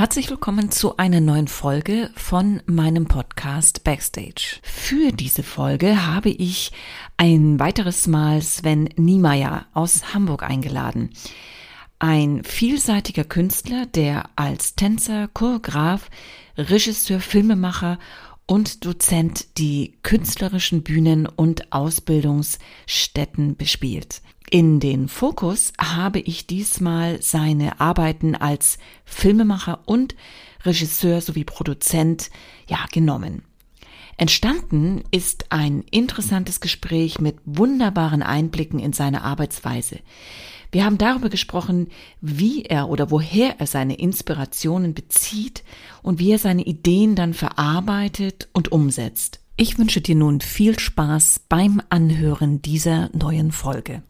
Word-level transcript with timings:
Herzlich 0.00 0.30
willkommen 0.30 0.70
zu 0.70 0.96
einer 0.96 1.20
neuen 1.20 1.46
Folge 1.46 2.10
von 2.14 2.62
meinem 2.64 3.04
Podcast 3.04 3.84
Backstage. 3.84 4.58
Für 4.62 5.12
diese 5.12 5.42
Folge 5.42 6.06
habe 6.06 6.30
ich 6.30 6.72
ein 7.18 7.60
weiteres 7.60 8.06
Mal 8.06 8.40
Sven 8.40 8.88
Niemeyer 8.96 9.66
aus 9.74 10.14
Hamburg 10.14 10.42
eingeladen. 10.42 11.10
Ein 11.98 12.44
vielseitiger 12.44 13.24
Künstler, 13.24 13.84
der 13.84 14.30
als 14.36 14.74
Tänzer, 14.74 15.28
Choreograf, 15.28 16.08
Regisseur, 16.56 17.20
Filmemacher 17.20 17.98
und 18.46 18.86
Dozent 18.86 19.58
die 19.58 19.98
künstlerischen 20.02 20.82
Bühnen 20.82 21.26
und 21.26 21.74
Ausbildungsstätten 21.74 23.54
bespielt. 23.54 24.22
In 24.52 24.80
den 24.80 25.06
Fokus 25.06 25.72
habe 25.80 26.18
ich 26.18 26.48
diesmal 26.48 27.22
seine 27.22 27.80
Arbeiten 27.80 28.34
als 28.34 28.78
Filmemacher 29.04 29.78
und 29.86 30.16
Regisseur 30.64 31.20
sowie 31.20 31.44
Produzent 31.44 32.30
ja 32.68 32.78
genommen. 32.90 33.44
Entstanden 34.16 35.04
ist 35.12 35.52
ein 35.52 35.84
interessantes 35.92 36.60
Gespräch 36.60 37.20
mit 37.20 37.36
wunderbaren 37.44 38.24
Einblicken 38.24 38.80
in 38.80 38.92
seine 38.92 39.22
Arbeitsweise. 39.22 40.00
Wir 40.72 40.84
haben 40.84 40.98
darüber 40.98 41.28
gesprochen, 41.28 41.86
wie 42.20 42.64
er 42.64 42.88
oder 42.88 43.12
woher 43.12 43.60
er 43.60 43.68
seine 43.68 44.00
Inspirationen 44.00 44.94
bezieht 44.94 45.62
und 46.02 46.18
wie 46.18 46.32
er 46.32 46.38
seine 46.40 46.62
Ideen 46.62 47.14
dann 47.14 47.34
verarbeitet 47.34 48.48
und 48.52 48.72
umsetzt. 48.72 49.38
Ich 49.56 49.78
wünsche 49.78 50.00
dir 50.00 50.16
nun 50.16 50.40
viel 50.40 50.76
Spaß 50.76 51.42
beim 51.48 51.80
Anhören 51.88 52.62
dieser 52.62 53.10
neuen 53.12 53.52
Folge. 53.52 54.02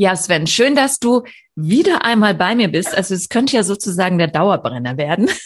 Ja, 0.00 0.14
Sven, 0.14 0.46
schön, 0.46 0.76
dass 0.76 1.00
du 1.00 1.24
wieder 1.56 2.04
einmal 2.04 2.32
bei 2.32 2.54
mir 2.54 2.68
bist. 2.68 2.96
Also 2.96 3.14
es 3.14 3.28
könnte 3.28 3.56
ja 3.56 3.64
sozusagen 3.64 4.16
der 4.16 4.28
Dauerbrenner 4.28 4.96
werden. 4.96 5.28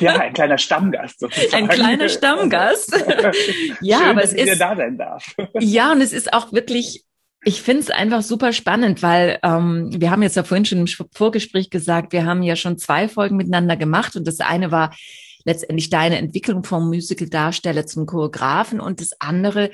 Ja, 0.00 0.14
ein 0.18 0.32
kleiner 0.32 0.56
Stammgast 0.56 1.20
sozusagen. 1.20 1.54
Ein 1.54 1.68
kleiner 1.68 2.08
Stammgast. 2.08 2.90
ja, 3.82 3.98
Schön, 3.98 4.08
aber 4.08 4.24
es 4.24 4.32
ist 4.32 4.58
da 4.58 4.74
sein 4.74 4.96
darf. 4.96 5.34
ja 5.60 5.92
und 5.92 6.00
es 6.00 6.14
ist 6.14 6.32
auch 6.32 6.54
wirklich. 6.54 7.04
Ich 7.44 7.60
finde 7.60 7.82
es 7.82 7.90
einfach 7.90 8.22
super 8.22 8.54
spannend, 8.54 9.02
weil 9.02 9.38
ähm, 9.42 9.90
wir 9.94 10.10
haben 10.10 10.22
jetzt 10.22 10.36
ja 10.36 10.42
vorhin 10.42 10.64
schon 10.64 10.78
im 10.78 10.86
Vorgespräch 10.86 11.68
gesagt, 11.68 12.14
wir 12.14 12.24
haben 12.24 12.42
ja 12.42 12.56
schon 12.56 12.78
zwei 12.78 13.10
Folgen 13.10 13.36
miteinander 13.36 13.76
gemacht 13.76 14.16
und 14.16 14.26
das 14.26 14.40
eine 14.40 14.70
war 14.70 14.96
letztendlich 15.44 15.90
deine 15.90 16.16
Entwicklung 16.16 16.64
vom 16.64 16.86
Musical-Darsteller 16.86 17.84
zum 17.86 18.06
Choreografen 18.06 18.80
und 18.80 19.02
das 19.02 19.10
andere 19.20 19.70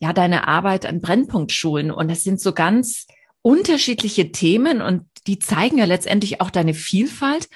ja 0.00 0.12
deine 0.12 0.48
Arbeit 0.48 0.84
an 0.84 1.00
Brennpunktschulen 1.00 1.92
und 1.92 2.10
das 2.10 2.24
sind 2.24 2.40
so 2.40 2.52
ganz 2.52 3.06
unterschiedliche 3.44 4.32
Themen 4.32 4.80
und 4.80 5.04
die 5.26 5.38
zeigen 5.38 5.76
ja 5.76 5.84
letztendlich 5.84 6.40
auch 6.40 6.50
deine 6.50 6.72
Vielfalt. 6.72 7.48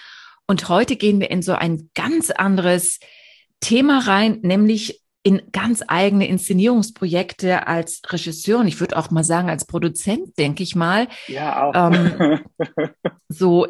Und 0.46 0.68
heute 0.68 0.96
gehen 0.96 1.18
wir 1.18 1.30
in 1.30 1.42
so 1.42 1.52
ein 1.52 1.90
ganz 1.94 2.30
anderes 2.30 3.00
Thema 3.60 4.00
rein, 4.00 4.38
nämlich 4.42 5.02
in 5.22 5.42
ganz 5.50 5.82
eigene 5.88 6.28
Inszenierungsprojekte 6.28 7.66
als 7.66 8.02
Regisseur 8.06 8.60
und 8.60 8.68
ich 8.68 8.80
würde 8.80 8.96
auch 8.96 9.10
mal 9.10 9.24
sagen 9.24 9.48
als 9.48 9.66
Produzent, 9.66 10.38
denke 10.38 10.62
ich 10.62 10.76
mal. 10.76 11.08
Ja, 11.26 11.64
auch. 11.64 11.74
Ähm, 11.74 12.40
so, 13.28 13.66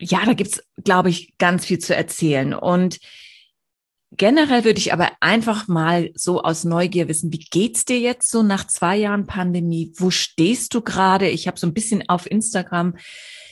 ja, 0.00 0.24
da 0.26 0.34
gibt's, 0.34 0.62
glaube 0.82 1.08
ich, 1.08 1.36
ganz 1.38 1.64
viel 1.64 1.78
zu 1.78 1.94
erzählen. 1.94 2.52
Und 2.52 2.98
generell 4.12 4.64
würde 4.64 4.78
ich 4.78 4.92
aber 4.92 5.10
einfach 5.20 5.68
mal 5.68 6.10
so 6.14 6.42
aus 6.42 6.64
Neugier 6.64 7.08
wissen, 7.08 7.32
wie 7.32 7.38
geht's 7.38 7.84
dir 7.84 7.98
jetzt 7.98 8.30
so 8.30 8.42
nach 8.42 8.66
zwei 8.66 8.96
Jahren 8.96 9.26
Pandemie? 9.26 9.92
Wo 9.96 10.10
stehst 10.10 10.74
du 10.74 10.80
gerade? 10.80 11.28
Ich 11.28 11.46
habe 11.46 11.58
so 11.58 11.66
ein 11.66 11.74
bisschen 11.74 12.08
auf 12.08 12.30
Instagram 12.30 12.96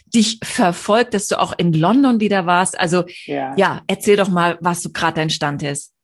dich 0.06 0.40
verfolgt, 0.42 1.14
dass 1.14 1.26
du 1.26 1.38
auch 1.38 1.52
in 1.58 1.72
London 1.72 2.20
wieder 2.20 2.46
warst. 2.46 2.78
Also 2.78 3.04
ja. 3.26 3.54
ja, 3.56 3.82
erzähl 3.86 4.16
doch 4.16 4.28
mal, 4.28 4.58
was 4.60 4.82
so 4.82 4.90
gerade 4.90 5.16
dein 5.16 5.30
Stand 5.30 5.62
ist. 5.62 5.94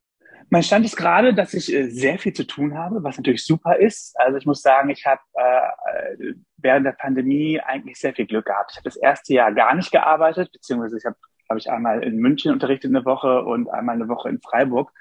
Mein 0.50 0.62
Stand 0.62 0.84
ist 0.84 0.96
gerade, 0.96 1.34
dass 1.34 1.54
ich 1.54 1.72
äh, 1.72 1.88
sehr 1.88 2.18
viel 2.18 2.32
zu 2.32 2.46
tun 2.46 2.76
habe, 2.76 3.02
was 3.02 3.16
natürlich 3.16 3.44
super 3.44 3.76
ist. 3.76 4.14
Also 4.20 4.38
ich 4.38 4.46
muss 4.46 4.62
sagen, 4.62 4.90
ich 4.90 5.04
habe 5.06 5.20
äh, 5.34 6.34
während 6.58 6.86
der 6.86 6.92
Pandemie 6.92 7.60
eigentlich 7.60 7.98
sehr 7.98 8.14
viel 8.14 8.26
Glück 8.26 8.46
gehabt. 8.46 8.72
Ich 8.72 8.76
habe 8.76 8.84
das 8.84 8.96
erste 8.96 9.34
Jahr 9.34 9.52
gar 9.52 9.74
nicht 9.74 9.90
gearbeitet, 9.90 10.52
beziehungsweise 10.52 10.98
ich 10.98 11.04
habe, 11.04 11.16
glaube 11.46 11.58
ich, 11.58 11.70
einmal 11.70 12.02
in 12.02 12.16
München 12.16 12.52
unterrichtet 12.52 12.90
eine 12.90 13.04
Woche 13.04 13.44
und 13.44 13.68
einmal 13.68 13.96
eine 13.96 14.08
Woche 14.08 14.28
in 14.28 14.40
Freiburg 14.40 14.92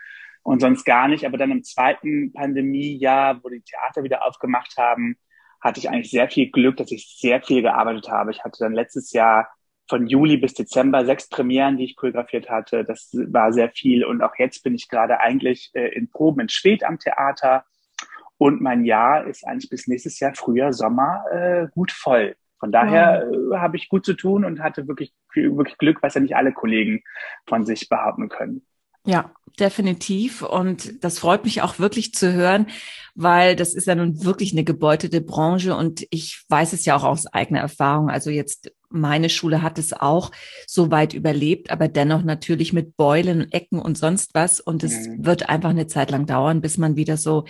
und 0.44 0.59
sonst 0.59 0.84
gar 0.86 1.08
nicht. 1.08 1.26
Aber 1.26 1.38
dann 1.38 1.52
im 1.52 1.64
zweiten 1.64 2.34
Pandemiejahr, 2.34 3.44
wo 3.44 3.50
die 3.50 3.62
Theater 3.62 4.04
wieder 4.04 4.26
aufgemacht 4.26 4.78
haben, 4.78 5.18
hatte 5.62 5.80
ich 5.80 5.90
eigentlich 5.90 6.12
sehr 6.12 6.30
viel 6.30 6.52
Glück, 6.52 6.78
dass 6.78 6.92
ich 6.92 7.18
sehr 7.18 7.42
viel 7.42 7.62
gearbeitet 7.62 8.09
habe. 8.09 8.31
Ich 8.31 8.44
hatte 8.44 8.59
dann 8.59 8.74
letztes 8.74 9.14
Jahr 9.14 9.50
von 9.90 10.08
Juli 10.08 10.38
bis 10.38 10.54
Dezember 10.54 11.06
sechs 11.06 11.30
Premieren, 11.30 11.78
die 11.78 11.86
ich 11.86 11.96
choreografiert 11.96 12.50
hatte. 12.50 12.84
Das 12.84 13.10
war 13.14 13.54
sehr 13.54 13.70
viel. 13.70 14.04
Und 14.06 14.22
auch 14.22 14.36
jetzt 14.38 14.64
bin 14.64 14.75
ich 14.75 14.90
gerade 14.90 15.20
eigentlich 15.20 15.72
äh, 15.74 15.88
in 15.90 16.10
Proben 16.10 16.42
in 16.42 16.50
Schwedt 16.50 16.84
am 16.84 17.00
Theater. 17.00 17.66
Und 18.38 18.62
mein 18.62 18.84
Jahr 18.86 19.25
ist 19.25 19.46
eigentlich 19.46 19.70
bis 19.70 19.88
nächstes 19.88 20.20
Jahr 20.20 20.36
Frühjahr, 20.36 20.74
Sommer 20.74 21.24
äh, 21.31 21.68
gut 21.74 21.92
voll. 21.92 22.36
Von 22.63 22.72
daher 22.72 23.28
äh, 23.29 23.57
habe 23.57 23.75
ich 23.75 23.90
gut 23.90 24.06
zu 24.06 24.13
tun 24.13 24.46
und 24.46 24.62
hatte 24.62 24.88
wirklich, 24.88 25.12
wirklich 25.34 25.78
Glück, 25.78 25.97
was 26.01 26.13
ja 26.13 26.22
nicht 26.22 26.38
alle 26.38 26.53
Kollegen 26.53 27.03
von 27.46 27.66
sich 27.66 27.90
behaupten 27.90 28.29
können. 28.29 28.66
Ja, 29.06 29.31
definitiv. 29.59 30.44
Und 30.44 31.03
das 31.03 31.19
freut 31.19 31.44
mich 31.44 31.62
auch 31.62 31.78
wirklich 31.78 32.13
zu 32.13 32.31
hören, 32.31 32.68
weil 33.16 33.57
das 33.57 33.74
ist 33.74 33.85
ja 33.85 33.96
nun 33.96 34.24
wirklich 34.24 34.53
eine 34.53 34.63
gebeutete 34.63 35.19
Branche 35.19 35.75
und 35.75 36.07
ich 36.09 36.46
weiß 36.47 36.72
es 36.72 36.85
ja 36.85 36.96
auch 36.96 37.03
aus 37.03 37.28
eigener 37.28 37.59
Erfahrung. 37.59 38.09
Also 38.09 38.29
jetzt 38.29 38.72
meine 38.90 39.28
Schule 39.28 39.62
hat 39.62 39.78
es 39.78 39.91
auch 39.91 40.31
so 40.66 40.90
weit 40.90 41.13
überlebt, 41.13 41.69
aber 41.69 41.90
dennoch 41.90 42.24
natürlich 42.24 42.72
mit 42.72 42.95
Beulen, 42.95 43.51
Ecken 43.51 43.80
und 43.80 43.97
sonst 43.97 44.34
was. 44.35 44.62
Und 44.62 44.85
es 44.85 45.06
Mhm. 45.06 45.25
wird 45.25 45.50
einfach 45.50 45.72
eine 45.72 45.88
Zeit 45.88 46.12
lang 46.12 46.28
dauern, 46.28 46.62
bis 46.62 46.78
man 46.78 46.95
wieder 46.95 47.18
so 47.18 47.44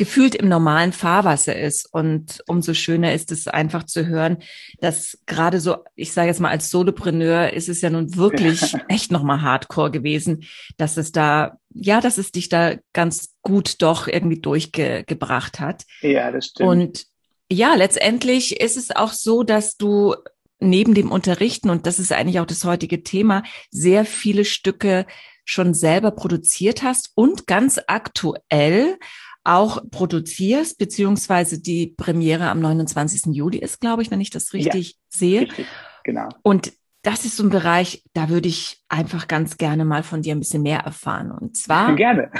gefühlt 0.00 0.34
im 0.34 0.48
normalen 0.48 0.94
Fahrwasser 0.94 1.54
ist. 1.54 1.86
Und 1.92 2.42
umso 2.46 2.72
schöner 2.72 3.12
ist 3.12 3.30
es 3.32 3.46
einfach 3.46 3.84
zu 3.84 4.06
hören, 4.06 4.38
dass 4.80 5.18
gerade 5.26 5.60
so, 5.60 5.76
ich 5.94 6.14
sage 6.14 6.28
jetzt 6.28 6.40
mal 6.40 6.48
als 6.48 6.70
Solopreneur, 6.70 7.52
ist 7.52 7.68
es 7.68 7.82
ja 7.82 7.90
nun 7.90 8.16
wirklich 8.16 8.74
echt 8.88 9.12
nochmal 9.12 9.42
hardcore 9.42 9.90
gewesen, 9.90 10.44
dass 10.78 10.96
es 10.96 11.12
da, 11.12 11.58
ja, 11.74 12.00
dass 12.00 12.16
es 12.16 12.32
dich 12.32 12.48
da 12.48 12.76
ganz 12.94 13.34
gut 13.42 13.82
doch 13.82 14.08
irgendwie 14.08 14.40
durchgebracht 14.40 15.60
hat. 15.60 15.84
Ja, 16.00 16.32
das 16.32 16.46
stimmt. 16.46 16.70
Und 16.70 17.06
ja, 17.52 17.74
letztendlich 17.74 18.58
ist 18.58 18.78
es 18.78 18.90
auch 18.90 19.12
so, 19.12 19.42
dass 19.42 19.76
du 19.76 20.14
neben 20.60 20.94
dem 20.94 21.12
Unterrichten, 21.12 21.68
und 21.68 21.84
das 21.84 21.98
ist 21.98 22.10
eigentlich 22.10 22.40
auch 22.40 22.46
das 22.46 22.64
heutige 22.64 23.02
Thema, 23.02 23.42
sehr 23.70 24.06
viele 24.06 24.46
Stücke 24.46 25.04
schon 25.44 25.74
selber 25.74 26.12
produziert 26.12 26.82
hast 26.82 27.10
und 27.16 27.46
ganz 27.46 27.78
aktuell 27.86 28.96
auch 29.44 29.82
produzierst, 29.90 30.78
beziehungsweise 30.78 31.60
die 31.60 31.94
Premiere 31.96 32.50
am 32.50 32.60
29. 32.60 33.34
Juli 33.34 33.58
ist, 33.58 33.80
glaube 33.80 34.02
ich, 34.02 34.10
wenn 34.10 34.20
ich 34.20 34.30
das 34.30 34.52
richtig 34.52 34.98
sehe. 35.08 35.42
Richtig, 35.42 35.66
genau. 36.04 36.28
Und 36.42 36.72
das 37.02 37.24
ist 37.24 37.36
so 37.36 37.44
ein 37.44 37.48
Bereich, 37.50 38.04
da 38.12 38.28
würde 38.28 38.48
ich 38.48 38.82
einfach 38.88 39.26
ganz 39.26 39.56
gerne 39.56 39.86
mal 39.86 40.02
von 40.02 40.20
dir 40.20 40.34
ein 40.34 40.40
bisschen 40.40 40.62
mehr 40.62 40.80
erfahren. 40.80 41.30
Und 41.30 41.56
zwar 41.56 41.96
Gerne. 41.96 42.30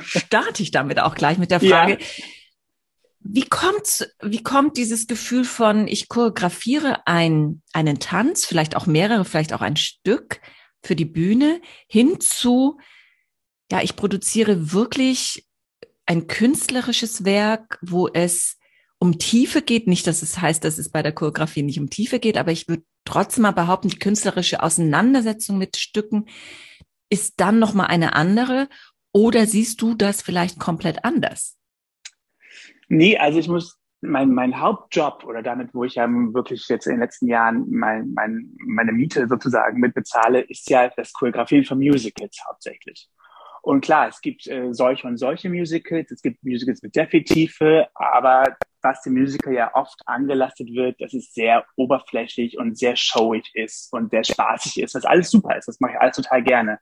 starte 0.00 0.62
ich 0.62 0.70
damit 0.70 1.00
auch 1.00 1.14
gleich 1.14 1.38
mit 1.38 1.50
der 1.50 1.62
Ja. 1.62 1.78
Frage, 1.78 1.98
wie 3.20 3.48
kommt, 3.48 4.14
wie 4.22 4.42
kommt 4.42 4.76
dieses 4.76 5.06
Gefühl 5.06 5.44
von, 5.44 5.86
ich 5.88 6.08
choreografiere 6.08 7.06
ein, 7.06 7.62
einen 7.72 7.98
Tanz, 7.98 8.46
vielleicht 8.46 8.76
auch 8.76 8.86
mehrere, 8.86 9.24
vielleicht 9.24 9.52
auch 9.52 9.60
ein 9.60 9.76
Stück 9.76 10.40
für 10.82 10.96
die 10.96 11.04
Bühne, 11.04 11.60
hin 11.86 12.18
zu, 12.20 12.78
ja, 13.70 13.82
ich 13.82 13.96
produziere 13.96 14.72
wirklich 14.72 15.46
ein 16.06 16.26
künstlerisches 16.26 17.24
Werk, 17.24 17.78
wo 17.82 18.08
es 18.08 18.58
um 18.98 19.18
Tiefe 19.18 19.62
geht. 19.62 19.86
Nicht, 19.86 20.06
dass 20.06 20.22
es 20.22 20.40
heißt, 20.40 20.64
dass 20.64 20.78
es 20.78 20.90
bei 20.90 21.02
der 21.02 21.12
Choreografie 21.12 21.62
nicht 21.62 21.80
um 21.80 21.90
Tiefe 21.90 22.18
geht, 22.18 22.36
aber 22.36 22.52
ich 22.52 22.68
würde 22.68 22.82
trotzdem 23.04 23.42
mal 23.42 23.52
behaupten, 23.52 23.88
die 23.88 23.98
künstlerische 23.98 24.62
Auseinandersetzung 24.62 25.58
mit 25.58 25.76
Stücken 25.76 26.26
ist 27.10 27.40
dann 27.40 27.58
nochmal 27.58 27.88
eine 27.88 28.14
andere. 28.14 28.68
Oder 29.12 29.46
siehst 29.46 29.82
du 29.82 29.94
das 29.94 30.22
vielleicht 30.22 30.58
komplett 30.60 31.04
anders? 31.04 31.58
Nee, 32.88 33.18
also 33.18 33.38
ich 33.38 33.48
muss, 33.48 33.80
mein, 34.00 34.32
mein 34.32 34.60
Hauptjob 34.60 35.24
oder 35.24 35.42
damit, 35.42 35.74
wo 35.74 35.84
ich 35.84 35.96
ja 35.96 36.08
wirklich 36.08 36.66
jetzt 36.68 36.86
in 36.86 36.94
den 36.94 37.00
letzten 37.00 37.26
Jahren 37.26 37.70
mein, 37.70 38.12
mein, 38.14 38.50
meine 38.66 38.92
Miete 38.92 39.28
sozusagen 39.28 39.78
mit 39.78 39.94
bezahle, 39.94 40.40
ist 40.40 40.68
ja 40.70 40.88
das 40.88 41.12
Choreografieren 41.12 41.64
von 41.64 41.78
Musicals 41.78 42.38
hauptsächlich. 42.48 43.08
Und 43.62 43.82
klar, 43.82 44.08
es 44.08 44.20
gibt 44.20 44.46
äh, 44.46 44.72
solche 44.72 45.06
und 45.06 45.16
solche 45.16 45.48
Musicals, 45.48 46.10
es 46.10 46.22
gibt 46.22 46.42
Musicals 46.44 46.82
mit 46.82 46.94
sehr 46.94 47.08
viel 47.08 47.24
Tiefe, 47.24 47.88
aber 47.94 48.56
was 48.82 49.02
dem 49.02 49.14
Musical 49.14 49.52
ja 49.52 49.74
oft 49.74 50.00
angelastet 50.06 50.72
wird, 50.72 51.00
dass 51.00 51.12
es 51.12 51.34
sehr 51.34 51.64
oberflächlich 51.76 52.58
und 52.58 52.78
sehr 52.78 52.96
showig 52.96 53.50
ist 53.54 53.92
und 53.92 54.10
sehr 54.10 54.24
spaßig 54.24 54.82
ist, 54.82 54.94
was 54.94 55.04
alles 55.04 55.30
super 55.30 55.56
ist, 55.56 55.68
das 55.68 55.80
mache 55.80 55.92
ich 55.92 56.00
alles 56.00 56.16
total 56.16 56.42
gerne. 56.42 56.78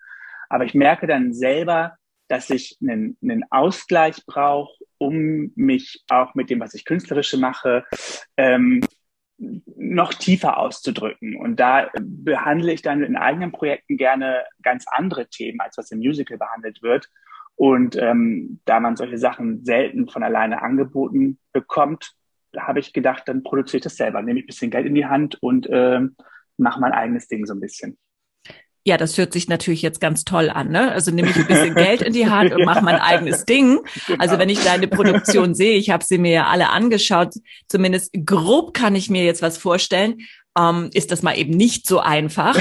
Aber 0.48 0.64
ich 0.64 0.74
merke 0.74 1.06
dann 1.06 1.32
selber, 1.34 1.96
dass 2.28 2.50
ich 2.50 2.76
einen, 2.80 3.16
einen 3.22 3.44
Ausgleich 3.50 4.24
brauche, 4.26 4.72
um 4.98 5.52
mich 5.56 6.04
auch 6.08 6.34
mit 6.34 6.50
dem, 6.50 6.60
was 6.60 6.74
ich 6.74 6.84
künstlerische 6.84 7.38
mache, 7.38 7.84
ähm, 8.36 8.80
noch 9.38 10.14
tiefer 10.14 10.58
auszudrücken. 10.58 11.36
Und 11.36 11.60
da 11.60 11.90
behandle 12.00 12.72
ich 12.72 12.82
dann 12.82 13.02
in 13.02 13.16
eigenen 13.16 13.52
Projekten 13.52 13.96
gerne 13.96 14.44
ganz 14.62 14.86
andere 14.90 15.28
Themen, 15.28 15.60
als 15.60 15.78
was 15.78 15.90
im 15.90 15.98
Musical 15.98 16.38
behandelt 16.38 16.82
wird. 16.82 17.08
Und 17.54 17.96
ähm, 17.96 18.60
da 18.64 18.80
man 18.80 18.96
solche 18.96 19.18
Sachen 19.18 19.64
selten 19.64 20.08
von 20.08 20.22
alleine 20.22 20.62
angeboten 20.62 21.38
bekommt, 21.52 22.12
habe 22.56 22.80
ich 22.80 22.92
gedacht, 22.92 23.24
dann 23.26 23.42
produziere 23.42 23.78
ich 23.78 23.84
das 23.84 23.96
selber, 23.96 24.22
nehme 24.22 24.38
ich 24.38 24.44
ein 24.44 24.48
bisschen 24.48 24.70
Geld 24.70 24.86
in 24.86 24.94
die 24.94 25.06
Hand 25.06 25.42
und 25.42 25.66
äh, 25.68 26.00
mache 26.56 26.80
mein 26.80 26.92
eigenes 26.92 27.28
Ding 27.28 27.46
so 27.46 27.54
ein 27.54 27.60
bisschen. 27.60 27.98
Ja, 28.84 28.96
das 28.96 29.18
hört 29.18 29.32
sich 29.32 29.48
natürlich 29.48 29.82
jetzt 29.82 30.00
ganz 30.00 30.24
toll 30.24 30.48
an. 30.48 30.70
Ne? 30.70 30.92
Also 30.92 31.10
nehme 31.10 31.30
ich 31.30 31.36
ein 31.36 31.46
bisschen 31.46 31.74
Geld 31.74 32.00
in 32.00 32.12
die 32.12 32.28
Hand 32.28 32.54
und 32.54 32.64
mache 32.64 32.82
mein 32.82 32.96
eigenes 32.96 33.44
Ding. 33.44 33.80
Genau. 34.06 34.18
Also 34.18 34.38
wenn 34.38 34.48
ich 34.48 34.62
deine 34.64 34.88
Produktion 34.88 35.54
sehe, 35.54 35.76
ich 35.76 35.90
habe 35.90 36.04
sie 36.04 36.18
mir 36.18 36.32
ja 36.32 36.46
alle 36.46 36.70
angeschaut, 36.70 37.34
zumindest 37.68 38.12
grob 38.24 38.72
kann 38.72 38.94
ich 38.94 39.10
mir 39.10 39.24
jetzt 39.24 39.42
was 39.42 39.58
vorstellen, 39.58 40.20
ähm, 40.58 40.90
ist 40.94 41.12
das 41.12 41.22
mal 41.22 41.36
eben 41.36 41.52
nicht 41.52 41.86
so 41.86 42.00
einfach. 42.00 42.58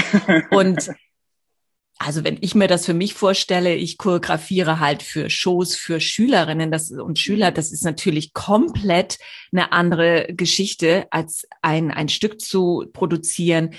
Und 0.50 0.90
also 1.98 2.24
wenn 2.24 2.38
ich 2.40 2.54
mir 2.54 2.68
das 2.68 2.86
für 2.86 2.94
mich 2.94 3.14
vorstelle, 3.14 3.74
ich 3.74 3.98
choreografiere 3.98 4.80
halt 4.80 5.02
für 5.02 5.30
Shows 5.30 5.74
für 5.74 6.00
Schülerinnen 6.00 6.70
das, 6.70 6.90
und 6.90 7.18
Schüler, 7.18 7.50
das 7.50 7.72
ist 7.72 7.84
natürlich 7.84 8.32
komplett 8.32 9.18
eine 9.52 9.72
andere 9.72 10.28
Geschichte, 10.30 11.06
als 11.10 11.46
ein, 11.62 11.90
ein 11.90 12.08
Stück 12.08 12.40
zu 12.40 12.86
produzieren 12.92 13.74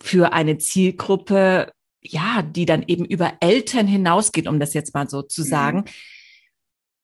für 0.00 0.32
eine 0.32 0.58
Zielgruppe, 0.58 1.72
ja, 2.08 2.42
die 2.42 2.66
dann 2.66 2.84
eben 2.86 3.04
über 3.04 3.34
Eltern 3.40 3.86
hinausgeht, 3.86 4.48
um 4.48 4.60
das 4.60 4.74
jetzt 4.74 4.94
mal 4.94 5.08
so 5.08 5.22
zu 5.22 5.42
mhm. 5.42 5.46
sagen. 5.46 5.84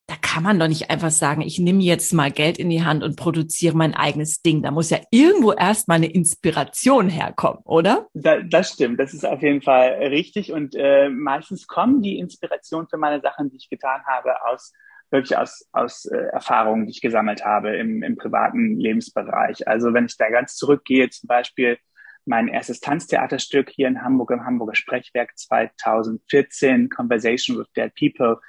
Da 0.09 0.17
kann 0.21 0.43
man 0.43 0.59
doch 0.59 0.69
nicht 0.69 0.91
einfach 0.91 1.11
sagen, 1.11 1.43
ich 1.43 1.59
nehme 1.59 1.83
jetzt 1.83 2.13
mal 2.13 2.31
Geld 2.31 2.59
in 2.59 2.69
die 2.69 2.85
Hand 2.85 3.03
und 3.03 3.17
produziere 3.17 3.77
mein 3.77 3.95
eigenes 3.95 4.43
Ding. 4.43 4.63
Da 4.63 4.71
muss 4.71 4.91
ja 4.91 4.99
irgendwo 5.11 5.53
erst 5.53 5.89
mal 5.89 5.95
eine 5.95 6.11
Inspiration 6.11 7.09
herkommen, 7.09 7.63
oder? 7.65 8.09
Da, 8.13 8.41
das 8.43 8.73
stimmt, 8.73 8.99
das 8.99 9.15
ist 9.15 9.25
auf 9.25 9.43
jeden 9.43 9.63
Fall 9.63 9.93
richtig. 10.09 10.53
Und 10.53 10.75
äh, 10.75 11.09
meistens 11.09 11.67
kommen 11.67 12.03
die 12.03 12.19
Inspirationen 12.19 12.89
für 12.89 12.99
meine 12.99 13.21
Sachen, 13.21 13.49
die 13.51 13.57
ich 13.57 13.71
getan 13.71 14.03
habe, 14.07 14.45
aus 14.45 14.73
wirklich 15.13 15.37
aus, 15.37 15.69
aus 15.73 16.07
äh, 16.07 16.17
Erfahrungen, 16.17 16.87
die 16.87 16.93
ich 16.93 17.01
gesammelt 17.01 17.45
habe 17.45 17.77
im, 17.77 18.03
im 18.03 18.17
privaten 18.17 18.77
Lebensbereich. 18.79 19.69
Also 19.69 19.95
wenn 19.95 20.07
ich 20.07 20.17
da 20.17 20.31
ganz 20.31 20.57
zurückgehe, 20.57 21.11
zum 21.11 21.29
Beispiel 21.29 21.79
mein 22.25 22.49
erstes 22.49 22.81
Tanztheaterstück 22.81 23.71
hier 23.71 23.89
in 23.89 24.03
Hamburg 24.03 24.31
im 24.31 24.45
Hamburger 24.45 24.75
Sprechwerk 24.75 25.37
2014, 25.37 26.89
Conversation 26.89 27.59
with 27.59 27.71
Dead 27.77 27.93
People. 27.95 28.41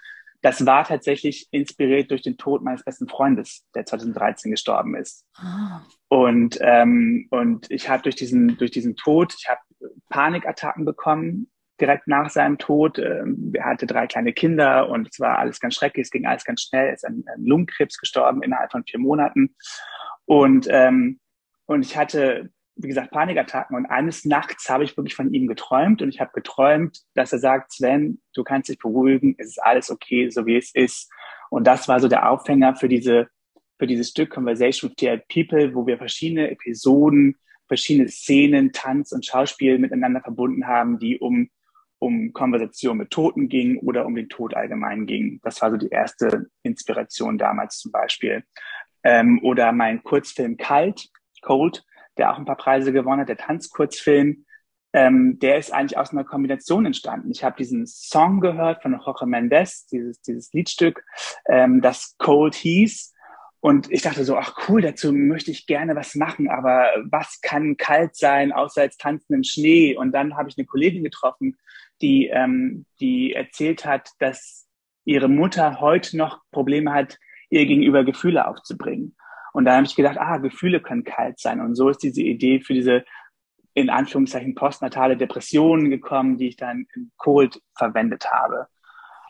Das 0.42 0.66
war 0.66 0.84
tatsächlich 0.84 1.48
inspiriert 1.52 2.12
durch 2.12 2.22
den 2.22 2.38
Tod 2.38 2.64
meines 2.64 2.84
besten 2.84 3.08
Freundes, 3.08 3.66
der 3.76 3.86
2013 3.86 4.52
gestorben 4.52 4.96
ist. 4.96 5.26
Oh. 5.42 6.18
Und 6.26 6.58
ähm, 6.62 7.28
und 7.32 7.72
ich 7.72 7.90
habe 7.90 8.04
durch 8.04 8.16
diesen 8.16 8.58
durch 8.58 8.72
diesen 8.72 8.96
Tod, 8.96 9.34
ich 9.38 9.48
habe 9.48 9.62
Panikattacken 10.10 10.86
bekommen 10.86 11.50
direkt 11.80 12.08
nach 12.08 12.30
seinem 12.30 12.58
Tod. 12.58 13.00
Ähm, 13.00 13.52
er 13.54 13.66
hatte 13.66 13.88
drei 13.88 14.06
kleine 14.08 14.34
Kinder 14.34 14.90
und 14.90 15.08
es 15.12 15.20
war 15.20 15.40
alles 15.40 15.60
ganz 15.60 15.76
schrecklich, 15.76 16.06
es 16.06 16.12
ging 16.12 16.26
alles 16.26 16.46
ganz 16.46 16.62
schnell. 16.62 16.88
Er 16.88 16.94
ist 16.94 17.06
an, 17.06 17.24
an 17.34 17.46
Lungenkrebs 17.46 17.98
gestorben 17.98 18.44
innerhalb 18.44 18.72
von 18.72 18.84
vier 18.84 19.00
Monaten. 19.00 19.56
Und 20.26 20.68
ähm, 20.70 21.20
und 21.66 21.86
ich 21.86 21.98
hatte 21.98 22.52
wie 22.76 22.88
gesagt, 22.88 23.12
Panikattacken. 23.12 23.76
Und 23.76 23.86
eines 23.86 24.26
Nachts 24.26 24.70
habe 24.70 24.84
ich 24.84 24.98
wirklich 24.98 25.16
von 25.16 25.34
ihm 25.34 25.48
geträumt 25.48 26.02
und 26.02 26.10
ich 26.10 26.20
habe 26.20 26.32
geträumt, 26.34 27.00
dass 27.14 27.32
er 27.32 27.40
sagt, 27.40 27.72
Sven, 27.72 28.22
du 28.34 28.44
kannst 28.44 28.70
dich 28.70 28.80
beruhigen, 28.80 29.36
es 29.38 29.48
ist 29.48 29.64
alles 29.64 29.92
okay, 29.92 30.30
so 30.30 30.46
wie 30.46 30.58
es 30.58 30.74
ist. 30.74 31.12
Und 31.50 31.68
das 31.68 31.88
war 31.88 32.00
so 32.00 32.08
der 32.08 32.30
Aufhänger 32.30 32.76
für 32.76 32.90
diese, 32.90 33.28
für 33.78 33.88
dieses 33.88 34.10
Stück 34.10 34.32
Conversation 34.32 34.90
with 34.90 34.96
Dead 34.96 35.22
People, 35.28 35.76
wo 35.76 35.86
wir 35.86 35.98
verschiedene 35.98 36.50
Episoden, 36.50 37.38
verschiedene 37.68 38.10
Szenen, 38.10 38.72
Tanz 38.72 39.12
und 39.12 39.26
Schauspiel 39.26 39.78
miteinander 39.78 40.22
verbunden 40.22 40.68
haben, 40.68 41.00
die 41.00 41.20
um, 41.20 41.50
um 42.00 42.34
Konversation 42.34 42.98
mit 42.98 43.12
Toten 43.12 43.50
gingen 43.50 43.78
oder 43.80 44.06
um 44.06 44.16
den 44.16 44.30
Tod 44.30 44.56
allgemein 44.56 45.06
gingen. 45.06 45.40
Das 45.44 45.62
war 45.62 45.72
so 45.72 45.78
die 45.78 45.90
erste 45.90 46.48
Inspiration 46.64 47.38
damals 47.38 47.78
zum 47.78 47.92
Beispiel. 47.92 48.44
Ähm, 49.04 49.40
oder 49.44 49.72
mein 49.72 50.02
Kurzfilm 50.04 50.58
Kalt, 50.58 51.10
Cold, 51.42 51.84
der 52.18 52.32
auch 52.32 52.38
ein 52.38 52.46
paar 52.46 52.58
Preise 52.58 52.94
gewonnen 52.94 53.22
hat, 53.22 53.30
der 53.30 53.38
Tanzkurzfilm, 53.38 54.46
ähm, 54.94 55.40
der 55.40 55.58
ist 55.58 55.74
eigentlich 55.74 55.98
aus 55.98 56.12
einer 56.12 56.24
Kombination 56.24 56.86
entstanden. 56.86 57.32
Ich 57.32 57.44
habe 57.44 57.56
diesen 57.58 57.88
Song 57.88 58.40
gehört 58.40 58.84
von 58.84 59.00
Jorge 59.04 59.26
Mendes, 59.26 59.88
dieses, 59.88 60.22
dieses 60.22 60.54
Liedstück, 60.54 61.04
ähm, 61.48 61.82
das 61.82 62.16
Cold 62.20 62.54
hieß. 62.54 63.12
Und 63.60 63.90
ich 63.92 64.02
dachte 64.02 64.26
so, 64.26 64.38
ach 64.38 64.68
cool, 64.68 64.82
dazu 64.82 65.14
möchte 65.14 65.50
ich 65.50 65.66
gerne 65.68 65.96
was 65.96 66.16
machen, 66.16 66.50
aber 66.50 66.90
was 67.10 67.40
kann 67.42 67.78
kalt 67.78 68.16
sein, 68.16 68.52
außer 68.52 68.82
als 68.82 68.98
tanzen 68.98 69.34
im 69.34 69.44
Schnee? 69.44 69.96
Und 69.96 70.12
dann 70.12 70.36
habe 70.36 70.50
ich 70.50 70.58
eine 70.58 70.68
Kollegin 70.68 71.04
getroffen, 71.04 71.58
die, 72.02 72.28
ähm, 72.28 72.86
die 73.00 73.34
erzählt 73.34 73.86
hat, 73.86 74.10
dass 74.20 74.68
ihre 75.06 75.30
Mutter 75.30 75.80
heute 75.80 76.18
noch 76.18 76.42
Probleme 76.52 76.94
hat, 76.94 77.18
ihr 77.50 77.66
gegenüber 77.66 78.04
Gefühle 78.04 78.48
aufzubringen. 78.48 79.16
Und 79.54 79.66
da 79.66 79.76
habe 79.76 79.86
ich 79.86 79.96
gedacht, 79.96 80.18
ah, 80.20 80.38
Gefühle 80.38 80.82
können 80.82 81.04
kalt 81.04 81.40
sein. 81.40 81.62
Und 81.62 81.76
so 81.76 81.90
ist 81.90 82.04
diese 82.04 82.22
Idee 82.22 82.60
für 82.60 82.74
diese 82.74 83.06
in 83.76 83.90
Anführungszeichen 83.90 84.56
postnatale 84.56 85.18
Depression 85.18 85.90
gekommen, 85.90 86.38
die 86.38 86.50
ich 86.50 86.58
dann 86.58 86.86
in 86.96 87.12
Cold 87.18 87.60
verwendet 87.76 88.32
habe. 88.32 88.68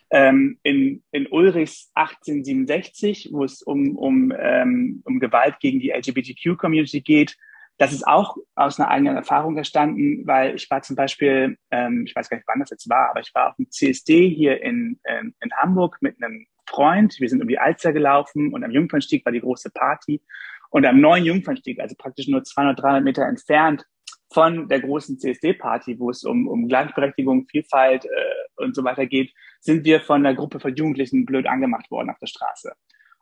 Ähm, 0.09 0.59
in, 0.63 1.03
in 1.11 1.27
Ulrichs 1.31 1.91
1867, 1.95 3.29
wo 3.31 3.43
es 3.43 3.61
um, 3.61 3.97
um, 3.97 4.33
ähm, 4.37 5.01
um 5.05 5.19
Gewalt 5.19 5.59
gegen 5.59 5.79
die 5.79 5.91
LGBTQ-Community 5.91 7.01
geht, 7.01 7.37
das 7.77 7.93
ist 7.93 8.05
auch 8.05 8.37
aus 8.55 8.79
einer 8.79 8.89
eigenen 8.89 9.15
Erfahrung 9.15 9.57
entstanden, 9.57 10.27
weil 10.27 10.55
ich 10.55 10.69
war 10.69 10.83
zum 10.83 10.95
Beispiel, 10.95 11.57
ähm, 11.71 12.03
ich 12.05 12.15
weiß 12.15 12.29
gar 12.29 12.37
nicht, 12.37 12.47
wann 12.47 12.59
das 12.59 12.69
jetzt 12.69 12.87
war, 12.87 13.09
aber 13.09 13.21
ich 13.21 13.33
war 13.33 13.49
auf 13.49 13.55
dem 13.55 13.71
CSD 13.71 14.29
hier 14.29 14.61
in, 14.61 14.99
ähm, 15.05 15.33
in 15.41 15.51
Hamburg 15.53 15.97
mit 16.01 16.21
einem 16.21 16.45
Freund. 16.73 17.19
Wir 17.19 17.29
sind 17.29 17.41
um 17.41 17.47
die 17.47 17.59
Alster 17.59 17.93
gelaufen 17.93 18.53
und 18.53 18.63
am 18.63 18.71
Jungfernstieg 18.71 19.25
war 19.25 19.31
die 19.31 19.41
große 19.41 19.69
Party. 19.71 20.21
Und 20.69 20.85
am 20.85 20.99
neuen 20.99 21.23
Jungfernstieg, 21.23 21.79
also 21.79 21.95
praktisch 21.95 22.27
nur 22.27 22.43
200, 22.43 22.81
300 22.81 23.03
Meter 23.03 23.23
entfernt 23.27 23.85
von 24.31 24.67
der 24.67 24.79
großen 24.79 25.19
CSD-Party, 25.19 25.99
wo 25.99 26.09
es 26.09 26.23
um, 26.23 26.47
um 26.47 26.67
Gleichberechtigung, 26.67 27.47
Vielfalt 27.47 28.05
äh, 28.05 28.09
und 28.55 28.75
so 28.75 28.83
weiter 28.83 29.05
geht, 29.05 29.31
sind 29.59 29.85
wir 29.85 30.01
von 30.01 30.25
einer 30.25 30.35
Gruppe 30.35 30.59
von 30.59 30.75
Jugendlichen 30.75 31.25
blöd 31.25 31.45
angemacht 31.45 31.91
worden 31.91 32.09
auf 32.09 32.17
der 32.17 32.27
Straße. 32.27 32.73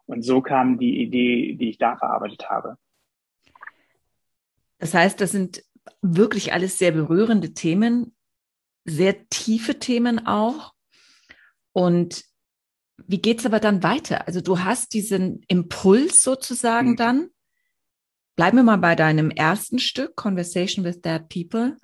Und 0.05 0.23
so 0.23 0.41
kam 0.41 0.77
die 0.77 1.01
Idee, 1.01 1.55
die 1.55 1.69
ich 1.69 1.77
da 1.77 1.97
verarbeitet 1.97 2.49
habe. 2.49 2.77
Das 4.79 4.93
heißt, 4.93 5.19
das 5.19 5.31
sind 5.31 5.63
wirklich 6.01 6.53
alles 6.53 6.77
sehr 6.77 6.91
berührende 6.91 7.53
Themen, 7.53 8.15
sehr 8.85 9.27
tiefe 9.29 9.77
Themen 9.77 10.25
auch. 10.25 10.73
Und 11.73 12.30
wie 13.07 13.21
geht's 13.21 13.45
aber 13.45 13.59
dann 13.59 13.83
weiter? 13.83 14.27
Also 14.27 14.41
du 14.41 14.59
hast 14.59 14.93
diesen 14.93 15.43
Impuls 15.47 16.23
sozusagen 16.23 16.91
mhm. 16.91 16.95
dann. 16.95 17.29
Bleiben 18.35 18.57
wir 18.57 18.63
mal 18.63 18.77
bei 18.77 18.95
deinem 18.95 19.29
ersten 19.29 19.79
Stück, 19.79 20.15
Conversation 20.15 20.85
with 20.85 21.01
Dead 21.01 21.21
People. 21.29 21.77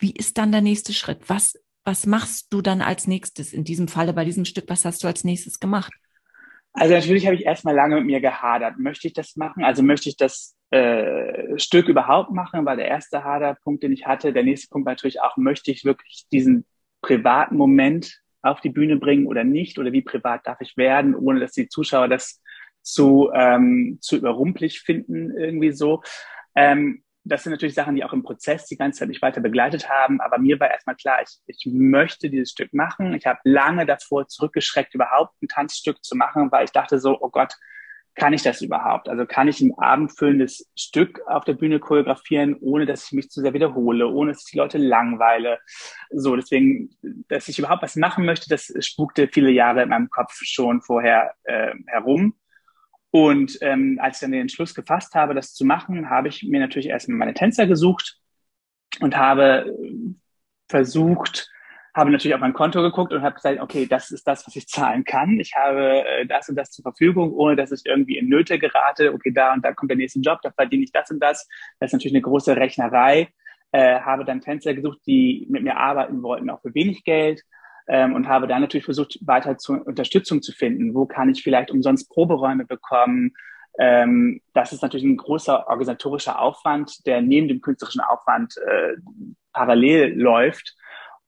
Wie 0.00 0.12
ist 0.12 0.38
dann 0.38 0.52
der 0.52 0.60
nächste 0.60 0.92
Schritt? 0.92 1.28
Was, 1.28 1.58
was 1.84 2.06
machst 2.06 2.52
du 2.52 2.62
dann 2.62 2.80
als 2.80 3.06
nächstes? 3.06 3.52
In 3.52 3.64
diesem 3.64 3.88
Falle 3.88 4.12
bei 4.12 4.24
diesem 4.24 4.44
Stück, 4.44 4.64
was 4.68 4.84
hast 4.84 5.04
du 5.04 5.08
als 5.08 5.24
nächstes 5.24 5.60
gemacht? 5.60 5.92
Also 6.72 6.94
natürlich 6.94 7.26
habe 7.26 7.36
ich 7.36 7.44
erstmal 7.44 7.74
lange 7.74 7.96
mit 7.96 8.06
mir 8.06 8.20
gehadert. 8.20 8.78
Möchte 8.78 9.08
ich 9.08 9.14
das 9.14 9.36
machen? 9.36 9.64
Also 9.64 9.82
möchte 9.82 10.08
ich 10.08 10.16
das 10.16 10.56
äh, 10.70 11.58
Stück 11.58 11.88
überhaupt 11.88 12.30
machen? 12.30 12.64
War 12.64 12.76
der 12.76 12.88
erste 12.88 13.24
Haderpunkt, 13.24 13.82
den 13.82 13.92
ich 13.92 14.06
hatte. 14.06 14.32
Der 14.32 14.44
nächste 14.44 14.68
Punkt 14.68 14.86
war 14.86 14.92
natürlich 14.92 15.20
auch, 15.20 15.36
möchte 15.36 15.70
ich 15.70 15.84
wirklich 15.84 16.26
diesen 16.30 16.66
privaten 17.00 17.56
Moment 17.56 18.20
auf 18.42 18.60
die 18.60 18.70
Bühne 18.70 18.96
bringen 18.96 19.26
oder 19.26 19.44
nicht? 19.44 19.78
Oder 19.78 19.92
wie 19.92 20.02
privat 20.02 20.46
darf 20.46 20.60
ich 20.60 20.76
werden, 20.76 21.14
ohne 21.14 21.40
dass 21.40 21.52
die 21.52 21.68
Zuschauer 21.68 22.08
das 22.08 22.40
zu, 22.82 23.30
ähm, 23.34 23.98
zu 24.00 24.16
überrumpelig 24.16 24.80
finden, 24.80 25.36
irgendwie 25.36 25.72
so. 25.72 26.02
Ähm, 26.54 27.02
das 27.24 27.42
sind 27.42 27.52
natürlich 27.52 27.74
Sachen, 27.74 27.94
die 27.94 28.04
auch 28.04 28.12
im 28.12 28.22
Prozess 28.22 28.66
die 28.66 28.76
ganze 28.76 29.00
Zeit 29.00 29.08
mich 29.08 29.20
weiter 29.20 29.40
begleitet 29.40 29.88
haben. 29.88 30.20
Aber 30.20 30.38
mir 30.38 30.58
war 30.60 30.70
erstmal 30.70 30.96
klar, 30.96 31.18
ich, 31.22 31.38
ich 31.46 31.70
möchte 31.70 32.30
dieses 32.30 32.50
Stück 32.50 32.72
machen. 32.72 33.12
Ich 33.14 33.26
habe 33.26 33.38
lange 33.44 33.84
davor 33.84 34.28
zurückgeschreckt, 34.28 34.94
überhaupt 34.94 35.34
ein 35.42 35.48
Tanzstück 35.48 36.02
zu 36.02 36.16
machen, 36.16 36.50
weil 36.50 36.64
ich 36.64 36.72
dachte 36.72 36.98
so, 36.98 37.20
oh 37.20 37.28
Gott, 37.28 37.54
kann 38.18 38.32
ich 38.32 38.42
das 38.42 38.60
überhaupt? 38.60 39.08
Also 39.08 39.24
kann 39.24 39.48
ich 39.48 39.60
ein 39.60 39.72
abendfüllendes 39.78 40.70
Stück 40.76 41.20
auf 41.26 41.44
der 41.44 41.54
Bühne 41.54 41.78
choreografieren, 41.78 42.56
ohne 42.60 42.84
dass 42.84 43.06
ich 43.06 43.12
mich 43.12 43.30
zu 43.30 43.40
sehr 43.40 43.54
wiederhole, 43.54 44.08
ohne 44.08 44.32
dass 44.32 44.44
ich 44.44 44.52
die 44.52 44.58
Leute 44.58 44.76
langweile? 44.76 45.58
So, 46.10 46.36
deswegen, 46.36 46.90
dass 47.28 47.48
ich 47.48 47.58
überhaupt 47.58 47.82
was 47.82 47.96
machen 47.96 48.26
möchte, 48.26 48.48
das 48.48 48.72
spukte 48.80 49.28
viele 49.28 49.50
Jahre 49.50 49.82
in 49.82 49.88
meinem 49.88 50.10
Kopf 50.10 50.34
schon 50.42 50.82
vorher 50.82 51.34
äh, 51.44 51.72
herum. 51.86 52.34
Und 53.10 53.56
ähm, 53.62 53.98
als 54.02 54.16
ich 54.16 54.20
dann 54.20 54.32
den 54.32 54.42
Entschluss 54.42 54.74
gefasst 54.74 55.14
habe, 55.14 55.34
das 55.34 55.54
zu 55.54 55.64
machen, 55.64 56.10
habe 56.10 56.28
ich 56.28 56.42
mir 56.42 56.60
natürlich 56.60 56.88
erstmal 56.88 57.18
meine 57.18 57.34
Tänzer 57.34 57.66
gesucht 57.66 58.18
und 59.00 59.16
habe 59.16 59.74
versucht, 60.68 61.50
habe 61.98 62.12
natürlich 62.12 62.34
auf 62.34 62.40
mein 62.40 62.52
Konto 62.52 62.80
geguckt 62.80 63.12
und 63.12 63.22
habe 63.22 63.34
gesagt, 63.34 63.60
okay, 63.60 63.84
das 63.86 64.12
ist 64.12 64.26
das, 64.26 64.46
was 64.46 64.54
ich 64.54 64.68
zahlen 64.68 65.02
kann. 65.04 65.40
Ich 65.40 65.54
habe 65.56 66.04
äh, 66.06 66.26
das 66.26 66.48
und 66.48 66.54
das 66.54 66.70
zur 66.70 66.84
Verfügung, 66.84 67.32
ohne 67.32 67.56
dass 67.56 67.72
ich 67.72 67.82
irgendwie 67.84 68.18
in 68.18 68.28
Nöte 68.28 68.58
gerate. 68.58 69.12
Okay, 69.12 69.32
da 69.32 69.52
und 69.52 69.64
da 69.64 69.72
kommt 69.72 69.90
der 69.90 69.98
nächste 69.98 70.20
Job, 70.20 70.38
da 70.42 70.52
verdiene 70.52 70.84
ich 70.84 70.92
das 70.92 71.10
und 71.10 71.20
das. 71.20 71.48
Das 71.80 71.88
ist 71.88 71.92
natürlich 71.94 72.14
eine 72.14 72.22
große 72.22 72.56
Rechnerei. 72.56 73.28
Äh, 73.72 74.00
habe 74.00 74.24
dann 74.24 74.40
Tänzer 74.40 74.74
gesucht, 74.74 75.00
die 75.06 75.46
mit 75.50 75.64
mir 75.64 75.76
arbeiten 75.76 76.22
wollten, 76.22 76.48
auch 76.50 76.62
für 76.62 76.72
wenig 76.72 77.02
Geld. 77.02 77.42
Ähm, 77.88 78.14
und 78.14 78.28
habe 78.28 78.46
dann 78.46 78.60
natürlich 78.60 78.84
versucht, 78.84 79.18
weiter 79.22 79.58
zu 79.58 79.72
Unterstützung 79.72 80.40
zu 80.40 80.52
finden. 80.52 80.94
Wo 80.94 81.06
kann 81.06 81.28
ich 81.30 81.42
vielleicht 81.42 81.72
umsonst 81.72 82.08
Proberäume 82.10 82.64
bekommen? 82.64 83.32
Ähm, 83.78 84.40
das 84.54 84.72
ist 84.72 84.82
natürlich 84.82 85.06
ein 85.06 85.16
großer 85.16 85.66
organisatorischer 85.66 86.40
Aufwand, 86.40 87.06
der 87.06 87.22
neben 87.22 87.48
dem 87.48 87.60
künstlerischen 87.60 88.02
Aufwand 88.02 88.56
äh, 88.58 88.94
parallel 89.52 90.14
läuft. 90.16 90.76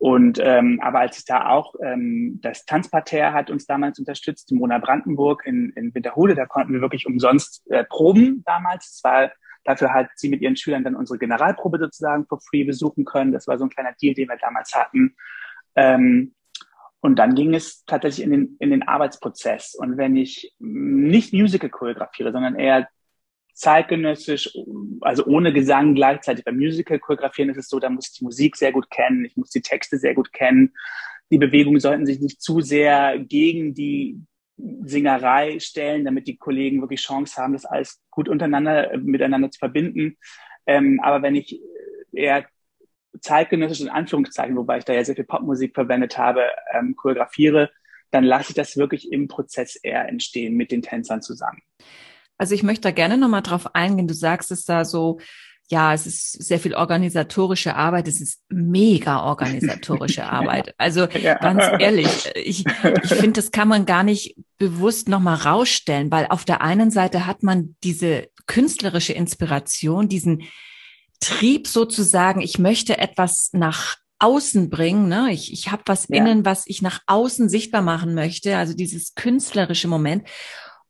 Und 0.01 0.41
ähm, 0.43 0.81
aber 0.83 1.01
als 1.01 1.19
es 1.19 1.25
da 1.27 1.51
auch 1.51 1.75
ähm, 1.85 2.41
das 2.43 2.65
Tanzparterre 2.65 3.35
hat 3.35 3.51
uns 3.51 3.67
damals 3.67 3.99
unterstützt, 3.99 4.51
Mona 4.51 4.79
Brandenburg 4.79 5.43
in, 5.45 5.75
in 5.77 5.95
Winterhude, 5.95 6.35
da 6.35 6.47
konnten 6.47 6.73
wir 6.73 6.81
wirklich 6.81 7.07
umsonst 7.07 7.71
äh, 7.71 7.85
proben 7.85 8.43
damals. 8.47 8.95
Es 8.95 9.05
war 9.05 9.31
dafür 9.65 9.93
hat 9.93 10.09
sie 10.17 10.31
mit 10.31 10.41
ihren 10.41 10.57
Schülern 10.57 10.85
dann 10.85 10.97
unsere 10.97 11.19
Generalprobe 11.19 11.79
sozusagen 11.79 12.25
for 12.25 12.41
free 12.41 12.65
besuchen 12.65 13.05
können. 13.05 13.31
Das 13.31 13.47
war 13.47 13.59
so 13.59 13.65
ein 13.65 13.71
kleiner 13.71 13.93
Deal, 14.01 14.15
den 14.15 14.31
wir 14.31 14.39
damals 14.39 14.75
hatten. 14.75 15.15
Ähm, 15.75 16.35
und 17.01 17.19
dann 17.19 17.35
ging 17.35 17.53
es 17.55 17.85
tatsächlich 17.85 18.25
in 18.25 18.31
den, 18.31 18.57
in 18.59 18.71
den 18.71 18.89
Arbeitsprozess. 18.89 19.75
Und 19.75 19.99
wenn 19.99 20.17
ich 20.17 20.55
nicht 20.59 21.35
Musical 21.35 21.69
choreografiere, 21.69 22.33
sondern 22.33 22.57
eher 22.57 22.89
zeitgenössisch, 23.61 24.57
also 25.03 25.27
ohne 25.27 25.53
Gesang 25.53 25.95
gleichzeitig. 25.95 26.45
Beim 26.45 26.57
Musical 26.57 26.99
choreografieren 26.99 27.51
ist 27.51 27.59
es 27.59 27.69
so, 27.69 27.79
da 27.79 27.91
muss 27.91 28.09
ich 28.09 28.19
die 28.19 28.25
Musik 28.25 28.57
sehr 28.57 28.73
gut 28.73 28.91
kennen, 28.91 29.27
ich 29.27 29.37
muss 29.37 29.51
die 29.51 29.61
Texte 29.61 29.99
sehr 29.99 30.15
gut 30.15 30.33
kennen. 30.33 30.73
Die 31.31 31.37
Bewegungen 31.37 31.79
sollten 31.79 32.07
sich 32.07 32.21
nicht 32.21 32.41
zu 32.41 32.61
sehr 32.61 33.19
gegen 33.19 33.75
die 33.75 34.19
Singerei 34.57 35.59
stellen, 35.61 36.07
damit 36.07 36.27
die 36.27 36.39
Kollegen 36.39 36.81
wirklich 36.81 37.03
Chance 37.03 37.41
haben, 37.41 37.53
das 37.53 37.67
alles 37.67 38.01
gut 38.11 38.31
untereinander, 38.31 38.97
miteinander 38.97 39.51
zu 39.51 39.59
verbinden. 39.59 40.17
Ähm, 40.67 40.99
aber 41.03 41.23
wenn 41.23 41.35
ich 41.35 41.61
eher 42.13 42.47
zeitgenössisch 43.21 43.83
in 43.83 43.91
Anführungszeichen, 43.91 44.57
wobei 44.57 44.79
ich 44.79 44.85
da 44.85 44.95
ja 44.95 45.05
sehr 45.05 45.17
viel 45.17 45.25
Popmusik 45.25 45.75
verwendet 45.75 46.17
habe, 46.17 46.45
ähm, 46.73 46.97
choreografiere, 46.97 47.71
dann 48.11 48.25
lasse 48.25 48.51
ich 48.51 48.55
das 48.55 48.79
wirklich 48.79 49.13
im 49.13 49.29
Prozess 49.29 49.77
eher 49.77 50.09
entstehen 50.09 50.57
mit 50.57 50.73
den 50.73 50.83
Tänzern 50.83 51.21
zusammen. 51.21 51.61
Also 52.41 52.55
ich 52.55 52.63
möchte 52.63 52.89
da 52.89 52.91
gerne 52.91 53.19
nochmal 53.19 53.43
drauf 53.43 53.75
eingehen. 53.75 54.09
Du 54.09 54.15
sagst 54.15 54.51
es 54.51 54.65
da 54.65 54.87
so, 54.87 55.21
ja, 55.69 55.93
es 55.93 56.07
ist 56.07 56.43
sehr 56.43 56.59
viel 56.59 56.75
organisatorische 56.75 57.77
Arbeit. 57.77 58.09
Es 58.09 58.23
ist 58.23 58.41
mega 58.49 59.23
organisatorische 59.23 60.25
Arbeit. 60.33 60.75
Also 60.79 61.05
ja. 61.05 61.35
ganz 61.35 61.63
ehrlich, 61.79 62.31
ich, 62.35 62.65
ich 62.65 63.15
finde, 63.15 63.33
das 63.33 63.51
kann 63.51 63.69
man 63.69 63.85
gar 63.85 64.05
nicht 64.05 64.37
bewusst 64.57 65.07
nochmal 65.11 65.37
rausstellen, 65.37 66.11
weil 66.11 66.29
auf 66.31 66.47
der 66.47 66.63
einen 66.63 66.91
Seite 66.91 67.27
hat 67.27 67.43
man 67.43 67.77
diese 67.85 68.29
künstlerische 68.47 69.13
Inspiration, 69.13 70.09
diesen 70.09 70.45
Trieb 71.21 71.67
sozusagen, 71.69 72.41
ich 72.41 72.59
möchte 72.59 72.97
etwas 72.97 73.51
nach 73.53 73.97
außen 74.19 74.71
bringen. 74.71 75.09
Ne? 75.09 75.29
Ich, 75.33 75.53
ich 75.53 75.71
habe 75.71 75.83
was 75.85 76.09
ja. 76.09 76.17
innen, 76.17 76.47
was 76.47 76.63
ich 76.67 76.81
nach 76.81 77.01
außen 77.07 77.51
sichtbar 77.51 77.83
machen 77.83 78.15
möchte, 78.15 78.57
also 78.57 78.73
dieses 78.73 79.15
künstlerische 79.15 79.89
Moment. 79.89 80.27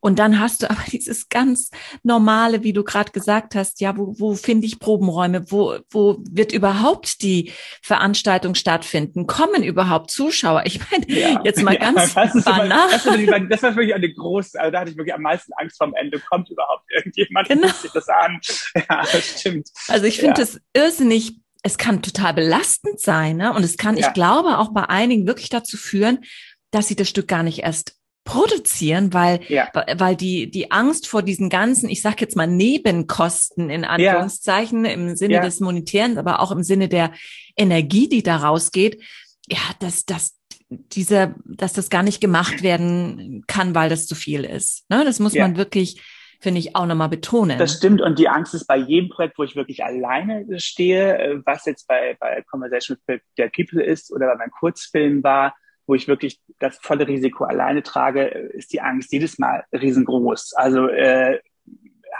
Und 0.00 0.18
dann 0.18 0.40
hast 0.40 0.62
du 0.62 0.70
aber 0.70 0.82
dieses 0.90 1.28
ganz 1.28 1.70
normale, 2.02 2.64
wie 2.64 2.72
du 2.72 2.82
gerade 2.82 3.12
gesagt 3.12 3.54
hast, 3.54 3.80
ja, 3.80 3.96
wo, 3.96 4.14
wo 4.18 4.34
finde 4.34 4.66
ich 4.66 4.80
Probenräume? 4.80 5.50
Wo, 5.50 5.78
wo 5.90 6.18
wird 6.28 6.52
überhaupt 6.52 7.22
die 7.22 7.52
Veranstaltung 7.82 8.54
stattfinden? 8.54 9.26
Kommen 9.26 9.62
überhaupt 9.62 10.10
Zuschauer? 10.10 10.62
Ich 10.64 10.80
meine, 10.90 11.08
ja, 11.08 11.40
jetzt 11.44 11.62
mal 11.62 11.74
ja, 11.80 11.92
ganz 11.92 12.14
das 12.14 12.44
banal. 12.44 12.88
das, 12.90 13.06
war, 13.06 13.40
das 13.40 13.62
war 13.62 13.76
wirklich 13.76 13.94
eine 13.94 14.12
große, 14.12 14.58
also 14.58 14.72
da 14.72 14.80
hatte 14.80 14.90
ich 14.90 14.96
wirklich 14.96 15.14
am 15.14 15.22
meisten 15.22 15.52
Angst 15.54 15.78
vom 15.78 15.94
Ende. 15.94 16.18
Kommt 16.18 16.50
überhaupt 16.50 16.84
irgendjemand? 16.90 17.48
Genau. 17.48 17.68
sich 17.68 17.92
das 17.92 18.08
an? 18.08 18.40
Ja, 18.74 19.02
das 19.12 19.40
stimmt. 19.40 19.68
Also 19.88 20.06
ich 20.06 20.18
finde 20.18 20.40
das 20.40 20.60
irrsinnig 20.72 21.40
es 21.62 21.76
kann 21.76 22.00
total 22.00 22.34
belastend 22.34 23.00
sein, 23.00 23.36
ne? 23.36 23.52
Und 23.52 23.62
es 23.62 23.76
kann, 23.76 23.96
ja. 23.96 24.06
ich 24.06 24.14
glaube, 24.14 24.58
auch 24.58 24.72
bei 24.72 24.88
einigen 24.88 25.26
wirklich 25.26 25.50
dazu 25.50 25.76
führen, 25.76 26.24
dass 26.70 26.88
sie 26.88 26.96
das 26.96 27.08
Stück 27.08 27.28
gar 27.28 27.42
nicht 27.42 27.58
erst 27.60 27.99
produzieren, 28.30 29.12
weil, 29.12 29.40
ja. 29.48 29.68
weil 29.96 30.14
die, 30.14 30.50
die 30.50 30.70
Angst 30.70 31.08
vor 31.08 31.22
diesen 31.22 31.48
ganzen, 31.48 31.88
ich 31.88 32.00
sag 32.00 32.20
jetzt 32.20 32.36
mal 32.36 32.46
Nebenkosten 32.46 33.70
in 33.70 33.84
Anführungszeichen 33.84 34.84
ja. 34.84 34.92
im 34.92 35.16
Sinne 35.16 35.34
ja. 35.34 35.40
des 35.42 35.58
Monetären, 35.58 36.16
aber 36.16 36.38
auch 36.38 36.52
im 36.52 36.62
Sinne 36.62 36.88
der 36.88 37.10
Energie, 37.56 38.08
die 38.08 38.22
da 38.22 38.36
rausgeht, 38.36 39.02
ja, 39.48 39.58
dass, 39.80 40.04
dass 40.04 40.36
dieser, 40.68 41.34
dass 41.44 41.72
das 41.72 41.90
gar 41.90 42.04
nicht 42.04 42.20
gemacht 42.20 42.62
werden 42.62 43.42
kann, 43.48 43.74
weil 43.74 43.90
das 43.90 44.06
zu 44.06 44.14
viel 44.14 44.44
ist. 44.44 44.88
Ne? 44.88 45.04
Das 45.04 45.18
muss 45.18 45.34
man 45.34 45.56
wirklich, 45.56 46.00
finde 46.38 46.60
ich, 46.60 46.76
auch 46.76 46.86
nochmal 46.86 47.08
betonen. 47.08 47.58
Das 47.58 47.78
stimmt. 47.78 48.00
Und 48.00 48.20
die 48.20 48.28
Angst 48.28 48.54
ist 48.54 48.68
bei 48.68 48.76
jedem 48.76 49.10
Projekt, 49.10 49.38
wo 49.38 49.42
ich 49.42 49.56
wirklich 49.56 49.82
alleine 49.82 50.46
stehe, 50.60 51.18
äh, 51.18 51.40
was 51.44 51.64
jetzt 51.64 51.88
bei, 51.88 52.16
bei 52.20 52.44
Conversation 52.48 52.96
with 53.08 53.20
the 53.36 53.48
People 53.48 53.82
ist 53.82 54.12
oder 54.12 54.28
bei 54.28 54.36
meinem 54.36 54.52
Kurzfilm 54.52 55.24
war, 55.24 55.56
wo 55.86 55.94
ich 55.94 56.08
wirklich 56.08 56.40
das 56.58 56.78
volle 56.78 57.06
Risiko 57.06 57.44
alleine 57.44 57.82
trage, 57.82 58.24
ist 58.24 58.72
die 58.72 58.80
Angst 58.80 59.12
jedes 59.12 59.38
Mal 59.38 59.64
riesengroß. 59.72 60.54
Also 60.54 60.88
äh, 60.88 61.40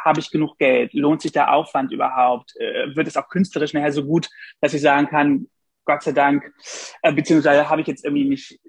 habe 0.05 0.21
ich 0.21 0.31
genug 0.31 0.59
Geld? 0.59 0.93
Lohnt 0.95 1.23
sich 1.23 1.33
der 1.33 1.53
Aufwand 1.53 1.93
überhaupt? 1.93 2.55
Äh, 2.57 2.95
wird 2.97 3.07
es 3.07 3.17
auch 3.17 3.29
künstlerisch 3.29 3.73
nachher 3.73 3.93
so 3.93 4.05
gut, 4.05 4.29
dass 4.61 4.75
ich 4.75 4.81
sagen 4.83 5.09
kann, 5.09 5.49
Gott 5.85 6.03
sei 6.03 6.13
Dank, 6.13 6.53
äh, 7.03 7.13
beziehungsweise 7.13 7.69
habe 7.69 7.81
ich 7.81 7.87
jetzt 7.87 8.05
irgendwie 8.05 8.29
nicht, 8.29 8.61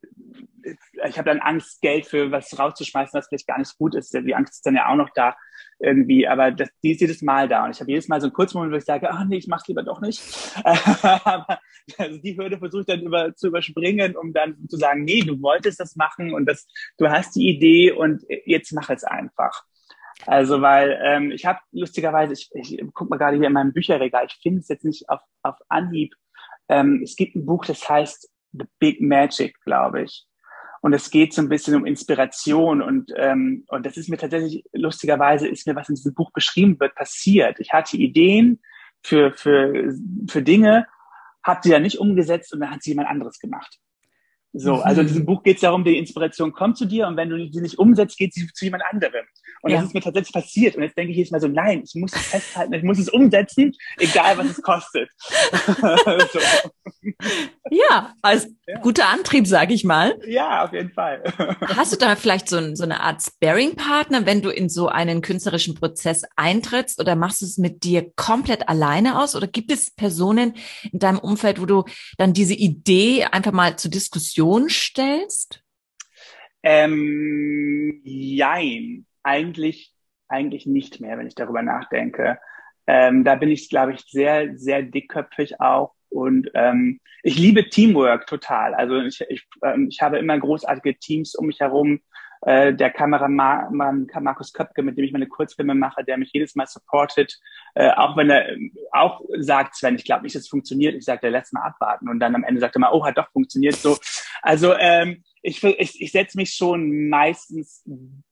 ich 0.63 1.17
habe 1.17 1.29
dann 1.29 1.39
Angst, 1.39 1.81
Geld 1.81 2.05
für 2.05 2.31
was 2.31 2.57
rauszuschmeißen, 2.57 3.17
was 3.17 3.27
vielleicht 3.27 3.47
gar 3.47 3.59
nicht 3.59 3.77
gut 3.77 3.95
ist. 3.95 4.13
Die 4.13 4.35
Angst 4.35 4.53
ist 4.53 4.65
dann 4.65 4.75
ja 4.75 4.89
auch 4.89 4.95
noch 4.95 5.09
da 5.13 5.35
irgendwie, 5.79 6.27
aber 6.27 6.51
das, 6.51 6.69
die 6.83 6.91
ist 6.91 7.01
jedes 7.01 7.21
Mal 7.21 7.47
da 7.47 7.65
und 7.65 7.71
ich 7.71 7.79
habe 7.79 7.89
jedes 7.89 8.07
Mal 8.07 8.21
so 8.21 8.27
einen 8.27 8.33
Kurzmoment, 8.33 8.71
wo 8.71 8.77
ich 8.77 8.85
sage, 8.85 9.09
ach 9.09 9.25
nee, 9.25 9.37
ich 9.37 9.47
mach's 9.47 9.67
lieber 9.67 9.83
doch 9.83 9.99
nicht. 9.99 10.21
aber 10.63 11.59
also 11.97 12.17
die 12.19 12.37
Hürde 12.37 12.59
versuche 12.59 12.81
ich 12.81 12.87
dann 12.87 13.01
über, 13.01 13.35
zu 13.35 13.47
überspringen, 13.47 14.15
um 14.15 14.33
dann 14.33 14.67
zu 14.67 14.77
sagen, 14.77 15.03
nee, 15.03 15.21
du 15.21 15.41
wolltest 15.41 15.79
das 15.79 15.95
machen 15.95 16.33
und 16.33 16.45
das, 16.45 16.67
du 16.97 17.09
hast 17.09 17.35
die 17.35 17.49
Idee 17.49 17.91
und 17.91 18.23
jetzt 18.45 18.73
mach 18.73 18.89
es 18.89 19.03
einfach. 19.03 19.63
Also 20.27 20.61
weil 20.61 20.99
ähm, 21.03 21.31
ich 21.31 21.45
habe 21.45 21.59
lustigerweise, 21.71 22.33
ich, 22.33 22.49
ich 22.53 22.83
guck 22.93 23.09
mal 23.09 23.17
gerade 23.17 23.37
hier 23.37 23.47
in 23.47 23.53
meinem 23.53 23.73
Bücherregal, 23.73 24.25
ich 24.27 24.39
finde 24.41 24.59
es 24.59 24.67
jetzt 24.67 24.85
nicht 24.85 25.09
auf, 25.09 25.21
auf 25.41 25.55
Anhieb. 25.67 26.13
Ähm, 26.69 27.01
es 27.03 27.15
gibt 27.15 27.35
ein 27.35 27.45
Buch, 27.45 27.65
das 27.65 27.87
heißt 27.89 28.29
The 28.53 28.65
Big 28.79 29.01
Magic, 29.01 29.59
glaube 29.63 30.03
ich. 30.03 30.25
Und 30.81 30.93
es 30.93 31.11
geht 31.11 31.33
so 31.33 31.41
ein 31.41 31.49
bisschen 31.49 31.75
um 31.75 31.85
Inspiration 31.85 32.81
und, 32.81 33.11
ähm, 33.15 33.65
und 33.67 33.85
das 33.85 33.97
ist 33.97 34.09
mir 34.09 34.17
tatsächlich, 34.17 34.63
lustigerweise 34.73 35.47
ist 35.47 35.67
mir, 35.67 35.75
was 35.75 35.89
in 35.89 35.95
diesem 35.95 36.15
Buch 36.15 36.31
beschrieben 36.31 36.79
wird, 36.79 36.95
passiert. 36.95 37.59
Ich 37.59 37.71
hatte 37.71 37.97
Ideen 37.97 38.59
für, 39.03 39.31
für, 39.31 39.93
für 40.27 40.41
Dinge, 40.41 40.87
habe 41.43 41.61
sie 41.63 41.71
ja 41.71 41.79
nicht 41.79 41.99
umgesetzt 41.99 42.51
und 42.53 42.61
dann 42.61 42.71
hat 42.71 42.81
sie 42.81 42.91
jemand 42.91 43.09
anderes 43.09 43.39
gemacht. 43.39 43.79
So, 44.53 44.75
also 44.81 45.01
in 45.01 45.07
diesem 45.07 45.25
Buch 45.25 45.43
geht 45.43 45.55
es 45.55 45.61
darum, 45.61 45.85
die 45.85 45.97
Inspiration 45.97 46.51
kommt 46.51 46.77
zu 46.77 46.85
dir 46.85 47.07
und 47.07 47.15
wenn 47.15 47.29
du 47.29 47.49
sie 47.51 47.61
nicht 47.61 47.79
umsetzt, 47.79 48.17
geht 48.17 48.33
sie 48.33 48.47
zu 48.47 48.65
jemand 48.65 48.83
anderem. 48.91 49.25
Und 49.61 49.71
ja. 49.71 49.77
das 49.77 49.87
ist 49.87 49.93
mir 49.93 50.01
tatsächlich 50.01 50.33
passiert. 50.33 50.75
Und 50.75 50.83
jetzt 50.83 50.97
denke 50.97 51.11
ich 51.11 51.17
jetzt 51.17 51.31
mal 51.31 51.39
so, 51.39 51.47
nein, 51.47 51.83
ich 51.85 51.95
muss 51.95 52.13
es 52.13 52.25
festhalten, 52.25 52.73
ich 52.73 52.83
muss 52.83 52.99
es 52.99 53.09
umsetzen, 53.09 53.73
egal 53.97 54.37
was 54.37 54.47
es 54.47 54.61
kostet. 54.61 55.09
so. 55.21 56.39
Ja, 57.69 58.13
als 58.21 58.49
ja. 58.67 58.79
guter 58.79 59.07
Antrieb, 59.07 59.47
sage 59.47 59.73
ich 59.73 59.83
mal. 59.83 60.19
Ja, 60.27 60.65
auf 60.65 60.73
jeden 60.73 60.91
Fall. 60.91 61.23
Hast 61.61 61.93
du 61.93 61.97
da 61.97 62.15
vielleicht 62.15 62.49
so, 62.49 62.57
ein, 62.57 62.75
so 62.75 62.83
eine 62.83 63.01
Art 63.01 63.21
Sparing-Partner, 63.21 64.25
wenn 64.25 64.41
du 64.41 64.49
in 64.49 64.67
so 64.67 64.87
einen 64.87 65.21
künstlerischen 65.21 65.75
Prozess 65.75 66.23
eintrittst 66.35 66.99
oder 66.99 67.15
machst 67.15 67.41
du 67.41 67.45
es 67.45 67.57
mit 67.57 67.83
dir 67.83 68.11
komplett 68.15 68.67
alleine 68.67 69.21
aus? 69.21 69.35
Oder 69.35 69.47
gibt 69.47 69.71
es 69.71 69.91
Personen 69.91 70.55
in 70.91 70.99
deinem 70.99 71.19
Umfeld, 71.19 71.61
wo 71.61 71.65
du 71.65 71.85
dann 72.17 72.33
diese 72.33 72.55
Idee 72.55 73.25
einfach 73.25 73.51
mal 73.51 73.77
zur 73.77 73.91
Diskussion 73.91 74.40
stellst? 74.69 75.63
Ähm, 76.63 78.01
jein, 78.03 79.05
eigentlich, 79.23 79.93
eigentlich 80.27 80.65
nicht 80.65 81.01
mehr, 81.01 81.17
wenn 81.17 81.27
ich 81.27 81.35
darüber 81.35 81.61
nachdenke. 81.61 82.39
Ähm, 82.87 83.23
da 83.23 83.35
bin 83.35 83.49
ich, 83.49 83.69
glaube 83.69 83.93
ich, 83.93 84.01
sehr, 84.01 84.57
sehr 84.57 84.83
dickköpfig 84.83 85.59
auch 85.59 85.93
und 86.09 86.49
ähm, 86.55 86.99
ich 87.23 87.37
liebe 87.37 87.69
Teamwork 87.69 88.27
total. 88.27 88.73
Also 88.73 88.99
ich, 88.99 89.21
ich, 89.29 89.47
ähm, 89.63 89.87
ich 89.89 90.01
habe 90.01 90.19
immer 90.19 90.37
großartige 90.37 90.97
Teams 90.99 91.35
um 91.35 91.47
mich 91.47 91.59
herum, 91.59 92.01
äh, 92.41 92.73
der 92.73 92.89
Kameramann 92.89 94.07
Markus 94.19 94.53
Köpke, 94.53 94.81
mit 94.81 94.97
dem 94.97 95.05
ich 95.05 95.11
meine 95.11 95.27
Kurzfilme 95.27 95.75
mache, 95.75 96.03
der 96.03 96.17
mich 96.17 96.31
jedes 96.33 96.55
Mal 96.55 96.67
supportet, 96.67 97.39
äh, 97.75 97.91
auch 97.91 98.17
wenn 98.17 98.29
er 98.29 98.49
äh, 98.49 98.71
auch 98.91 99.21
sagt, 99.39 99.75
Sven, 99.75 99.95
ich 99.95 100.05
glaube 100.05 100.23
nicht, 100.23 100.35
dass 100.35 100.43
es 100.43 100.49
funktioniert. 100.49 100.95
Ich 100.95 101.05
sage, 101.05 101.21
der 101.21 101.31
letzte 101.31 101.55
Mal 101.55 101.67
abwarten 101.67 102.09
und 102.09 102.19
dann 102.19 102.35
am 102.35 102.43
Ende 102.43 102.59
sagt 102.59 102.75
er 102.75 102.79
mal, 102.79 102.91
oh, 102.91 103.05
hat 103.05 103.17
doch 103.17 103.31
funktioniert. 103.31 103.75
So, 103.75 103.97
also 104.41 104.75
ähm, 104.75 105.23
ich, 105.41 105.63
ich, 105.63 106.01
ich 106.01 106.11
setze 106.11 106.37
mich 106.37 106.53
schon 106.53 107.09
meistens 107.09 107.83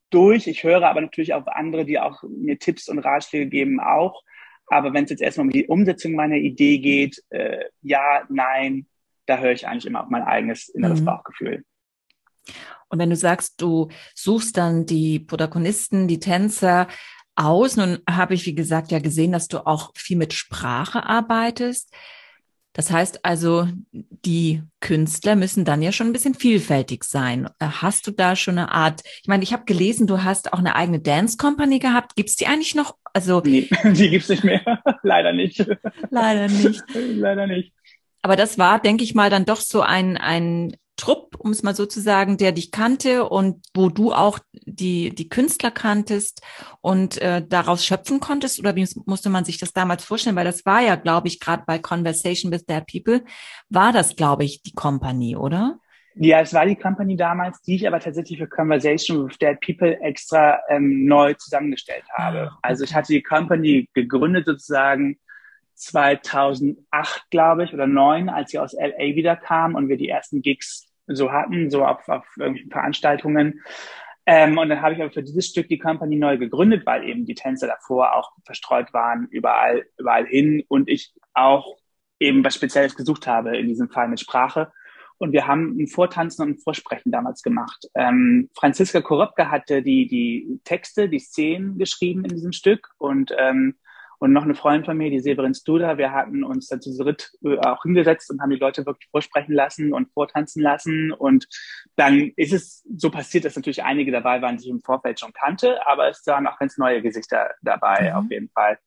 durch. 0.10 0.48
Ich 0.48 0.63
höre 0.63 0.84
aber 0.84 1.01
natürlich 1.01 1.34
auf 1.34 1.48
andere, 1.48 1.86
die 1.86 2.00
auch 2.00 2.24
mir 2.24 2.58
Tipps 2.58 2.89
und 2.89 3.00
Ratschläge 3.00 3.48
geben, 3.48 3.80
auch. 3.80 4.24
Aber 4.68 4.94
wenn 4.94 5.04
es 5.04 5.10
jetzt 5.10 5.22
erstmal 5.22 5.48
um 5.48 5.51
die 5.51 5.68
Umsetzung 5.68 6.13
meiner 6.13 6.36
Idee 6.36 6.80
geht, 6.80 7.24
äh, 7.30 7.66
ja, 7.82 8.24
nein, 8.30 8.88
da 9.25 9.38
höre 9.38 9.51
ich 9.51 9.68
eigentlich 9.68 9.86
immer 9.86 10.04
auf 10.04 10.10
mein 10.10 10.24
eigenes 10.24 10.70
inneres 10.70 11.01
mhm. 11.01 11.06
Bauchgefühl. 11.06 11.63
Und 12.89 13.00
wenn 13.00 13.10
du 13.10 13.15
sagst, 13.15 13.62
du 13.62 13.89
suchst 14.15 14.58
dann 14.58 14.86
die 14.86 15.20
Protagonisten, 15.20 16.08
die 16.08 16.20
Tänzer 16.20 16.88
aus, 17.36 17.77
nun 17.77 18.00
habe 18.10 18.34
ich, 18.34 18.46
wie 18.46 18.56
gesagt, 18.56 18.91
ja 18.91 19.00
gesehen, 19.00 19.32
dass 19.32 19.48
du 19.48 19.65
auch 19.65 19.91
viel 19.96 20.18
mit 20.18 20.34
Sprache 20.34 21.06
arbeitest. 21.06 21.94
Das 22.74 22.91
heißt 22.91 23.25
also, 23.25 23.68
die 23.91 24.62
Künstler 24.79 25.36
müssen 25.36 25.65
dann 25.65 25.82
ja 25.82 25.91
schon 25.91 26.08
ein 26.08 26.13
bisschen 26.13 26.36
vielfältig 26.36 27.03
sein. 27.03 27.50
Hast 27.60 28.06
du 28.06 28.12
da 28.12 28.36
schon 28.36 28.58
eine 28.58 28.72
Art, 28.72 29.01
ich 29.22 29.27
meine, 29.27 29.44
ich 29.44 29.53
habe 29.53 29.65
gelesen, 29.65 30.06
du 30.06 30.24
hast 30.24 30.53
auch 30.53 30.60
eine 30.60 30.75
eigene 30.75 31.00
Dance 31.00 31.38
Company 31.38 31.79
gehabt. 31.79 32.15
Gibt 32.15 32.29
es 32.29 32.36
die 32.36 32.48
eigentlich 32.48 32.75
noch? 32.75 32.96
Also, 33.13 33.41
nee, 33.44 33.68
die 33.84 34.10
gibt 34.10 34.24
es 34.24 34.29
nicht 34.29 34.44
mehr. 34.44 34.62
Leider 35.03 35.34
nicht. 35.34 35.65
Leider 36.10 36.48
nicht. 36.48 36.84
Leider 36.94 37.48
nicht. 37.48 37.74
Aber 38.22 38.36
das 38.36 38.58
war, 38.58 38.79
denke 38.79 39.03
ich 39.03 39.15
mal, 39.15 39.29
dann 39.29 39.46
doch 39.46 39.62
so 39.62 39.82
ein, 39.82 40.18
ein 40.18 40.75
Trupp, 41.00 41.36
um 41.39 41.51
es 41.51 41.63
mal 41.63 41.74
so 41.74 41.86
zu 41.86 42.01
sagen, 42.01 42.38
der 42.38 42.51
dich 42.51 42.72
kannte 42.72 43.27
und 43.29 43.65
wo 43.74 43.89
du 43.89 44.12
auch 44.12 44.39
die, 44.51 45.15
die 45.15 45.29
Künstler 45.29 45.72
kanntest 45.72 46.41
und 46.82 47.22
äh, 47.22 47.41
daraus 47.48 47.86
schöpfen 47.86 48.20
konntest? 48.20 48.60
Oder 48.60 48.75
wie 48.75 48.88
musste 49.06 49.29
man 49.29 49.46
sich 49.46 49.58
das 49.58 49.72
damals 49.72 50.03
vorstellen? 50.03 50.36
Weil 50.36 50.46
das 50.46 50.65
war 50.65 50.82
ja, 50.82 50.96
glaube 50.96 51.29
ich, 51.29 51.39
gerade 51.39 51.63
bei 51.65 51.79
Conversation 51.79 52.51
with 52.51 52.65
Their 52.65 52.82
People, 52.82 53.24
war 53.70 53.94
das, 53.94 54.15
glaube 54.18 54.44
ich, 54.44 54.62
die 54.62 54.74
Company, 54.74 55.36
oder? 55.36 55.79
Ja, 56.15 56.41
es 56.41 56.53
war 56.53 56.65
die 56.65 56.75
Company 56.75 57.15
damals, 57.15 57.62
die 57.62 57.75
ich 57.75 57.88
aber 57.88 58.01
tatsächlich 58.01 58.38
für 58.38 58.48
Conversation 58.48 59.29
with 59.29 59.38
Dead 59.38 59.58
People 59.62 60.01
extra 60.01 60.60
ähm, 60.68 61.06
neu 61.06 61.34
zusammengestellt 61.36 62.03
habe. 62.12 62.39
Ah, 62.39 62.46
okay. 62.48 62.56
Also 62.62 62.84
ich 62.84 62.94
hatte 62.94 63.13
die 63.13 63.24
Company 63.24 63.88
gegründet 63.94 64.46
sozusagen 64.46 65.18
2008, 65.75 67.29
glaube 67.29 67.63
ich, 67.63 67.74
oder 67.74 67.88
9, 67.88 68.27
als 68.27 68.51
sie 68.51 68.60
aus 68.60 68.74
LA 68.74 69.15
wieder 69.15 69.38
kam 69.38 69.75
und 69.75 69.88
wir 69.88 69.96
die 69.96 70.10
ersten 70.10 70.41
Gigs 70.41 70.88
so 71.16 71.32
hatten, 71.32 71.70
so 71.70 71.86
auf, 71.86 72.08
auf 72.08 72.25
irgendwelchen 72.38 72.72
Veranstaltungen. 72.72 73.62
Ähm, 74.25 74.58
und 74.58 74.70
dann 74.70 74.82
habe 74.82 74.94
ich 74.94 75.01
aber 75.01 75.12
für 75.12 75.24
dieses 75.24 75.48
Stück 75.48 75.68
die 75.70 75.80
Company 75.80 76.16
neu 76.16 76.38
gegründet, 76.38 76.86
weil 76.86 77.04
eben 77.04 77.25
die 77.25 77.36
Tänzer 77.36 77.68
davor 77.68 78.16
auch 78.16 78.32
verstreut 78.46 78.94
waren, 78.94 79.28
überall, 79.32 79.86
überall 79.98 80.25
hin 80.25 80.63
und 80.68 80.88
ich 80.88 81.13
auch 81.34 81.78
eben 82.20 82.44
was 82.44 82.56
Spezielles 82.56 82.96
gesucht 82.96 83.28
habe, 83.28 83.58
in 83.58 83.68
diesem 83.68 83.89
Fall 83.89 84.08
mit 84.08 84.20
Sprache. 84.20 84.72
Und 85.18 85.34
wir 85.34 85.48
haben 85.48 85.78
ein 85.78 85.88
Vortanzen 85.88 86.44
und 86.44 86.50
ein 86.50 86.60
Vorsprechen 86.60 87.12
damals 87.12 87.42
gemacht. 87.42 87.88
Ähm, 87.96 88.50
Franziska 88.54 89.01
Korobke 89.01 89.51
hatte 89.51 89.82
die, 89.82 90.08
die 90.08 90.60
Texte, 90.63 91.10
die 91.10 91.20
Szenen 91.20 91.78
geschrieben 91.78 92.24
in 92.24 92.30
diesem 92.30 92.54
Stück 92.54 92.89
und 92.98 93.34
ähm, 93.38 93.75
und 94.20 94.34
noch 94.34 94.44
eine 94.44 94.54
Freundin 94.54 94.86
von 94.86 94.98
mir, 94.98 95.10
die 95.10 95.22
Severin 95.22 95.54
Studer. 95.54 95.98
Wir 95.98 96.12
hatten 96.12 96.44
uns 96.44 96.68
dann 96.68 96.82
zu 96.82 96.96
dritt 96.96 97.32
äh, 97.44 97.58
auch 97.58 97.84
hingesetzt 97.84 98.30
und 98.30 98.42
haben 98.42 98.50
die 98.50 98.58
Leute 98.58 98.86
wirklich 98.86 99.10
vorsprechen 99.10 99.54
lassen 99.54 99.94
und 99.94 100.12
vortanzen 100.12 100.62
lassen. 100.62 101.12
Und 101.12 101.48
dann 101.96 102.32
ist 102.36 102.54
es 102.54 102.84
so 102.96 103.10
passiert, 103.10 103.46
dass 103.46 103.56
natürlich 103.56 103.84
einige 103.84 104.12
dabei 104.12 104.42
waren, 104.42 104.58
die 104.58 104.66
ich 104.66 104.70
im 104.70 104.82
Vorfeld 104.82 105.20
schon 105.20 105.34
kannte, 105.34 105.86
aber 105.88 106.10
es 106.10 106.26
waren 106.28 106.48
auch 106.48 106.60
ganz 106.60 106.78
neue 106.78 107.02
Gesichter 107.02 107.52
dabei, 107.62 108.12
mhm. 108.12 108.18
auf 108.18 108.26
jeden 108.30 108.50
Fall. 108.50 108.78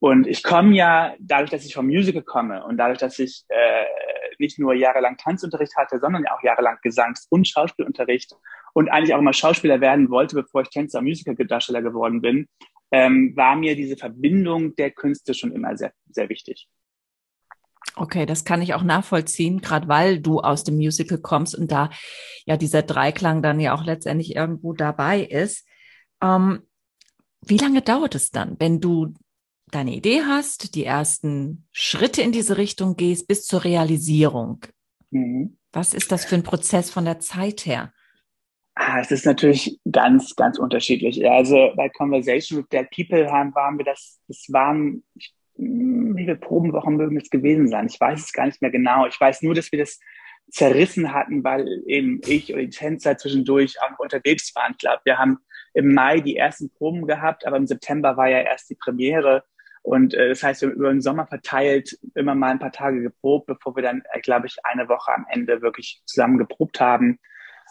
Und 0.00 0.26
ich 0.26 0.42
komme 0.42 0.74
ja, 0.74 1.14
dadurch, 1.20 1.50
dass 1.50 1.66
ich 1.66 1.74
vom 1.74 1.86
Musical 1.86 2.22
komme 2.22 2.64
und 2.64 2.78
dadurch, 2.78 2.98
dass 2.98 3.18
ich 3.18 3.44
äh, 3.48 3.84
nicht 4.38 4.58
nur 4.58 4.74
jahrelang 4.74 5.18
Tanzunterricht 5.18 5.76
hatte, 5.76 6.00
sondern 6.00 6.26
auch 6.26 6.42
jahrelang 6.42 6.78
Gesangs- 6.82 7.26
und 7.28 7.46
Schauspielunterricht 7.46 8.34
und 8.72 8.88
eigentlich 8.88 9.14
auch 9.14 9.18
immer 9.18 9.34
Schauspieler 9.34 9.80
werden 9.82 10.08
wollte, 10.08 10.36
bevor 10.36 10.62
ich 10.62 10.70
Tänzer 10.70 11.00
und 11.00 11.04
Musical-Darsteller 11.04 11.82
geworden 11.82 12.22
bin, 12.22 12.48
ähm, 12.90 13.36
war 13.36 13.56
mir 13.56 13.76
diese 13.76 13.96
Verbindung 13.96 14.74
der 14.76 14.90
Künste 14.90 15.34
schon 15.34 15.52
immer 15.52 15.76
sehr, 15.76 15.92
sehr 16.08 16.28
wichtig. 16.30 16.68
Okay, 17.96 18.24
das 18.24 18.44
kann 18.44 18.62
ich 18.62 18.72
auch 18.74 18.82
nachvollziehen, 18.82 19.60
gerade 19.60 19.88
weil 19.88 20.20
du 20.20 20.40
aus 20.40 20.64
dem 20.64 20.76
Musical 20.76 21.18
kommst 21.18 21.54
und 21.54 21.70
da 21.70 21.90
ja 22.46 22.56
dieser 22.56 22.82
Dreiklang 22.82 23.42
dann 23.42 23.60
ja 23.60 23.74
auch 23.74 23.84
letztendlich 23.84 24.34
irgendwo 24.34 24.72
dabei 24.72 25.20
ist. 25.20 25.66
Ähm, 26.22 26.62
wie 27.42 27.58
lange 27.58 27.82
dauert 27.82 28.14
es 28.14 28.30
dann, 28.30 28.56
wenn 28.58 28.80
du 28.80 29.14
deine 29.70 29.94
Idee 29.94 30.22
hast, 30.22 30.74
die 30.74 30.84
ersten 30.84 31.66
Schritte 31.72 32.22
in 32.22 32.32
diese 32.32 32.56
Richtung 32.56 32.96
gehst, 32.96 33.28
bis 33.28 33.46
zur 33.46 33.64
Realisierung? 33.64 34.60
Mhm. 35.10 35.56
Was 35.72 35.94
ist 35.94 36.10
das 36.12 36.24
für 36.24 36.34
ein 36.34 36.42
Prozess 36.42 36.90
von 36.90 37.04
der 37.04 37.20
Zeit 37.20 37.66
her? 37.66 37.92
Ah, 38.74 39.00
es 39.00 39.10
ist 39.10 39.26
natürlich 39.26 39.78
ganz, 39.90 40.34
ganz 40.36 40.58
unterschiedlich. 40.58 41.28
Also 41.28 41.72
bei 41.76 41.88
Conversation 41.88 42.60
with 42.60 42.68
Dead 42.70 42.88
People 42.90 43.30
haben, 43.30 43.54
waren 43.54 43.78
wir 43.78 43.84
das, 43.84 44.20
das 44.26 44.46
waren, 44.48 45.04
hm, 45.56 46.16
wie 46.16 46.22
viele 46.22 46.36
Probenwochen 46.36 46.96
mögen 46.96 47.18
es 47.18 47.30
gewesen 47.30 47.68
sein? 47.68 47.86
Ich 47.86 48.00
weiß 48.00 48.20
es 48.20 48.32
gar 48.32 48.46
nicht 48.46 48.62
mehr 48.62 48.70
genau. 48.70 49.06
Ich 49.06 49.20
weiß 49.20 49.42
nur, 49.42 49.54
dass 49.54 49.70
wir 49.70 49.78
das 49.78 49.98
zerrissen 50.50 51.12
hatten, 51.12 51.44
weil 51.44 51.66
eben 51.86 52.20
ich 52.26 52.52
und 52.52 52.60
die 52.60 52.70
Tänzer 52.70 53.16
zwischendurch 53.16 53.76
auch 53.82 53.98
unterwegs 53.98 54.54
waren. 54.54 54.72
Ich 54.72 54.78
glaube, 54.78 55.02
wir 55.04 55.18
haben 55.18 55.38
im 55.74 55.94
Mai 55.94 56.20
die 56.20 56.36
ersten 56.36 56.70
Proben 56.70 57.06
gehabt, 57.06 57.46
aber 57.46 57.56
im 57.56 57.66
September 57.66 58.16
war 58.16 58.28
ja 58.28 58.40
erst 58.40 58.70
die 58.70 58.74
Premiere. 58.76 59.44
Und 59.82 60.14
äh, 60.14 60.28
das 60.28 60.42
heißt, 60.42 60.62
wir 60.62 60.68
haben 60.68 60.76
über 60.76 60.90
den 60.90 61.00
Sommer 61.00 61.26
verteilt 61.26 61.98
immer 62.14 62.34
mal 62.34 62.50
ein 62.50 62.58
paar 62.58 62.72
Tage 62.72 63.00
geprobt, 63.02 63.46
bevor 63.46 63.74
wir 63.76 63.82
dann, 63.82 64.02
äh, 64.12 64.20
glaube 64.20 64.46
ich, 64.46 64.56
eine 64.62 64.88
Woche 64.88 65.12
am 65.12 65.26
Ende 65.28 65.62
wirklich 65.62 66.02
zusammen 66.04 66.38
geprobt 66.38 66.80
haben. 66.80 67.18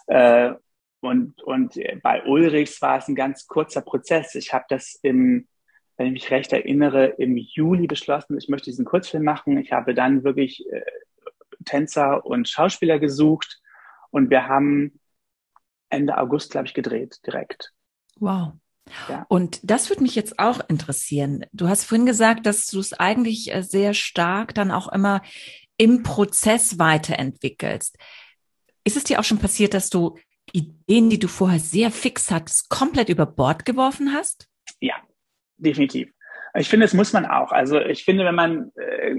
Äh, 0.06 0.52
und, 1.00 1.40
und 1.42 1.78
bei 2.02 2.24
Ulrichs 2.26 2.82
war 2.82 2.98
es 2.98 3.08
ein 3.08 3.14
ganz 3.14 3.46
kurzer 3.46 3.80
Prozess. 3.80 4.34
Ich 4.34 4.52
habe 4.52 4.66
das 4.68 4.98
im, 5.02 5.48
wenn 5.96 6.08
ich 6.08 6.12
mich 6.12 6.30
recht 6.30 6.52
erinnere, 6.52 7.06
im 7.06 7.36
Juli 7.36 7.86
beschlossen, 7.86 8.36
ich 8.36 8.48
möchte 8.48 8.70
diesen 8.70 8.84
Kurzfilm 8.84 9.24
machen. 9.24 9.56
Ich 9.58 9.72
habe 9.72 9.94
dann 9.94 10.24
wirklich 10.24 10.66
äh, 10.70 10.82
Tänzer 11.64 12.26
und 12.26 12.48
Schauspieler 12.48 12.98
gesucht 12.98 13.60
und 14.10 14.30
wir 14.30 14.46
haben 14.46 15.00
Ende 15.88 16.18
August, 16.18 16.52
glaube 16.52 16.66
ich, 16.66 16.74
gedreht, 16.74 17.20
direkt. 17.26 17.72
Wow. 18.16 18.52
Ja. 19.08 19.24
Und 19.28 19.60
das 19.62 19.88
würde 19.88 20.02
mich 20.02 20.14
jetzt 20.14 20.38
auch 20.38 20.60
interessieren. 20.68 21.44
Du 21.52 21.68
hast 21.68 21.84
vorhin 21.84 22.06
gesagt, 22.06 22.46
dass 22.46 22.66
du 22.66 22.80
es 22.80 22.92
eigentlich 22.92 23.54
äh, 23.54 23.62
sehr 23.62 23.94
stark 23.94 24.54
dann 24.54 24.70
auch 24.70 24.88
immer 24.92 25.22
im 25.76 26.02
Prozess 26.02 26.78
weiterentwickelst. 26.78 27.96
Ist 28.84 28.96
es 28.96 29.04
dir 29.04 29.20
auch 29.20 29.24
schon 29.24 29.38
passiert, 29.38 29.74
dass 29.74 29.90
du 29.90 30.18
Ideen, 30.52 31.10
die 31.10 31.18
du 31.18 31.28
vorher 31.28 31.60
sehr 31.60 31.90
fix 31.90 32.30
hattest, 32.30 32.68
komplett 32.68 33.08
über 33.08 33.26
Bord 33.26 33.64
geworfen 33.64 34.12
hast? 34.12 34.48
Ja, 34.80 34.94
definitiv. 35.56 36.10
Ich 36.54 36.68
finde, 36.68 36.84
das 36.84 36.94
muss 36.94 37.12
man 37.12 37.26
auch. 37.26 37.52
Also 37.52 37.78
ich 37.80 38.04
finde, 38.04 38.24
wenn 38.24 38.34
man 38.34 38.72
äh, 38.74 39.14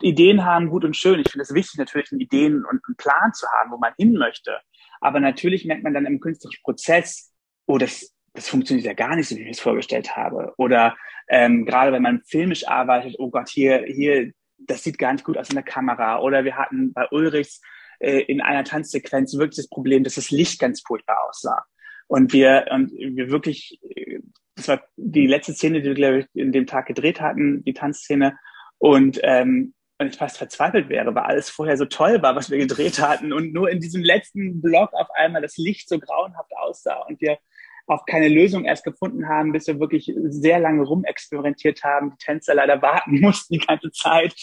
Ideen 0.00 0.44
haben, 0.44 0.70
gut 0.70 0.84
und 0.84 0.96
schön. 0.96 1.20
Ich 1.20 1.30
finde 1.30 1.42
es 1.42 1.52
wichtig, 1.52 1.78
natürlich 1.78 2.10
einen 2.12 2.20
Ideen 2.20 2.64
und 2.64 2.80
einen 2.86 2.96
Plan 2.96 3.32
zu 3.34 3.46
haben, 3.58 3.70
wo 3.70 3.76
man 3.76 3.92
hin 3.98 4.14
möchte. 4.14 4.58
Aber 5.00 5.20
natürlich 5.20 5.64
merkt 5.66 5.84
man 5.84 5.92
dann 5.92 6.06
im 6.06 6.20
künstlerischen 6.20 6.62
Prozess, 6.62 7.32
oh, 7.66 7.78
das, 7.78 8.14
das 8.34 8.48
funktioniert 8.48 8.86
ja 8.86 8.92
gar 8.92 9.16
nicht, 9.16 9.28
so 9.28 9.34
wie 9.34 9.40
ich 9.40 9.46
mir 9.46 9.52
das 9.52 9.60
vorgestellt 9.60 10.16
habe. 10.16 10.52
Oder 10.56 10.96
ähm, 11.28 11.64
gerade 11.64 11.92
wenn 11.92 12.02
man 12.02 12.22
filmisch 12.24 12.66
arbeitet, 12.66 13.16
oh 13.18 13.30
Gott, 13.30 13.48
hier, 13.48 13.84
hier, 13.86 14.32
das 14.58 14.84
sieht 14.84 14.98
gar 14.98 15.12
nicht 15.12 15.24
gut 15.24 15.36
aus 15.36 15.48
in 15.48 15.56
der 15.56 15.64
Kamera. 15.64 16.20
Oder 16.20 16.44
wir 16.44 16.56
hatten 16.56 16.92
bei 16.92 17.06
Ulrichs 17.10 17.60
äh, 17.98 18.20
in 18.20 18.40
einer 18.40 18.64
Tanzsequenz 18.64 19.34
wirklich 19.34 19.56
das 19.56 19.68
Problem, 19.68 20.04
dass 20.04 20.14
das 20.14 20.30
Licht 20.30 20.60
ganz 20.60 20.80
furchtbar 20.80 21.16
aussah. 21.28 21.64
Und 22.06 22.32
wir, 22.32 22.66
und 22.70 22.92
wir 22.92 23.30
wirklich, 23.30 23.80
äh, 23.94 24.20
das 24.54 24.68
war 24.68 24.82
die 24.96 25.26
letzte 25.26 25.54
Szene, 25.54 25.80
die 25.80 25.88
wir, 25.88 25.94
glaube 25.94 26.18
ich, 26.20 26.26
in 26.34 26.52
dem 26.52 26.66
Tag 26.66 26.86
gedreht 26.86 27.20
hatten, 27.20 27.64
die 27.64 27.74
Tanzszene. 27.74 28.38
Und, 28.78 29.20
ähm, 29.22 29.74
und 29.98 30.06
ich 30.06 30.16
fast 30.16 30.38
verzweifelt 30.38 30.88
wäre, 30.88 31.14
weil 31.14 31.24
alles 31.24 31.50
vorher 31.50 31.76
so 31.76 31.84
toll 31.84 32.22
war, 32.22 32.34
was 32.34 32.50
wir 32.50 32.58
gedreht 32.58 33.00
hatten. 33.00 33.32
Und 33.32 33.52
nur 33.52 33.70
in 33.70 33.80
diesem 33.80 34.02
letzten 34.02 34.62
Block 34.62 34.92
auf 34.94 35.08
einmal 35.14 35.42
das 35.42 35.56
Licht 35.56 35.88
so 35.88 35.98
grauenhaft 35.98 36.50
aussah 36.56 37.00
und 37.02 37.20
wir 37.20 37.38
auch 37.86 38.06
keine 38.06 38.28
Lösung 38.28 38.64
erst 38.64 38.84
gefunden 38.84 39.28
haben, 39.28 39.52
bis 39.52 39.66
wir 39.66 39.80
wirklich 39.80 40.12
sehr 40.16 40.58
lange 40.58 40.82
rumexperimentiert 40.82 41.82
haben, 41.84 42.10
die 42.10 42.24
Tänzer 42.24 42.54
leider 42.54 42.80
warten 42.82 43.20
mussten 43.20 43.54
die 43.54 43.66
ganze 43.66 43.90
Zeit. 43.90 44.34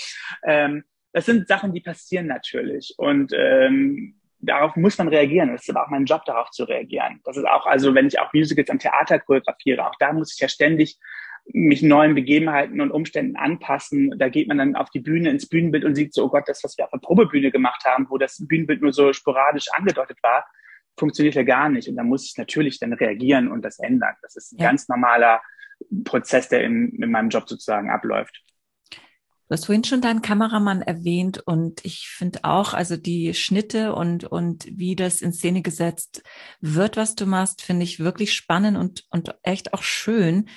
Ähm, 0.43 0.83
das 1.13 1.25
sind 1.25 1.47
Sachen, 1.47 1.73
die 1.73 1.81
passieren 1.81 2.27
natürlich. 2.27 2.93
Und 2.97 3.31
ähm, 3.33 4.19
darauf 4.39 4.75
muss 4.75 4.97
man 4.97 5.07
reagieren. 5.07 5.51
Das 5.51 5.63
ist 5.63 5.69
aber 5.69 5.85
auch 5.85 5.89
mein 5.89 6.05
Job, 6.05 6.25
darauf 6.25 6.51
zu 6.51 6.63
reagieren. 6.65 7.21
Das 7.23 7.37
ist 7.37 7.45
auch, 7.47 7.65
also 7.65 7.95
wenn 7.95 8.07
ich 8.07 8.19
auch 8.19 8.33
Musicals 8.33 8.69
am 8.69 8.79
Theater 8.79 9.19
choreografiere, 9.19 9.87
auch 9.87 9.95
da 9.99 10.13
muss 10.13 10.33
ich 10.33 10.39
ja 10.39 10.47
ständig 10.47 10.97
mich 11.53 11.81
neuen 11.81 12.13
Begebenheiten 12.13 12.81
und 12.81 12.91
Umständen 12.91 13.37
anpassen. 13.37 14.13
Da 14.17 14.29
geht 14.29 14.47
man 14.47 14.57
dann 14.57 14.75
auf 14.75 14.89
die 14.89 14.99
Bühne, 14.99 15.29
ins 15.29 15.47
Bühnenbild 15.47 15.85
und 15.85 15.95
sieht 15.95 16.13
so, 16.13 16.25
oh 16.25 16.29
Gott, 16.29 16.43
das, 16.47 16.63
was 16.63 16.77
wir 16.77 16.85
auf 16.85 16.91
der 16.91 16.97
Probebühne 16.97 17.51
gemacht 17.51 17.85
haben, 17.85 18.07
wo 18.09 18.17
das 18.17 18.45
Bühnenbild 18.45 18.81
nur 18.81 18.91
so 18.91 19.13
sporadisch 19.13 19.67
angedeutet 19.73 20.17
war, 20.21 20.45
funktioniert 20.97 21.35
ja 21.35 21.43
gar 21.43 21.69
nicht. 21.69 21.87
Und 21.87 21.95
da 21.95 22.03
muss 22.03 22.25
ich 22.25 22.37
natürlich 22.37 22.79
dann 22.79 22.93
reagieren 22.93 23.49
und 23.49 23.63
das 23.63 23.79
ändern. 23.79 24.15
Das 24.21 24.35
ist 24.35 24.53
ein 24.53 24.59
ja. 24.59 24.69
ganz 24.69 24.87
normaler 24.89 25.41
Prozess, 26.03 26.49
der 26.49 26.63
in, 26.63 26.89
in 27.01 27.11
meinem 27.11 27.29
Job 27.29 27.47
sozusagen 27.47 27.89
abläuft. 27.89 28.43
Du 29.49 29.53
hast 29.53 29.67
vorhin 29.67 29.85
schon 29.85 30.01
deinen 30.01 30.21
Kameramann 30.21 30.81
erwähnt 30.81 31.41
und 31.45 31.85
ich 31.85 32.09
finde 32.09 32.39
auch, 32.43 32.73
also 32.73 32.97
die 32.97 33.33
Schnitte 33.33 33.95
und, 33.95 34.25
und 34.25 34.67
wie 34.69 34.97
das 34.97 35.21
in 35.21 35.31
Szene 35.31 35.61
gesetzt 35.61 36.21
wird, 36.59 36.97
was 36.97 37.15
du 37.15 37.25
machst, 37.25 37.61
finde 37.61 37.83
ich 37.83 38.01
wirklich 38.01 38.33
spannend 38.33 38.77
und, 38.77 39.05
und 39.09 39.33
echt 39.43 39.73
auch 39.73 39.83
schön 39.83 40.49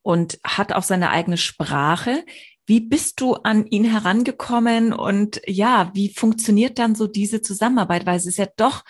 und 0.00 0.38
hat 0.42 0.72
auch 0.72 0.84
seine 0.84 1.10
eigene 1.10 1.36
Sprache. 1.36 2.24
Wie 2.64 2.80
bist 2.80 3.20
du 3.20 3.34
an 3.34 3.66
ihn 3.66 3.84
herangekommen 3.84 4.94
und 4.94 5.42
ja, 5.46 5.90
wie 5.92 6.08
funktioniert 6.08 6.78
dann 6.78 6.94
so 6.94 7.06
diese 7.06 7.42
Zusammenarbeit? 7.42 8.06
Weil 8.06 8.16
es 8.16 8.26
ist 8.26 8.38
ja 8.38 8.48
doch 8.56 8.84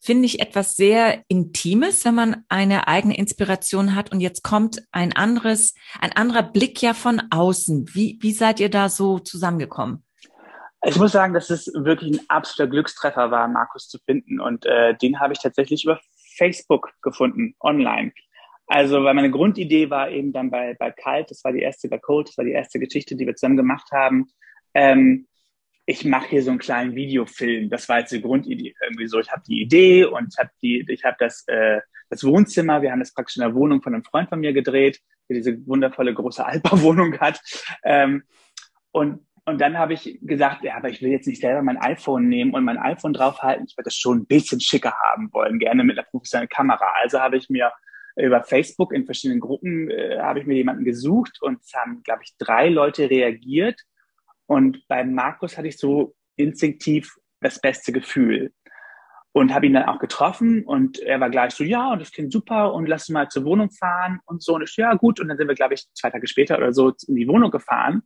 finde 0.00 0.26
ich 0.26 0.40
etwas 0.40 0.74
sehr 0.74 1.22
Intimes, 1.28 2.04
wenn 2.04 2.14
man 2.14 2.44
eine 2.48 2.88
eigene 2.88 3.16
Inspiration 3.16 3.94
hat 3.94 4.12
und 4.12 4.20
jetzt 4.20 4.42
kommt 4.42 4.82
ein 4.92 5.12
anderes, 5.12 5.74
ein 6.00 6.12
anderer 6.12 6.42
Blick 6.42 6.80
ja 6.82 6.94
von 6.94 7.20
außen. 7.30 7.90
Wie, 7.92 8.18
wie 8.20 8.32
seid 8.32 8.60
ihr 8.60 8.70
da 8.70 8.88
so 8.88 9.18
zusammengekommen? 9.18 10.04
Ich 10.86 10.96
muss 10.96 11.12
sagen, 11.12 11.34
dass 11.34 11.50
es 11.50 11.66
wirklich 11.74 12.14
ein 12.14 12.24
absoluter 12.28 12.70
Glückstreffer 12.70 13.30
war, 13.30 13.46
Markus 13.48 13.88
zu 13.88 13.98
finden. 14.06 14.40
Und 14.40 14.64
äh, 14.64 14.96
den 14.96 15.20
habe 15.20 15.34
ich 15.34 15.38
tatsächlich 15.38 15.84
über 15.84 16.00
Facebook 16.38 16.90
gefunden, 17.02 17.54
online. 17.60 18.12
Also, 18.66 19.04
weil 19.04 19.14
meine 19.14 19.30
Grundidee 19.30 19.90
war 19.90 20.10
eben 20.10 20.32
dann 20.32 20.50
bei, 20.50 20.74
bei 20.78 20.90
Kalt, 20.90 21.30
das 21.30 21.44
war 21.44 21.52
die 21.52 21.60
erste, 21.60 21.88
bei 21.88 21.98
Cold, 21.98 22.28
das 22.28 22.38
war 22.38 22.44
die 22.44 22.52
erste 22.52 22.78
Geschichte, 22.78 23.16
die 23.16 23.26
wir 23.26 23.34
zusammen 23.34 23.58
gemacht 23.58 23.90
haben, 23.92 24.28
ähm, 24.72 25.26
ich 25.90 26.04
mache 26.04 26.28
hier 26.28 26.42
so 26.42 26.50
einen 26.50 26.60
kleinen 26.60 26.94
Videofilm. 26.94 27.68
Das 27.68 27.88
war 27.88 27.98
jetzt 27.98 28.12
die 28.12 28.22
Grundidee. 28.22 28.74
Irgendwie 28.80 29.08
so, 29.08 29.18
ich 29.18 29.32
habe 29.32 29.42
die 29.46 29.60
Idee 29.60 30.04
und 30.04 30.28
ich 30.32 30.38
habe 30.38 30.50
die, 30.62 30.86
ich 30.88 31.04
habe 31.04 31.16
das, 31.18 31.42
äh, 31.48 31.80
das 32.08 32.22
Wohnzimmer. 32.22 32.80
Wir 32.80 32.92
haben 32.92 33.00
das 33.00 33.12
praktisch 33.12 33.36
in 33.36 33.42
der 33.42 33.56
Wohnung 33.56 33.82
von 33.82 33.94
einem 33.94 34.04
Freund 34.04 34.28
von 34.28 34.38
mir 34.38 34.52
gedreht, 34.52 35.00
der 35.28 35.38
diese 35.38 35.66
wundervolle 35.66 36.14
große 36.14 36.46
Altbauwohnung 36.46 37.18
hat. 37.18 37.40
Ähm, 37.84 38.22
und 38.92 39.26
und 39.46 39.60
dann 39.60 39.78
habe 39.78 39.94
ich 39.94 40.18
gesagt, 40.22 40.62
ja, 40.62 40.76
aber 40.76 40.90
ich 40.90 41.02
will 41.02 41.10
jetzt 41.10 41.26
nicht 41.26 41.40
selber 41.40 41.62
mein 41.62 41.78
iPhone 41.78 42.28
nehmen 42.28 42.54
und 42.54 42.62
mein 42.62 42.78
iPhone 42.78 43.14
draufhalten. 43.14 43.64
Ich 43.66 43.76
würde 43.76 43.86
das 43.86 43.96
schon 43.96 44.18
ein 44.18 44.26
bisschen 44.26 44.60
schicker 44.60 44.92
haben 44.92 45.32
wollen, 45.32 45.58
gerne 45.58 45.82
mit 45.82 45.98
einer 45.98 46.06
professionellen 46.06 46.50
Kamera. 46.50 46.86
Also 47.00 47.18
habe 47.18 47.38
ich 47.38 47.48
mir 47.48 47.72
über 48.14 48.44
Facebook 48.44 48.92
in 48.92 49.06
verschiedenen 49.06 49.40
Gruppen 49.40 49.90
äh, 49.90 50.20
habe 50.20 50.40
ich 50.40 50.46
mir 50.46 50.54
jemanden 50.54 50.84
gesucht 50.84 51.38
und 51.40 51.62
es 51.62 51.72
haben, 51.74 52.02
glaube 52.04 52.20
ich, 52.22 52.34
drei 52.38 52.68
Leute 52.68 53.10
reagiert 53.10 53.80
und 54.50 54.88
bei 54.88 55.04
Markus 55.04 55.56
hatte 55.56 55.68
ich 55.68 55.78
so 55.78 56.16
instinktiv 56.34 57.16
das 57.40 57.60
beste 57.60 57.92
Gefühl 57.92 58.52
und 59.30 59.54
habe 59.54 59.66
ihn 59.66 59.74
dann 59.74 59.84
auch 59.84 60.00
getroffen 60.00 60.64
und 60.64 60.98
er 60.98 61.20
war 61.20 61.30
gleich 61.30 61.52
so, 61.52 61.62
ja, 61.62 61.92
und 61.92 62.00
das 62.00 62.10
klingt 62.10 62.32
super 62.32 62.74
und 62.74 62.86
lass 62.86 63.08
mal 63.10 63.28
zur 63.28 63.44
Wohnung 63.44 63.70
fahren 63.70 64.18
und 64.24 64.42
so. 64.42 64.56
Und 64.56 64.62
ich, 64.62 64.76
ja, 64.76 64.94
gut. 64.94 65.20
Und 65.20 65.28
dann 65.28 65.36
sind 65.36 65.46
wir, 65.46 65.54
glaube 65.54 65.74
ich, 65.74 65.86
zwei 65.94 66.10
Tage 66.10 66.26
später 66.26 66.58
oder 66.58 66.72
so 66.72 66.92
in 67.06 67.14
die 67.14 67.28
Wohnung 67.28 67.52
gefahren 67.52 68.02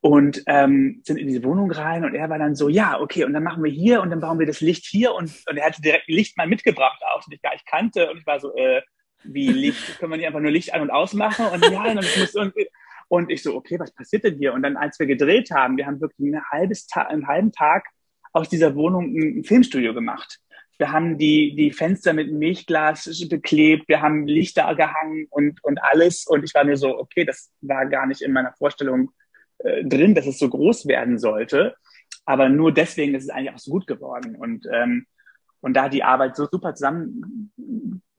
und 0.00 0.42
ähm, 0.46 1.02
sind 1.04 1.18
in 1.18 1.28
diese 1.28 1.44
Wohnung 1.44 1.70
rein 1.70 2.04
und 2.04 2.16
er 2.16 2.28
war 2.28 2.40
dann 2.40 2.56
so, 2.56 2.68
ja, 2.68 2.98
okay, 3.00 3.22
und 3.22 3.32
dann 3.32 3.44
machen 3.44 3.62
wir 3.62 3.70
hier 3.70 4.02
und 4.02 4.10
dann 4.10 4.18
bauen 4.18 4.40
wir 4.40 4.46
das 4.46 4.60
Licht 4.60 4.86
hier 4.86 5.14
und, 5.14 5.30
und 5.48 5.56
er 5.56 5.66
hatte 5.66 5.82
direkt 5.82 6.08
Licht 6.08 6.36
mal 6.36 6.48
mitgebracht 6.48 7.00
auch, 7.14 7.22
den 7.22 7.34
ich 7.34 7.42
gar 7.42 7.52
nicht 7.52 7.66
kannte 7.66 8.10
und 8.10 8.18
ich 8.18 8.26
war 8.26 8.40
so, 8.40 8.56
äh, 8.56 8.82
wie 9.22 9.52
Licht, 9.52 10.00
können 10.00 10.10
wir 10.10 10.16
nicht 10.16 10.26
einfach 10.26 10.40
nur 10.40 10.50
Licht 10.50 10.74
an 10.74 10.82
und 10.82 10.90
ausmachen 10.90 11.46
und 11.46 11.64
ja, 11.70 11.84
und 11.84 12.02
ich 12.02 12.18
muss 12.18 12.34
irgendwie, 12.34 12.66
und 13.10 13.28
ich 13.28 13.42
so, 13.42 13.56
okay, 13.56 13.76
was 13.80 13.90
passiert 13.90 14.22
denn 14.22 14.38
hier? 14.38 14.54
Und 14.54 14.62
dann, 14.62 14.76
als 14.76 15.00
wir 15.00 15.06
gedreht 15.06 15.50
haben, 15.50 15.76
wir 15.76 15.84
haben 15.84 16.00
wirklich 16.00 16.32
ein 16.32 16.44
halbes 16.44 16.86
Ta 16.86 17.02
einen 17.02 17.26
halben 17.26 17.50
Tag 17.50 17.88
aus 18.32 18.48
dieser 18.48 18.76
Wohnung 18.76 19.16
ein 19.16 19.42
Filmstudio 19.42 19.92
gemacht. 19.92 20.38
Wir 20.78 20.92
haben 20.92 21.18
die, 21.18 21.56
die 21.56 21.72
Fenster 21.72 22.12
mit 22.12 22.32
Milchglas 22.32 23.28
beklebt, 23.28 23.88
wir 23.88 24.00
haben 24.00 24.28
Lichter 24.28 24.72
gehangen 24.76 25.26
und, 25.28 25.62
und 25.64 25.82
alles. 25.82 26.24
Und 26.24 26.44
ich 26.44 26.54
war 26.54 26.62
mir 26.62 26.76
so, 26.76 26.96
okay, 26.96 27.24
das 27.24 27.50
war 27.62 27.84
gar 27.86 28.06
nicht 28.06 28.22
in 28.22 28.32
meiner 28.32 28.52
Vorstellung 28.52 29.10
äh, 29.58 29.84
drin, 29.84 30.14
dass 30.14 30.28
es 30.28 30.38
so 30.38 30.48
groß 30.48 30.86
werden 30.86 31.18
sollte. 31.18 31.74
Aber 32.26 32.48
nur 32.48 32.72
deswegen 32.72 33.16
ist 33.16 33.24
es 33.24 33.30
eigentlich 33.30 33.52
auch 33.52 33.58
so 33.58 33.72
gut 33.72 33.88
geworden. 33.88 34.36
Und, 34.36 34.68
ähm, 34.72 35.06
und 35.60 35.74
da 35.74 35.88
die 35.88 36.04
Arbeit 36.04 36.36
so 36.36 36.46
super 36.50 36.74
zusammen 36.74 37.52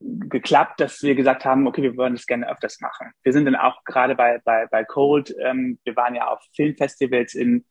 geklappt, 0.00 0.80
dass 0.80 1.02
wir 1.02 1.14
gesagt 1.14 1.44
haben, 1.44 1.66
okay, 1.66 1.82
wir 1.82 1.96
wollen 1.96 2.14
das 2.14 2.26
gerne 2.26 2.50
öfters 2.50 2.80
machen. 2.80 3.12
Wir 3.22 3.32
sind 3.32 3.44
dann 3.44 3.56
auch 3.56 3.84
gerade 3.84 4.14
bei, 4.14 4.40
bei, 4.44 4.66
bei 4.70 4.84
Cold, 4.84 5.34
ähm, 5.40 5.78
wir 5.84 5.94
waren 5.96 6.14
ja 6.14 6.28
auf 6.28 6.40
Filmfestivals 6.54 7.34
in, 7.34 7.64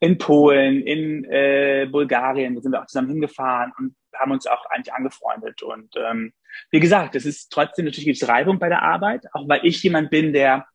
in 0.00 0.18
Polen, 0.18 0.82
in 0.82 1.24
äh, 1.24 1.86
Bulgarien, 1.90 2.54
da 2.54 2.60
sind 2.60 2.72
wir 2.72 2.82
auch 2.82 2.86
zusammen 2.86 3.10
hingefahren 3.10 3.72
und 3.78 3.94
haben 4.14 4.32
uns 4.32 4.46
auch 4.46 4.64
eigentlich 4.66 4.92
angefreundet. 4.92 5.62
Und 5.62 5.94
ähm, 5.96 6.32
wie 6.70 6.80
gesagt, 6.80 7.14
es 7.14 7.26
ist 7.26 7.50
trotzdem 7.50 7.84
natürlich 7.84 8.06
gibt 8.06 8.28
Reibung 8.28 8.58
bei 8.58 8.68
der 8.68 8.82
Arbeit, 8.82 9.26
auch 9.32 9.48
weil 9.48 9.60
ich 9.64 9.82
jemand 9.82 10.10
bin, 10.10 10.32
der 10.32 10.66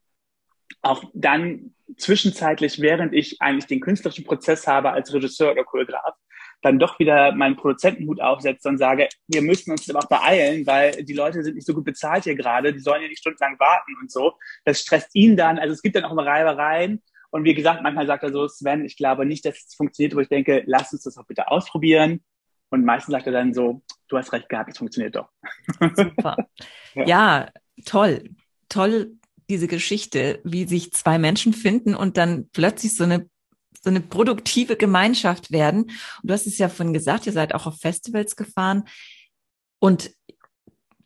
auch 0.82 1.04
dann 1.14 1.76
zwischenzeitlich, 1.98 2.82
während 2.82 3.14
ich 3.14 3.42
eigentlich 3.42 3.66
den 3.66 3.82
künstlerischen 3.82 4.26
Prozess 4.26 4.68
habe 4.68 4.92
als 4.92 5.14
Regisseur 5.14 5.52
oder 5.52 5.64
Choreograf, 5.64 6.16
dann 6.62 6.80
doch 6.80 7.00
wieder 7.00 7.32
meinen 7.34 7.56
Produzentenhut 7.56 8.22
aufsetze 8.22 8.70
und 8.70 8.78
sage, 8.78 9.10
wir 9.28 9.42
müssen 9.42 9.72
uns 9.72 9.90
aber 9.90 10.00
auch 10.00 10.10
beeilen, 10.10 10.66
weil 10.68 11.04
die 11.04 11.14
Leute 11.14 11.44
sind 11.44 11.56
nicht 11.56 11.66
so 11.66 11.74
gut 11.74 11.86
bezahlt 11.86 12.24
hier 12.24 12.36
gerade, 12.36 12.74
die 12.74 12.80
sollen 12.80 13.02
ja 13.02 13.08
nicht 13.08 13.20
stundenlang 13.20 13.60
warten 13.60 13.94
und 14.00 14.12
so. 14.12 14.34
Das 14.66 14.80
stresst 14.80 15.10
ihn 15.14 15.36
dann, 15.36 15.58
also 15.58 15.74
es 15.74 15.82
gibt 15.82 15.96
dann 15.96 16.06
auch 16.06 16.12
immer 16.12 16.26
Reibereien. 16.26 17.02
Und 17.32 17.46
wie 17.46 17.54
gesagt, 17.54 17.82
manchmal 17.82 18.08
sagt 18.08 18.24
er 18.24 18.32
so, 18.32 18.48
Sven, 18.48 18.86
ich 18.86 18.98
glaube 18.98 19.26
nicht, 19.26 19.46
dass 19.46 19.66
es 19.66 19.76
funktioniert, 19.76 20.16
wo 20.16 20.20
ich 20.20 20.28
denke, 20.28 20.64
lass 20.66 20.92
uns 20.92 21.04
das 21.04 21.18
auch 21.18 21.26
bitte 21.26 21.50
ausprobieren. 21.50 22.22
Und 22.70 22.86
meistens 22.86 23.14
sagt 23.14 23.26
er 23.26 23.34
dann 23.34 23.54
so, 23.54 23.82
du 24.08 24.18
hast 24.18 24.32
recht 24.34 24.50
gehabt, 24.50 24.70
es 24.72 24.78
funktioniert 24.78 25.16
doch. 25.16 25.30
Super. 25.96 26.38
ja. 26.96 27.06
ja, 27.06 27.50
toll. 27.86 28.30
Toll, 28.70 29.14
diese 29.50 29.68
Geschichte, 29.68 30.40
wie 30.44 30.66
sich 30.66 30.94
zwei 30.94 31.20
Menschen 31.20 31.54
finden 31.54 31.96
und 31.96 32.18
dann 32.18 32.50
plötzlich 32.54 32.96
so 32.96 33.04
eine 33.04 33.30
so 33.82 33.90
eine 33.90 34.02
produktive 34.02 34.76
Gemeinschaft 34.76 35.52
werden. 35.52 35.84
Und 35.84 35.92
du 36.24 36.34
hast 36.34 36.48
es 36.48 36.58
ja 36.58 36.70
vorhin 36.70 36.94
gesagt, 36.94 37.26
ihr 37.26 37.34
seid 37.34 37.56
auch 37.56 37.66
auf 37.66 37.80
Festivals 37.80 38.36
gefahren. 38.36 38.84
Und 39.80 40.12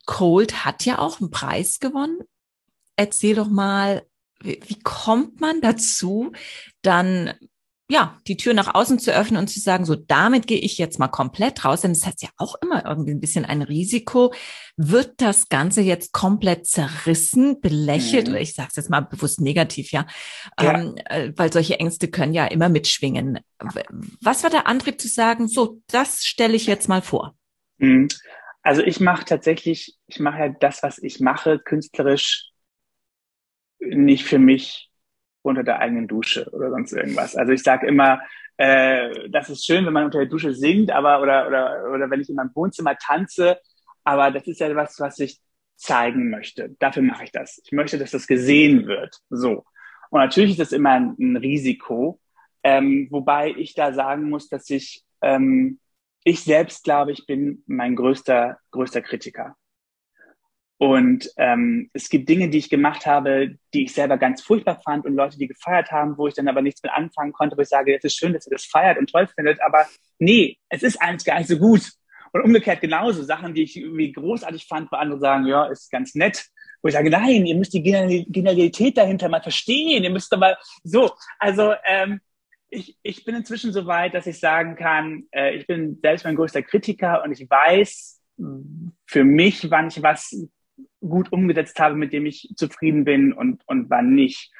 Cold 0.06 0.64
hat 0.64 0.84
ja 0.84 0.98
auch 0.98 1.20
einen 1.20 1.30
Preis 1.30 1.80
gewonnen. 1.80 2.20
Erzähl 2.96 3.34
doch 3.34 3.48
mal, 3.48 4.06
wie, 4.40 4.60
wie 4.66 4.78
kommt 4.80 5.40
man 5.40 5.60
dazu, 5.60 6.32
dann 6.82 7.34
ja, 7.88 8.18
die 8.26 8.36
Tür 8.36 8.52
nach 8.52 8.74
außen 8.74 8.98
zu 8.98 9.14
öffnen 9.14 9.38
und 9.38 9.48
zu 9.48 9.60
sagen, 9.60 9.84
so 9.84 9.94
damit 9.94 10.48
gehe 10.48 10.58
ich 10.58 10.76
jetzt 10.76 10.98
mal 10.98 11.08
komplett 11.08 11.64
raus, 11.64 11.82
denn 11.82 11.92
es 11.92 12.04
hat 12.04 12.20
ja 12.20 12.28
auch 12.36 12.56
immer 12.60 12.84
irgendwie 12.84 13.12
ein 13.12 13.20
bisschen 13.20 13.44
ein 13.44 13.62
Risiko. 13.62 14.34
Wird 14.76 15.20
das 15.20 15.48
Ganze 15.48 15.82
jetzt 15.82 16.12
komplett 16.12 16.66
zerrissen, 16.66 17.60
belächelt, 17.60 18.26
mhm. 18.26 18.32
oder 18.32 18.40
ich 18.40 18.54
sage 18.54 18.68
es 18.70 18.76
jetzt 18.76 18.90
mal 18.90 19.00
bewusst 19.00 19.40
negativ, 19.40 19.92
ja, 19.92 20.06
ja. 20.60 20.80
Ähm, 20.80 20.96
äh, 21.04 21.32
weil 21.36 21.52
solche 21.52 21.78
Ängste 21.78 22.08
können 22.08 22.34
ja 22.34 22.46
immer 22.46 22.68
mitschwingen. 22.68 23.38
Was 24.20 24.42
war 24.42 24.50
der 24.50 24.66
Antrieb 24.66 25.00
zu 25.00 25.08
sagen, 25.08 25.46
so, 25.46 25.80
das 25.86 26.24
stelle 26.24 26.56
ich 26.56 26.66
jetzt 26.66 26.88
mal 26.88 27.02
vor? 27.02 27.36
Mhm. 27.78 28.08
Also 28.62 28.82
ich 28.82 28.98
mache 28.98 29.24
tatsächlich, 29.24 29.96
ich 30.08 30.18
mache 30.18 30.38
ja 30.38 30.48
das, 30.48 30.82
was 30.82 30.98
ich 30.98 31.20
mache, 31.20 31.60
künstlerisch 31.60 32.50
nicht 33.78 34.24
für 34.24 34.40
mich 34.40 34.90
unter 35.46 35.62
der 35.62 35.78
eigenen 35.80 36.08
Dusche 36.08 36.48
oder 36.52 36.70
sonst 36.70 36.92
irgendwas. 36.92 37.36
Also 37.36 37.52
ich 37.52 37.62
sage 37.62 37.86
immer, 37.86 38.20
äh, 38.56 39.28
das 39.28 39.50
ist 39.50 39.64
schön, 39.64 39.86
wenn 39.86 39.92
man 39.92 40.04
unter 40.04 40.18
der 40.18 40.28
Dusche 40.28 40.52
singt, 40.52 40.90
aber 40.90 41.20
oder 41.22 41.46
oder 41.46 41.92
oder 41.94 42.10
wenn 42.10 42.20
ich 42.20 42.28
in 42.28 42.36
meinem 42.36 42.54
Wohnzimmer 42.54 42.96
tanze, 42.96 43.58
aber 44.04 44.30
das 44.30 44.46
ist 44.46 44.60
ja 44.60 44.74
was, 44.74 44.98
was 45.00 45.18
ich 45.18 45.40
zeigen 45.76 46.30
möchte. 46.30 46.74
Dafür 46.78 47.02
mache 47.02 47.24
ich 47.24 47.32
das. 47.32 47.60
Ich 47.64 47.72
möchte, 47.72 47.98
dass 47.98 48.10
das 48.10 48.26
gesehen 48.26 48.86
wird. 48.86 49.18
So. 49.30 49.64
Und 50.10 50.20
natürlich 50.20 50.52
ist 50.52 50.60
das 50.60 50.72
immer 50.72 50.92
ein, 50.92 51.16
ein 51.18 51.36
Risiko, 51.36 52.20
ähm, 52.62 53.08
wobei 53.10 53.50
ich 53.50 53.74
da 53.74 53.92
sagen 53.92 54.30
muss, 54.30 54.48
dass 54.48 54.70
ich 54.70 55.04
ähm, 55.20 55.78
ich 56.24 56.40
selbst 56.42 56.82
glaube, 56.82 57.12
ich 57.12 57.26
bin 57.26 57.62
mein 57.66 57.94
größter 57.94 58.58
größter 58.70 59.02
Kritiker. 59.02 59.56
Und 60.78 61.30
ähm, 61.38 61.90
es 61.94 62.10
gibt 62.10 62.28
Dinge, 62.28 62.50
die 62.50 62.58
ich 62.58 62.68
gemacht 62.68 63.06
habe, 63.06 63.56
die 63.72 63.84
ich 63.84 63.94
selber 63.94 64.18
ganz 64.18 64.42
furchtbar 64.42 64.80
fand 64.84 65.06
und 65.06 65.14
Leute, 65.14 65.38
die 65.38 65.48
gefeiert 65.48 65.90
haben, 65.90 66.18
wo 66.18 66.28
ich 66.28 66.34
dann 66.34 66.48
aber 66.48 66.60
nichts 66.60 66.82
mit 66.82 66.92
anfangen 66.92 67.32
konnte, 67.32 67.56
wo 67.56 67.62
ich 67.62 67.68
sage, 67.68 67.96
es 67.96 68.04
ist 68.04 68.18
schön, 68.18 68.34
dass 68.34 68.46
ihr 68.46 68.52
das 68.52 68.66
feiert 68.66 68.98
und 68.98 69.08
toll 69.08 69.26
findet, 69.26 69.60
aber 69.62 69.86
nee, 70.18 70.58
es 70.68 70.82
ist 70.82 71.00
eigentlich 71.00 71.24
gar 71.24 71.38
nicht 71.38 71.48
so 71.48 71.58
gut. 71.58 71.92
Und 72.32 72.42
umgekehrt 72.42 72.82
genauso, 72.82 73.22
Sachen, 73.22 73.54
die 73.54 73.62
ich 73.62 73.76
irgendwie 73.78 74.12
großartig 74.12 74.66
fand, 74.66 74.92
wo 74.92 74.96
andere 74.96 75.18
sagen, 75.18 75.46
ja, 75.46 75.64
ist 75.66 75.90
ganz 75.90 76.14
nett. 76.14 76.44
Wo 76.82 76.88
ich 76.88 76.94
sage, 76.94 77.08
nein, 77.08 77.46
ihr 77.46 77.56
müsst 77.56 77.72
die 77.72 77.82
Genialität 77.82 78.98
dahinter 78.98 79.30
mal 79.30 79.42
verstehen, 79.42 80.04
ihr 80.04 80.10
müsst 80.10 80.32
aber 80.34 80.58
so. 80.84 81.10
Also 81.38 81.72
ähm, 81.86 82.20
ich, 82.68 82.98
ich 83.02 83.24
bin 83.24 83.34
inzwischen 83.34 83.72
so 83.72 83.86
weit, 83.86 84.12
dass 84.12 84.26
ich 84.26 84.38
sagen 84.38 84.76
kann, 84.76 85.24
äh, 85.30 85.54
ich 85.56 85.66
bin 85.66 85.98
selbst 86.02 86.24
mein 86.24 86.36
größter 86.36 86.62
Kritiker 86.62 87.22
und 87.24 87.32
ich 87.32 87.48
weiß 87.48 88.20
für 89.06 89.24
mich, 89.24 89.70
wann 89.70 89.88
ich 89.88 90.02
was 90.02 90.46
gut 91.08 91.32
umgesetzt 91.32 91.78
habe, 91.78 91.94
mit 91.96 92.12
dem 92.12 92.26
ich 92.26 92.52
zufrieden 92.56 93.04
bin 93.04 93.32
und, 93.32 93.62
und 93.66 93.90
wann 93.90 94.14
nicht. 94.14 94.50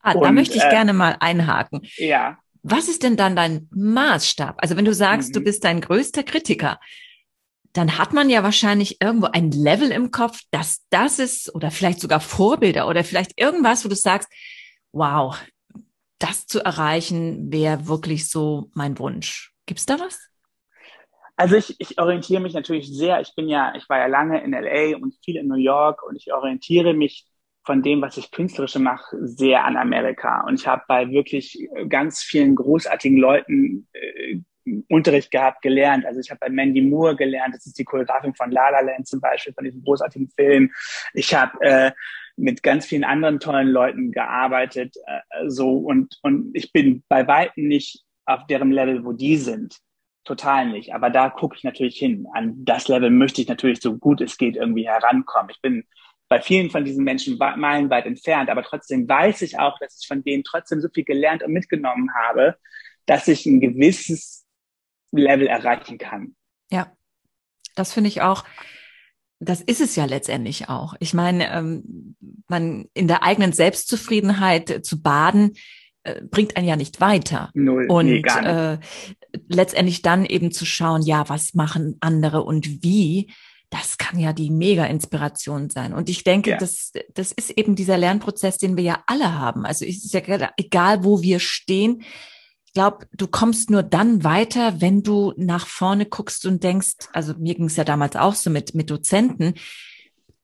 Ah, 0.00 0.12
und, 0.12 0.22
da 0.22 0.32
möchte 0.32 0.56
ich 0.56 0.64
äh, 0.64 0.70
gerne 0.70 0.92
mal 0.92 1.16
einhaken. 1.20 1.80
Ja. 1.96 2.38
Was 2.62 2.88
ist 2.88 3.02
denn 3.02 3.16
dann 3.16 3.36
dein 3.36 3.68
Maßstab? 3.70 4.56
Also 4.58 4.76
wenn 4.76 4.84
du 4.84 4.94
sagst, 4.94 5.30
mhm. 5.30 5.32
du 5.34 5.40
bist 5.42 5.64
dein 5.64 5.80
größter 5.80 6.22
Kritiker, 6.22 6.80
dann 7.72 7.98
hat 7.98 8.12
man 8.12 8.30
ja 8.30 8.42
wahrscheinlich 8.42 9.00
irgendwo 9.00 9.26
ein 9.26 9.50
Level 9.50 9.90
im 9.90 10.10
Kopf, 10.10 10.40
dass 10.50 10.86
das 10.90 11.18
ist 11.18 11.54
oder 11.54 11.70
vielleicht 11.70 12.00
sogar 12.00 12.20
Vorbilder 12.20 12.88
oder 12.88 13.04
vielleicht 13.04 13.38
irgendwas, 13.38 13.84
wo 13.84 13.88
du 13.88 13.94
sagst, 13.94 14.28
wow, 14.92 15.38
das 16.18 16.46
zu 16.46 16.64
erreichen 16.64 17.52
wäre 17.52 17.86
wirklich 17.86 18.30
so 18.30 18.70
mein 18.72 18.98
Wunsch. 18.98 19.52
Gibt's 19.66 19.86
da 19.86 20.00
was? 20.00 20.18
Also 21.36 21.56
ich, 21.56 21.76
ich 21.78 22.00
orientiere 22.00 22.40
mich 22.40 22.54
natürlich 22.54 22.88
sehr. 22.88 23.20
Ich 23.20 23.34
bin 23.34 23.48
ja, 23.48 23.74
ich 23.76 23.88
war 23.88 23.98
ja 23.98 24.06
lange 24.06 24.42
in 24.42 24.52
LA 24.52 24.96
und 24.96 25.14
viel 25.24 25.36
in 25.36 25.48
New 25.48 25.56
York 25.56 26.02
und 26.02 26.16
ich 26.16 26.32
orientiere 26.32 26.94
mich 26.94 27.26
von 27.64 27.82
dem, 27.82 28.00
was 28.00 28.16
ich 28.16 28.30
künstlerische 28.30 28.78
mache, 28.78 29.16
sehr 29.20 29.64
an 29.64 29.76
Amerika. 29.76 30.46
Und 30.46 30.60
ich 30.60 30.66
habe 30.66 30.84
bei 30.88 31.10
wirklich 31.10 31.68
ganz 31.88 32.22
vielen 32.22 32.54
großartigen 32.54 33.18
Leuten 33.18 33.88
äh, 33.92 34.40
Unterricht 34.88 35.30
gehabt, 35.30 35.62
gelernt. 35.62 36.06
Also 36.06 36.20
ich 36.20 36.30
habe 36.30 36.40
bei 36.40 36.48
Mandy 36.48 36.80
Moore 36.80 37.16
gelernt, 37.16 37.54
das 37.54 37.66
ist 37.66 37.78
die 37.78 37.84
Choreografin 37.84 38.34
von 38.34 38.50
La 38.50 38.70
La 38.70 38.80
Land 38.80 39.06
zum 39.06 39.20
Beispiel, 39.20 39.52
von 39.52 39.64
diesem 39.64 39.82
großartigen 39.82 40.30
Film. 40.30 40.72
Ich 41.12 41.34
habe 41.34 41.60
äh, 41.60 41.92
mit 42.36 42.62
ganz 42.62 42.86
vielen 42.86 43.04
anderen 43.04 43.40
tollen 43.40 43.68
Leuten 43.68 44.12
gearbeitet, 44.12 44.96
äh, 45.06 45.48
so 45.48 45.78
und 45.78 46.18
und 46.22 46.50
ich 46.54 46.72
bin 46.72 47.02
bei 47.08 47.26
weitem 47.26 47.68
nicht 47.68 48.04
auf 48.24 48.46
deren 48.46 48.72
Level, 48.72 49.04
wo 49.04 49.12
die 49.12 49.36
sind, 49.36 49.78
total 50.26 50.68
nicht. 50.68 50.94
Aber 50.94 51.08
da 51.10 51.30
gucke 51.30 51.56
ich 51.56 51.64
natürlich 51.64 51.96
hin. 51.96 52.26
An 52.34 52.64
das 52.64 52.88
Level 52.88 53.10
möchte 53.10 53.40
ich 53.40 53.48
natürlich 53.48 53.80
so 53.80 53.96
gut 53.96 54.20
es 54.20 54.36
geht 54.36 54.56
irgendwie 54.56 54.86
herankommen. 54.86 55.50
Ich 55.50 55.60
bin 55.62 55.84
bei 56.28 56.40
vielen 56.40 56.70
von 56.70 56.84
diesen 56.84 57.04
Menschen 57.04 57.38
meilenweit 57.38 58.04
entfernt, 58.04 58.50
aber 58.50 58.62
trotzdem 58.62 59.08
weiß 59.08 59.42
ich 59.42 59.58
auch, 59.58 59.78
dass 59.78 60.00
ich 60.00 60.08
von 60.08 60.24
denen 60.24 60.42
trotzdem 60.42 60.80
so 60.80 60.88
viel 60.92 61.04
gelernt 61.04 61.42
und 61.42 61.52
mitgenommen 61.52 62.10
habe, 62.14 62.56
dass 63.06 63.28
ich 63.28 63.46
ein 63.46 63.60
gewisses 63.60 64.44
Level 65.12 65.46
erreichen 65.46 65.98
kann. 65.98 66.34
Ja, 66.70 66.92
das 67.76 67.92
finde 67.92 68.08
ich 68.08 68.22
auch. 68.22 68.44
Das 69.38 69.60
ist 69.60 69.80
es 69.80 69.94
ja 69.94 70.06
letztendlich 70.06 70.68
auch. 70.68 70.94
Ich 70.98 71.14
meine, 71.14 71.52
ähm, 71.52 72.16
man 72.48 72.86
in 72.94 73.06
der 73.06 73.22
eigenen 73.22 73.52
Selbstzufriedenheit 73.52 74.84
zu 74.84 75.00
baden, 75.00 75.52
bringt 76.30 76.56
einen 76.56 76.68
ja 76.68 76.76
nicht 76.76 77.00
weiter. 77.00 77.50
Null, 77.54 77.86
und 77.88 78.06
nee, 78.06 78.22
äh, 78.22 78.78
letztendlich 79.48 80.02
dann 80.02 80.24
eben 80.24 80.52
zu 80.52 80.64
schauen, 80.64 81.02
ja, 81.02 81.28
was 81.28 81.54
machen 81.54 81.96
andere 82.00 82.42
und 82.42 82.82
wie, 82.82 83.32
das 83.70 83.98
kann 83.98 84.18
ja 84.18 84.32
die 84.32 84.50
Mega-Inspiration 84.50 85.70
sein. 85.70 85.92
Und 85.92 86.08
ich 86.08 86.24
denke, 86.24 86.50
ja. 86.50 86.56
das, 86.56 86.92
das 87.14 87.32
ist 87.32 87.50
eben 87.50 87.74
dieser 87.74 87.98
Lernprozess, 87.98 88.58
den 88.58 88.76
wir 88.76 88.84
ja 88.84 89.02
alle 89.06 89.38
haben. 89.38 89.66
Also 89.66 89.84
es 89.84 90.04
ist 90.04 90.14
ja 90.14 90.20
egal, 90.56 91.04
wo 91.04 91.22
wir 91.22 91.40
stehen, 91.40 92.02
glaube, 92.76 93.06
du 93.16 93.26
kommst 93.26 93.70
nur 93.70 93.82
dann 93.82 94.22
weiter, 94.22 94.82
wenn 94.82 95.02
du 95.02 95.32
nach 95.38 95.66
vorne 95.66 96.04
guckst 96.04 96.44
und 96.44 96.62
denkst, 96.62 97.08
also 97.14 97.32
mir 97.38 97.54
ging 97.54 97.68
es 97.68 97.76
ja 97.76 97.84
damals 97.84 98.16
auch 98.16 98.34
so 98.34 98.50
mit, 98.50 98.74
mit 98.74 98.90
Dozenten, 98.90 99.54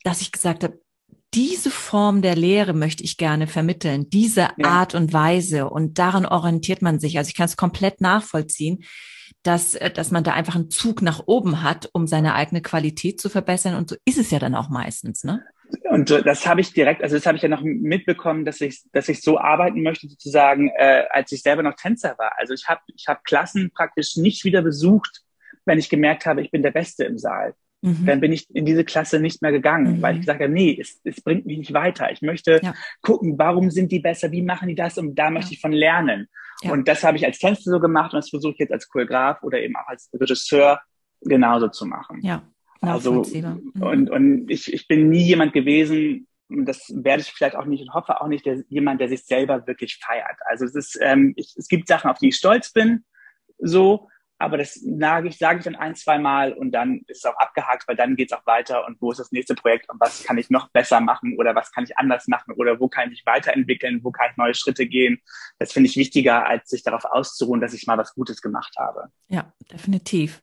dass 0.03 0.23
ich 0.23 0.33
gesagt 0.33 0.65
habe, 0.65 0.81
diese 1.35 1.71
Form 1.71 2.23
der 2.23 2.37
Lehre 2.37 2.75
möchte 2.75 3.05
ich 3.05 3.17
gerne 3.17 3.47
vermitteln, 3.47 4.11
diese 4.11 4.49
ja. 4.57 4.65
Art 4.65 4.95
und 4.95 5.13
Weise. 5.13 5.69
Und 5.69 5.99
daran 5.99 6.27
orientiert 6.27 6.83
man 6.83 7.01
sich. 7.01 7.19
Also 7.19 7.29
ich 7.29 7.37
kann 7.37 7.47
es 7.47 7.57
komplett 7.57 8.01
nachvollziehen, 8.01 8.85
dass, 9.43 9.75
äh, 9.75 9.91
dass 9.91 10.11
man 10.11 10.25
da 10.25 10.33
einfach 10.33 10.55
einen 10.55 10.71
Zug 10.71 11.03
nach 11.03 11.23
oben 11.27 11.63
hat, 11.63 11.89
um 11.93 12.07
seine 12.07 12.35
eigene 12.35 12.63
Qualität 12.63 13.21
zu 13.21 13.29
verbessern. 13.29 13.77
Und 13.77 13.91
so 13.91 13.97
ist 14.05 14.19
es 14.19 14.31
ja 14.31 14.39
dann 14.39 14.55
auch 14.55 14.69
meistens, 14.69 15.25
ne? 15.25 15.43
Und 15.89 16.11
das 16.11 16.47
habe 16.47 16.61
ich 16.61 16.73
direkt, 16.73 17.03
also 17.03 17.17
das 17.17 17.25
habe 17.25 17.37
ich 17.37 17.43
ja 17.43 17.49
noch 17.49 17.63
mitbekommen, 17.63 18.45
dass 18.45 18.61
ich, 18.61 18.83
dass 18.93 19.09
ich 19.09 19.23
so 19.23 19.39
arbeiten 19.39 19.83
möchte, 19.83 20.07
sozusagen, 20.07 20.69
äh, 20.77 21.05
als 21.11 21.33
ich 21.33 21.43
selber 21.43 21.63
noch 21.63 21.77
Tänzer 21.77 22.15
war. 22.19 22.33
Also 22.39 22.53
ich 22.53 22.69
habe 22.69 22.83
ich 22.95 23.07
hab 23.09 23.25
Klassen 23.25 23.71
praktisch 23.75 24.17
nicht 24.17 24.45
wieder 24.45 24.61
besucht, 24.61 25.23
wenn 25.65 25.79
ich 25.79 25.89
gemerkt 25.89 26.27
habe, 26.27 26.43
ich 26.43 26.51
bin 26.51 26.63
der 26.63 26.73
Beste 26.73 27.05
im 27.05 27.19
Saal. 27.19 27.55
Mhm. 27.83 28.07
Dann 28.07 28.21
bin 28.21 28.33
ich 28.33 28.49
in 28.55 28.65
diese 28.65 28.85
Klasse 28.85 29.19
nicht 29.19 29.43
mehr 29.43 29.51
gegangen, 29.51 29.97
mhm. 29.97 30.03
weil 30.03 30.15
ich 30.15 30.21
gesagt 30.21 30.41
habe, 30.41 30.53
nee, 30.53 30.79
es, 30.81 31.01
es 31.05 31.21
bringt 31.21 31.47
mich 31.47 31.59
nicht 31.59 31.73
weiter. 31.73 32.11
Ich 32.13 32.23
möchte 32.23 32.61
ja. 32.63 32.75
gucken, 33.03 33.39
warum 33.39 33.71
sind 33.71 33.91
die 33.91 33.99
besser, 33.99 34.31
wie 34.31 34.43
machen 34.43 34.69
die 34.69 34.77
das 34.77 34.99
und 34.99 35.17
da 35.17 35.31
möchte 35.31 35.51
ja. 35.51 35.55
ich 35.55 35.61
von 35.61 35.73
lernen. 35.73 36.29
Ja. 36.63 36.73
Und 36.73 36.87
das 36.87 37.03
habe 37.03 37.17
ich 37.17 37.27
als 37.27 37.39
Tänzer 37.39 37.71
so 37.73 37.81
gemacht 37.81 38.15
und 38.15 38.19
das 38.19 38.31
versuche 38.31 38.53
ich 38.53 38.59
jetzt 38.61 38.73
als 38.73 38.89
Choreograf 38.89 39.43
oder 39.43 39.61
eben 39.61 39.75
auch 39.77 39.89
als 39.89 40.09
Regisseur 40.15 40.81
genauso 41.21 41.69
zu 41.69 41.85
machen. 41.85 42.21
Ja. 42.23 42.43
Also, 42.81 43.23
mhm. 43.23 43.63
und, 43.81 44.11
und 44.11 44.51
ich, 44.51 44.73
ich 44.73 44.89
bin 44.89 45.09
nie 45.09 45.25
jemand 45.25 45.53
gewesen, 45.53 46.27
das 46.49 46.93
werde 46.95 47.23
ich 47.23 47.33
vielleicht 47.33 47.57
auch 47.57 47.65
nicht 47.65 47.83
und 47.83 47.95
hoffe 47.95 48.21
auch 48.21 48.29
nicht, 48.29 48.45
der, 48.47 48.63
jemand, 48.69 49.01
der 49.01 49.09
sich 49.09 49.25
selber 49.25 49.67
wirklich 49.67 49.99
feiert. 50.05 50.37
Also 50.47 50.65
es 50.65 50.75
ist, 50.75 50.99
ähm, 51.01 51.33
ich, 51.37 51.55
es 51.57 51.69
gibt 51.69 51.89
Sachen, 51.89 52.11
auf 52.11 52.19
die 52.19 52.29
ich 52.29 52.37
stolz 52.37 52.73
bin, 52.73 53.05
so, 53.59 54.09
aber 54.43 54.59
das 54.59 54.75
sage 54.75 55.29
ich, 55.29 55.39
sage 55.39 55.61
ich 55.61 55.65
dann 55.65 55.77
ein, 55.77 55.95
zwei 55.95 56.19
Mal 56.19 56.53
und 56.53 56.73
dann 56.73 57.03
ist 57.07 57.19
es 57.19 57.25
auch 57.25 57.37
abgehakt, 57.37 57.87
weil 57.87 57.97
dann 57.97 58.17
geht 58.17 58.33
es 58.33 58.37
auch 58.37 58.45
weiter 58.45 58.87
und 58.87 59.01
wo 59.01 59.13
ist 59.13 59.19
das 59.19 59.31
nächste 59.31 59.55
Projekt 59.55 59.89
und 59.89 60.01
was 60.01 60.25
kann 60.25 60.37
ich 60.37 60.51
noch 60.51 60.69
besser 60.71 61.01
machen 61.01 61.37
oder 61.39 61.55
was 61.55 61.71
kann 61.71 61.85
ich 61.85 61.97
anders 61.97 62.27
machen 62.27 62.55
oder 62.57 62.81
wo 62.81 62.89
kann 62.89 63.13
ich 63.13 63.25
weiterentwickeln, 63.25 64.01
wo 64.03 64.11
kann 64.11 64.31
ich 64.31 64.37
neue 64.37 64.55
Schritte 64.55 64.87
gehen. 64.87 65.21
Das 65.59 65.73
finde 65.73 65.89
ich 65.89 65.97
wichtiger, 65.97 66.47
als 66.47 66.71
sich 66.71 66.83
darauf 66.83 67.05
auszuruhen, 67.05 67.61
dass 67.61 67.73
ich 67.73 67.87
mal 67.87 67.99
was 67.99 68.15
Gutes 68.15 68.43
gemacht 68.43 68.75
habe. 68.79 69.09
Ja, 69.29 69.53
definitiv. 69.71 70.43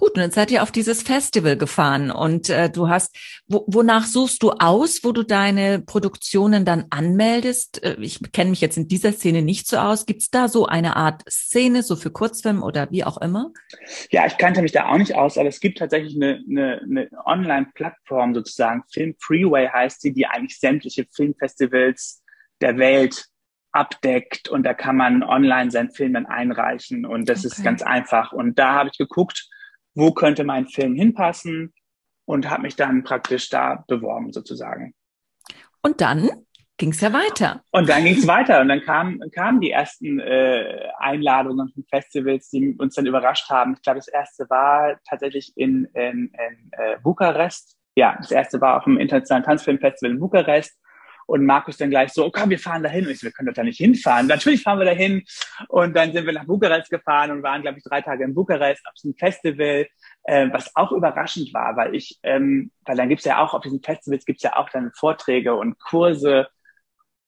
Gut, 0.00 0.14
und 0.14 0.22
jetzt 0.22 0.34
seid 0.34 0.50
ihr 0.50 0.62
auf 0.62 0.72
dieses 0.72 1.02
Festival 1.02 1.58
gefahren 1.58 2.10
und 2.10 2.48
äh, 2.48 2.70
du 2.70 2.88
hast, 2.88 3.14
wo, 3.48 3.66
wonach 3.66 4.06
suchst 4.06 4.42
du 4.42 4.52
aus, 4.52 5.00
wo 5.02 5.12
du 5.12 5.24
deine 5.24 5.80
Produktionen 5.80 6.64
dann 6.64 6.86
anmeldest? 6.88 7.84
Äh, 7.84 7.96
ich 8.00 8.32
kenne 8.32 8.48
mich 8.48 8.62
jetzt 8.62 8.78
in 8.78 8.88
dieser 8.88 9.12
Szene 9.12 9.42
nicht 9.42 9.66
so 9.66 9.76
aus. 9.76 10.06
Gibt 10.06 10.22
es 10.22 10.30
da 10.30 10.48
so 10.48 10.64
eine 10.64 10.96
Art 10.96 11.22
Szene, 11.30 11.82
so 11.82 11.96
für 11.96 12.10
Kurzfilm 12.10 12.62
oder 12.62 12.90
wie 12.90 13.04
auch 13.04 13.20
immer? 13.20 13.52
Ja, 14.10 14.24
ich 14.24 14.38
kannte 14.38 14.62
mich 14.62 14.72
da 14.72 14.88
auch 14.88 14.96
nicht 14.96 15.14
aus, 15.14 15.36
aber 15.36 15.50
es 15.50 15.60
gibt 15.60 15.76
tatsächlich 15.76 16.16
eine, 16.16 16.42
eine, 16.48 16.80
eine 16.80 17.10
Online-Plattform 17.26 18.34
sozusagen, 18.34 18.84
Film 18.90 19.14
Freeway 19.20 19.68
heißt 19.68 20.00
sie, 20.00 20.14
die 20.14 20.26
eigentlich 20.26 20.58
sämtliche 20.58 21.04
Filmfestivals 21.12 22.22
der 22.62 22.78
Welt 22.78 23.26
abdeckt 23.72 24.48
und 24.48 24.64
da 24.64 24.74
kann 24.74 24.96
man 24.96 25.22
online 25.22 25.70
seinen 25.70 25.90
Film 25.90 26.14
dann 26.14 26.26
einreichen 26.26 27.06
und 27.06 27.28
das 27.28 27.40
okay. 27.40 27.48
ist 27.48 27.64
ganz 27.64 27.82
einfach. 27.82 28.32
Und 28.32 28.58
da 28.58 28.74
habe 28.74 28.90
ich 28.92 28.98
geguckt, 28.98 29.48
wo 29.94 30.12
könnte 30.12 30.44
mein 30.44 30.66
Film 30.66 30.94
hinpassen 30.94 31.72
und 32.24 32.48
habe 32.48 32.62
mich 32.62 32.76
dann 32.76 33.04
praktisch 33.04 33.48
da 33.48 33.84
beworben 33.86 34.32
sozusagen. 34.32 34.94
Und 35.82 36.00
dann 36.00 36.30
ging 36.80 36.90
es 36.90 37.00
ja 37.00 37.12
weiter. 37.12 37.62
Und 37.70 37.88
dann 37.88 38.04
ging 38.04 38.16
es 38.16 38.26
weiter 38.26 38.60
und 38.60 38.68
dann 38.68 38.80
kamen 38.80 39.20
kamen 39.32 39.60
die 39.60 39.70
ersten 39.70 40.18
äh, 40.18 40.88
Einladungen 40.98 41.68
von 41.68 41.84
Festivals, 41.84 42.48
die 42.48 42.74
uns 42.78 42.94
dann 42.94 43.06
überrascht 43.06 43.50
haben. 43.50 43.74
Ich 43.74 43.82
glaube, 43.82 43.98
das 43.98 44.08
erste 44.08 44.48
war 44.48 44.98
tatsächlich 45.08 45.52
in, 45.56 45.84
in, 45.94 46.32
in 46.32 46.70
äh, 46.72 46.98
Bukarest. 47.02 47.76
Ja, 47.96 48.16
das 48.16 48.30
erste 48.30 48.60
war 48.60 48.78
auf 48.78 48.84
dem 48.84 48.96
Internationalen 48.96 49.44
Tanzfilmfestival 49.44 50.12
in 50.12 50.20
Bukarest. 50.20 50.78
Und 51.30 51.46
Markus 51.46 51.76
dann 51.76 51.90
gleich 51.90 52.12
so, 52.12 52.26
oh 52.26 52.30
komm, 52.32 52.50
wir 52.50 52.58
fahren 52.58 52.82
dahin. 52.82 53.06
Und 53.06 53.12
ich 53.12 53.20
so, 53.20 53.24
wir 53.24 53.30
können 53.30 53.46
doch 53.46 53.54
da 53.54 53.62
nicht 53.62 53.76
hinfahren. 53.76 54.26
Natürlich 54.26 54.64
fahren 54.64 54.80
wir 54.80 54.84
dahin. 54.84 55.22
Und 55.68 55.94
dann 55.94 56.12
sind 56.12 56.26
wir 56.26 56.32
nach 56.32 56.44
Bukarest 56.44 56.90
gefahren 56.90 57.30
und 57.30 57.44
waren, 57.44 57.62
glaube 57.62 57.78
ich, 57.78 57.84
drei 57.84 58.00
Tage 58.00 58.24
in 58.24 58.34
Bukarest 58.34 58.84
auf 58.84 58.94
diesem 58.94 59.14
Festival, 59.14 59.86
äh, 60.24 60.48
was 60.50 60.74
auch 60.74 60.90
überraschend 60.90 61.54
war, 61.54 61.76
weil 61.76 61.94
ich, 61.94 62.18
ähm, 62.24 62.72
weil 62.84 62.96
dann 62.96 63.08
gibt's 63.08 63.24
ja 63.24 63.38
auch, 63.38 63.54
auf 63.54 63.62
diesen 63.62 63.80
Festivals 63.80 64.24
gibt's 64.24 64.42
ja 64.42 64.56
auch 64.56 64.70
dann 64.70 64.90
Vorträge 64.92 65.54
und 65.54 65.78
Kurse. 65.78 66.48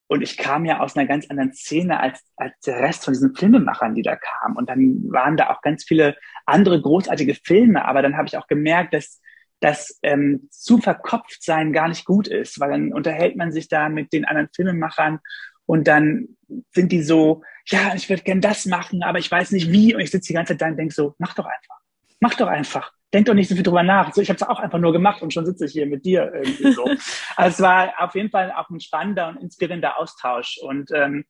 Und 0.09 0.23
ich 0.23 0.37
kam 0.37 0.65
ja 0.65 0.81
aus 0.81 0.97
einer 0.97 1.07
ganz 1.07 1.31
anderen 1.31 1.53
Szene 1.53 2.01
als, 2.01 2.21
als 2.35 2.59
der 2.67 2.81
Rest 2.81 3.05
von 3.05 3.15
diesen 3.15 3.37
Filmemachern, 3.37 3.95
die 3.95 4.03
da 4.03 4.17
kamen. 4.17 4.57
Und 4.57 4.69
dann 4.69 5.13
waren 5.13 5.37
da 5.37 5.51
auch 5.51 5.61
ganz 5.61 5.85
viele 5.85 6.17
andere 6.45 6.83
großartige 6.83 7.37
Filme. 7.37 7.85
Aber 7.85 8.03
dann 8.03 8.17
habe 8.17 8.27
ich 8.27 8.37
auch 8.37 8.49
gemerkt, 8.49 8.95
dass 8.95 9.21
dass 9.63 9.99
ähm, 10.03 10.49
zu 10.51 10.79
verkopft 10.79 11.43
sein 11.43 11.73
gar 11.73 11.89
nicht 11.89 12.05
gut 12.05 12.27
ist, 12.27 12.59
weil 12.61 12.71
dann 12.73 12.93
unterhält 12.93 13.37
man 13.37 13.53
sich 13.53 13.69
da 13.69 13.89
mit 13.89 14.13
den 14.13 14.25
anderen 14.25 14.49
Filmemachern 14.55 15.21
und 15.67 15.87
dann 15.89 16.29
sind 16.73 16.93
die 16.93 17.03
so, 17.03 17.43
ja, 17.67 17.95
ich 17.95 18.09
würde 18.09 18.23
gern 18.23 18.41
das 18.41 18.67
machen, 18.67 19.03
aber 19.03 19.19
ich 19.19 19.31
weiß 19.31 19.53
nicht 19.53 19.71
wie. 19.71 19.95
Und 19.95 20.01
ich 20.01 20.11
sitze 20.11 20.29
die 20.29 20.35
ganze 20.35 20.53
Zeit 20.55 20.63
da 20.63 20.67
und 20.67 20.77
denke 20.77 20.93
so, 20.93 21.15
mach 21.19 21.35
doch 21.35 21.47
einfach. 21.47 21.79
Mach 22.21 22.35
doch 22.35 22.49
einfach. 22.49 22.93
Denk 23.15 23.27
doch 23.27 23.35
nicht 23.35 23.49
so 23.49 23.55
viel 23.55 23.65
drüber 23.65 23.83
nach. 23.83 24.13
So, 24.13 24.21
ich 24.21 24.29
habe 24.29 24.37
es 24.37 24.43
auch 24.43 24.59
einfach 24.59 24.79
nur 24.79 24.93
gemacht 24.93 25.23
und 25.23 25.33
schon 25.33 25.47
sitze 25.47 25.67
ich 25.67 25.73
hier 25.73 25.87
mit 25.87 26.05
dir 26.05 26.33
irgendwie 26.35 26.73
so. 26.73 26.85
also 27.37 27.55
es 27.55 27.61
war 27.61 27.93
auf 27.99 28.15
jeden 28.15 28.31
Fall 28.31 28.53
auch 28.53 28.69
ein 28.71 28.81
spannender 28.81 29.29
und 29.29 29.37
inspirierender 29.39 29.99
Austausch. 29.99 30.59
Und 30.63 30.91
ähm, 30.93 31.25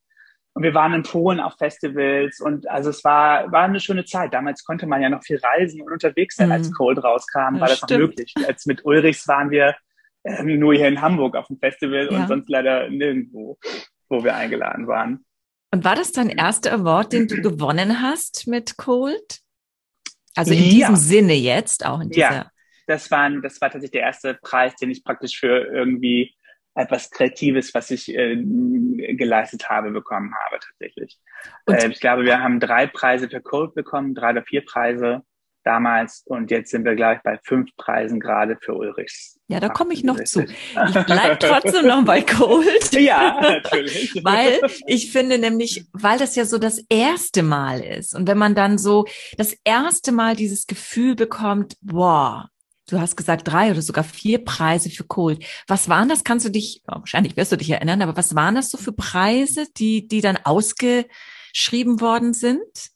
und 0.55 0.63
wir 0.63 0.75
waren 0.75 0.93
in 0.93 1.03
Polen 1.03 1.41
auf 1.41 1.55
Festivals 1.57 2.41
und 2.41 2.69
also 2.69 2.91
es 2.91 3.03
war, 3.05 3.51
war 3.51 3.65
eine 3.65 3.81
schöne 3.81 4.05
Zeit. 4.05 4.35
Damals 4.35 4.65
konnte 4.65 4.87
man 4.87 5.01
ja 5.01 5.09
noch 5.09 5.23
viel 5.23 5.39
reisen 5.39 5.81
und 5.81 5.93
unterwegs 5.93 6.37
sein, 6.37 6.53
als 6.53 6.69
mhm. 6.69 6.75
Cold 6.75 7.03
rauskam, 7.03 7.59
war 7.59 7.69
das 7.69 7.79
stimmt. 7.79 7.91
noch 7.91 8.09
möglich. 8.09 8.35
Als 8.47 8.67
mit 8.67 8.85
Ulrichs 8.85 9.27
waren 9.29 9.51
wir 9.51 9.75
ähm, 10.25 10.59
nur 10.59 10.75
hier 10.75 10.89
in 10.89 11.01
Hamburg 11.01 11.37
auf 11.37 11.47
dem 11.47 11.59
Festival 11.59 12.09
ja. 12.11 12.21
und 12.21 12.29
sonst 12.29 12.49
leider 12.51 12.91
nirgendwo, 12.91 13.59
wo 14.09 14.23
wir 14.23 14.37
eingeladen 14.37 14.87
waren. 14.87 15.25
Und 15.73 15.85
war 15.85 15.95
das 15.95 16.13
dein 16.13 16.29
erster 16.29 16.73
Award, 16.75 17.15
den 17.15 17.29
du 17.29 17.41
gewonnen 17.41 18.03
hast 18.03 18.47
mit 18.47 18.77
Cold? 18.77 19.41
Also 20.35 20.53
in 20.53 20.65
ja. 20.65 20.71
diesem 20.71 20.97
Sinne 20.97 21.35
jetzt, 21.35 21.87
auch 21.87 22.01
in 22.01 22.11
dieser. 22.11 22.33
Ja, 22.33 22.51
das 22.87 23.11
war, 23.11 23.31
das 23.41 23.61
war 23.61 23.71
tatsächlich 23.71 23.93
der 23.93 24.03
erste 24.03 24.35
Preis, 24.35 24.75
den 24.77 24.91
ich 24.91 25.03
praktisch 25.03 25.39
für 25.39 25.67
irgendwie 25.67 26.35
etwas 26.75 27.11
Kreatives, 27.11 27.75
was 27.75 27.91
ich 27.91 28.15
äh, 28.15 28.37
geleistet 29.15 29.69
habe, 29.69 29.91
bekommen 29.91 30.35
habe 30.47 30.59
tatsächlich. 30.61 31.19
Äh, 31.69 31.89
ich 31.91 32.01
glaube, 32.01 32.25
wir 32.25 32.41
haben 32.41 32.61
drei 32.61 32.87
Preise 32.87 33.29
für 33.29 33.41
Code 33.41 33.73
bekommen, 33.75 34.15
drei 34.15 34.31
oder 34.31 34.43
vier 34.43 34.65
Preise. 34.65 35.23
damals. 35.65 36.25
Und 36.27 36.51
jetzt 36.51 36.71
sind 36.71 36.85
wir, 36.85 36.97
glaube 36.97 37.17
ich, 37.17 37.23
bei 37.23 37.39
fünf 37.45 37.71
Preisen 37.77 38.19
gerade 38.19 38.57
für 38.61 38.75
Ulrichs. 38.75 39.39
Ja, 39.47 39.61
da 39.61 39.69
komme 39.69 39.93
ich 39.93 40.03
noch 40.03 40.19
zu. 40.25 40.43
Ich 40.43 41.05
bleib 41.07 41.39
trotzdem 41.39 41.87
noch 41.87 42.05
bei 42.05 42.23
Cold. 42.23 42.91
Ja, 42.93 43.41
natürlich. 43.41 44.15
weil 44.25 44.61
ich 44.87 45.13
finde 45.13 45.39
nämlich, 45.39 45.87
weil 45.93 46.19
das 46.19 46.35
ja 46.37 46.45
so 46.45 46.59
das 46.59 46.83
erste 46.89 47.43
Mal 47.43 47.81
ist. 47.81 48.15
Und 48.15 48.27
wenn 48.29 48.39
man 48.39 48.55
dann 48.55 48.79
so 48.79 49.07
das 49.37 49.55
erste 49.65 50.11
Mal 50.11 50.35
dieses 50.35 50.67
Gefühl 50.67 51.15
bekommt, 51.15 51.77
boah, 51.81 52.52
du 52.93 53.01
hast 53.01 53.17
gesagt 53.17 53.49
drei 53.51 53.71
oder 53.71 53.83
sogar 53.83 54.05
vier 54.05 54.45
Preise 54.45 54.91
für 54.91 55.05
Cold. 55.05 55.45
Was 55.67 55.89
waren 55.89 56.09
das? 56.09 56.25
Kannst 56.25 56.47
du 56.47 56.51
dich, 56.51 56.83
wahrscheinlich 56.87 57.37
wirst 57.37 57.53
du 57.53 57.57
dich 57.57 57.71
erinnern, 57.71 58.03
aber 58.03 58.17
was 58.17 58.35
waren 58.35 58.55
das 58.55 58.71
so 58.71 58.79
für 58.79 58.93
Preise, 58.93 59.67
die, 59.77 60.07
die 60.07 60.21
dann 60.21 60.39
ausgeschrieben 60.45 62.01
worden 62.01 62.35
sind? 62.35 62.93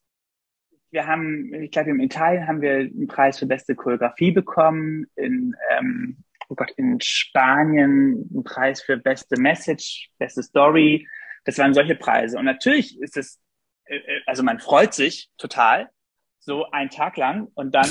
wir 0.96 1.06
haben, 1.06 1.52
ich 1.52 1.70
glaube, 1.70 1.90
in 1.90 2.00
Italien 2.00 2.48
haben 2.48 2.62
wir 2.62 2.76
einen 2.76 3.06
Preis 3.06 3.38
für 3.38 3.44
beste 3.44 3.74
Choreografie 3.74 4.32
bekommen, 4.32 5.06
in, 5.14 5.54
ähm, 5.70 6.24
oh 6.48 6.54
Gott, 6.54 6.70
in 6.78 6.98
Spanien 7.02 8.26
einen 8.32 8.44
Preis 8.44 8.80
für 8.80 8.96
beste 8.96 9.38
Message, 9.38 10.08
beste 10.18 10.42
Story. 10.42 11.06
Das 11.44 11.58
waren 11.58 11.74
solche 11.74 11.96
Preise. 11.96 12.38
Und 12.38 12.46
natürlich 12.46 12.98
ist 13.00 13.18
es, 13.18 13.38
äh, 13.84 13.96
äh, 13.96 14.20
also 14.24 14.42
man 14.42 14.58
freut 14.58 14.94
sich 14.94 15.28
total, 15.36 15.90
so 16.38 16.70
einen 16.70 16.88
Tag 16.88 17.18
lang. 17.18 17.48
Und 17.54 17.74
dann 17.74 17.90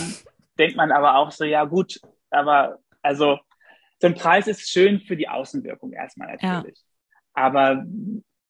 denkt 0.58 0.78
man 0.78 0.92
aber 0.92 1.16
auch 1.16 1.32
so, 1.32 1.44
ja 1.44 1.66
gut, 1.66 2.00
aber 2.30 2.80
also 3.02 3.40
so 4.00 4.08
ein 4.08 4.16
Preis 4.16 4.48
ist 4.48 4.70
schön 4.70 5.00
für 5.00 5.16
die 5.16 5.30
Außenwirkung 5.30 5.94
erstmal 5.94 6.36
natürlich. 6.36 6.78
Ja. 6.78 7.14
Aber 7.34 7.86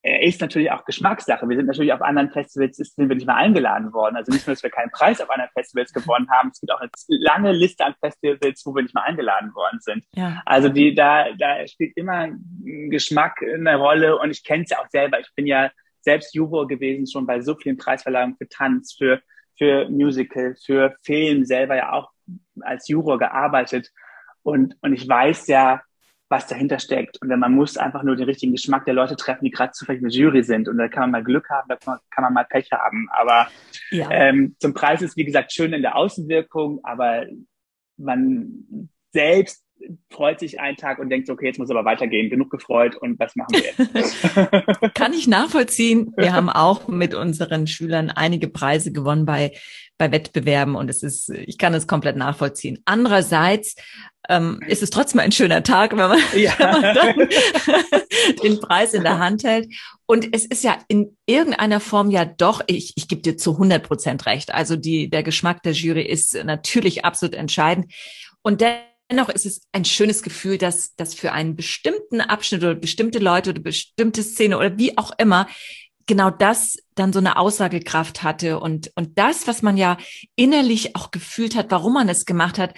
er 0.06 0.22
ist 0.22 0.39
natürlich 0.39 0.70
auch 0.70 0.86
Geschmackssache. 0.86 1.50
Wir 1.50 1.58
sind 1.58 1.65
natürlich 1.65 1.91
auf 1.91 2.04
anderen 2.04 2.30
Festivals, 2.30 2.78
sind 2.78 3.10
wir 3.10 3.15
nicht 3.15 3.26
mehr 3.26 3.38
eingeladen 3.38 3.91
worden. 3.91 4.15
Also 4.15 4.32
nicht 4.32 4.46
nur, 4.46 4.54
dass 4.54 4.62
wir 4.62 4.70
keinen 4.70 4.91
Preis 4.91 5.20
auf 5.20 5.32
anderen 5.32 5.50
Festivals 5.54 5.91
gewonnen 5.94 6.30
haben, 6.30 6.52
es 6.54 6.60
gibt 6.60 6.72
auch 6.72 6.80
eine 6.80 6.91
lange 7.08 7.52
Liste 7.52 7.84
an 7.86 7.96
Festivals, 8.00 8.63
wo 8.68 8.76
wir 8.76 8.84
nicht 8.84 8.94
mehr 8.94 9.04
eingeladen 9.04 9.56
worden 9.56 9.80
sind. 9.82 10.06
Ja. 10.13 10.44
Also 10.46 10.70
die, 10.70 10.94
da, 10.94 11.34
da 11.39 11.68
spielt 11.68 11.98
immer 11.98 12.30
Geschmack 12.63 13.41
eine 13.41 13.78
Rolle 13.78 14.20
und 14.20 14.30
ich 14.30 14.44
kenne 14.44 14.63
es 14.65 14.70
ja 14.70 14.78
auch 14.78 14.89
selber. 14.89 15.20
Ich 15.20 15.32
bin 15.36 15.48
ja 15.48 15.72
selbst 16.02 16.36
Juror 16.36 16.68
gewesen 16.68 17.08
schon 17.08 17.26
bei 17.26 17.41
so 17.41 17.56
vielen 17.56 17.78
Preisverleihungen 17.78 18.38
für 18.38 18.48
Tanz, 18.48 18.94
für, 18.94 19.24
für 19.58 19.89
Musical, 19.89 20.56
für 20.63 20.96
Film, 21.04 21.46
selber 21.46 21.76
ja 21.76 21.94
auch 21.94 22.12
als 22.62 22.88
Juror 22.88 23.18
gearbeitet. 23.20 23.91
Und, 24.44 24.76
und 24.82 24.94
ich 24.94 25.08
weiß 25.08 25.48
ja, 25.48 25.82
was 26.30 26.48
dahinter 26.48 26.80
steckt. 26.80 27.22
Und 27.22 27.30
man 27.30 27.54
muss 27.54 27.78
einfach 27.78 28.04
nur 28.04 28.15
den 28.15 28.26
richtigen 28.26 28.52
Geschmack 28.52 28.86
der 28.86 28.94
Leute 28.94 29.15
treffen, 29.15 29.46
die 29.46 29.52
gerade 29.52 29.72
zufällig 29.72 30.02
eine 30.02 30.12
Jury 30.12 30.44
sind. 30.44 30.68
Und 30.68 30.78
da 30.78 30.88
kann 30.88 31.02
man 31.04 31.12
mal 31.12 31.24
Glück 31.24 31.50
haben, 31.50 31.68
da 31.70 31.76
kann 31.76 31.94
man, 31.94 32.00
kann 32.10 32.24
man 32.24 32.34
mal 32.34 32.46
Pech 32.46 32.72
haben. 32.72 33.08
Aber 33.12 33.48
ja. 33.91 34.10
ähm, 34.12 34.56
zum 34.60 34.74
Preis 34.74 35.02
ist, 35.02 35.18
wie 35.18 35.26
gesagt, 35.26 35.54
schön 35.54 35.74
in 35.74 35.82
der 35.82 35.96
Außenwirkung, 35.96 36.80
aber 36.84 37.26
man 37.98 38.89
selbst 39.12 39.64
freut 40.09 40.39
sich 40.39 40.59
einen 40.59 40.77
Tag 40.77 40.99
und 40.99 41.09
denkt, 41.09 41.29
okay, 41.29 41.47
jetzt 41.47 41.59
muss 41.59 41.69
aber 41.69 41.85
weitergehen, 41.85 42.29
genug 42.29 42.49
gefreut 42.49 42.95
und 42.95 43.19
was 43.19 43.35
machen 43.35 43.53
wir 43.53 43.63
jetzt? 43.63 44.93
Kann 44.95 45.13
ich 45.13 45.27
nachvollziehen. 45.27 46.13
Wir 46.17 46.33
haben 46.33 46.49
auch 46.49 46.88
mit 46.88 47.13
unseren 47.13 47.67
Schülern 47.67 48.09
einige 48.09 48.47
Preise 48.47 48.91
gewonnen 48.91 49.25
bei, 49.25 49.51
bei 49.97 50.11
Wettbewerben 50.11 50.75
und 50.75 50.89
es 50.89 51.03
ist, 51.03 51.29
ich 51.29 51.57
kann 51.57 51.73
es 51.73 51.88
komplett 51.88 52.15
nachvollziehen. 52.15 52.81
Andererseits 52.85 53.75
ähm, 54.29 54.59
ist 54.67 54.81
es 54.81 54.89
trotzdem 54.89 55.19
ein 55.19 55.31
schöner 55.31 55.63
Tag, 55.63 55.91
wenn 55.91 55.97
man, 55.97 56.19
ja. 56.35 56.53
wenn 56.59 57.15
man 57.17 57.29
den 58.43 58.59
Preis 58.59 58.93
in 58.93 59.03
der 59.03 59.19
Hand 59.19 59.43
hält. 59.43 59.67
Und 60.07 60.33
es 60.33 60.45
ist 60.45 60.63
ja 60.63 60.77
in 60.88 61.17
irgendeiner 61.25 61.79
Form 61.79 62.09
ja 62.11 62.25
doch, 62.25 62.61
ich, 62.67 62.93
ich 62.95 63.07
gebe 63.07 63.21
dir 63.21 63.38
zu 63.38 63.53
100 63.53 63.83
Prozent 63.83 64.25
recht. 64.25 64.53
Also 64.53 64.75
die, 64.75 65.09
der 65.09 65.23
Geschmack 65.23 65.63
der 65.63 65.73
Jury 65.73 66.03
ist 66.03 66.41
natürlich 66.43 67.05
absolut 67.05 67.35
entscheidend. 67.35 67.91
Und 68.41 68.61
dennoch 69.10 69.30
ist 69.30 69.46
es 69.46 69.62
ein 69.72 69.86
schönes 69.86 70.24
Gefühl, 70.24 70.58
dass, 70.58 70.96
dass 70.96 71.13
für 71.13 71.32
einen 71.32 71.56
bestimmten 71.56 72.22
Abschnitt 72.22 72.63
oder 72.63 72.76
bestimmte 72.76 73.20
Leute 73.20 73.52
oder 73.52 73.62
bestimmte 73.62 74.24
Szene 74.24 74.58
oder 74.58 74.78
wie 74.78 74.98
auch 74.98 75.12
immer 75.18 75.48
genau 76.08 76.30
das 76.30 76.78
dann 76.94 77.13
so 77.13 77.20
eine 77.20 77.38
Aussagekraft 77.38 78.24
hatte 78.24 78.60
und, 78.60 78.91
und 78.96 79.18
das, 79.18 79.48
was 79.48 79.62
man 79.62 79.78
ja 79.78 79.98
innerlich 80.36 80.96
auch 80.96 81.12
gefühlt 81.12 81.56
hat, 81.56 81.72
warum 81.72 81.94
man 81.94 82.10
es 82.10 82.26
gemacht 82.26 82.60
hat, 82.60 82.76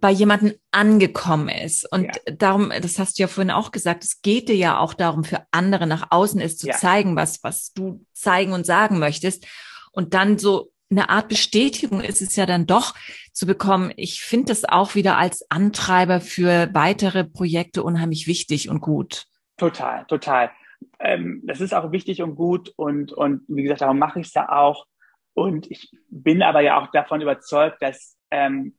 bei 0.00 0.10
jemanden 0.10 0.52
angekommen 0.70 1.48
ist. 1.48 1.90
Und 1.90 2.04
ja. 2.04 2.32
darum, 2.32 2.72
das 2.82 2.98
hast 2.98 3.18
du 3.18 3.22
ja 3.22 3.28
vorhin 3.28 3.50
auch 3.50 3.72
gesagt, 3.72 4.04
es 4.04 4.22
geht 4.22 4.48
dir 4.48 4.56
ja 4.56 4.78
auch 4.78 4.94
darum, 4.94 5.24
für 5.24 5.44
andere 5.50 5.86
nach 5.86 6.08
außen 6.10 6.40
ist 6.40 6.60
zu 6.60 6.68
ja. 6.68 6.76
zeigen, 6.76 7.16
was, 7.16 7.42
was 7.42 7.72
du 7.72 8.04
zeigen 8.12 8.52
und 8.52 8.66
sagen 8.66 8.98
möchtest. 8.98 9.46
Und 9.90 10.14
dann 10.14 10.38
so 10.38 10.70
eine 10.90 11.10
Art 11.10 11.28
Bestätigung 11.28 12.00
ist 12.00 12.22
es 12.22 12.36
ja 12.36 12.46
dann 12.46 12.66
doch 12.66 12.94
zu 13.32 13.46
bekommen. 13.46 13.92
Ich 13.96 14.22
finde 14.22 14.46
das 14.46 14.64
auch 14.64 14.94
wieder 14.94 15.16
als 15.18 15.48
Antreiber 15.50 16.20
für 16.20 16.70
weitere 16.72 17.24
Projekte 17.24 17.82
unheimlich 17.82 18.26
wichtig 18.26 18.68
und 18.68 18.80
gut. 18.80 19.26
Total, 19.56 20.06
total. 20.06 20.50
Ähm, 20.98 21.42
das 21.44 21.60
ist 21.60 21.74
auch 21.74 21.92
wichtig 21.92 22.22
und 22.22 22.36
gut 22.36 22.72
und, 22.76 23.12
und 23.12 23.42
wie 23.48 23.62
gesagt, 23.62 23.82
darum 23.82 23.98
mache 23.98 24.20
ich 24.20 24.28
es 24.28 24.34
ja 24.34 24.48
auch. 24.50 24.86
Und 25.34 25.70
ich 25.70 25.90
bin 26.08 26.42
aber 26.42 26.60
ja 26.60 26.80
auch 26.80 26.90
davon 26.90 27.20
überzeugt, 27.20 27.80
dass 27.80 28.16
ähm, 28.30 28.76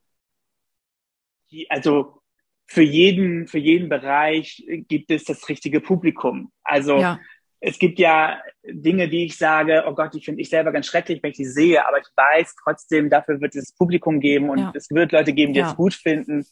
die, 1.51 1.69
also 1.69 2.21
für 2.65 2.83
jeden, 2.83 3.47
für 3.47 3.57
jeden 3.57 3.89
Bereich 3.89 4.63
gibt 4.87 5.09
es 5.11 5.23
das 5.23 5.47
richtige 5.49 5.81
Publikum. 5.81 6.51
Also 6.63 6.97
ja. 6.99 7.19
Es 7.61 7.77
gibt 7.77 7.99
ja 7.99 8.41
Dinge, 8.63 9.09
die 9.09 9.25
ich 9.25 9.37
sage, 9.37 9.83
oh 9.87 9.93
Gott, 9.93 10.13
die 10.13 10.21
finde 10.21 10.41
ich 10.41 10.49
selber 10.49 10.71
ganz 10.71 10.85
schrecklich, 10.87 11.21
wenn 11.21 11.31
ich 11.31 11.37
die 11.37 11.45
sehe, 11.45 11.85
aber 11.85 11.99
ich 11.99 12.07
weiß 12.15 12.55
trotzdem, 12.63 13.09
dafür 13.09 13.41
wird 13.41 13.55
es 13.55 13.73
Publikum 13.73 14.19
geben 14.19 14.49
und 14.49 14.59
ja. 14.59 14.71
es 14.73 14.89
wird 14.89 15.11
Leute 15.11 15.33
geben, 15.33 15.53
die 15.53 15.59
ja. 15.59 15.69
es 15.69 15.75
gut 15.75 15.93
finden. 15.93 16.45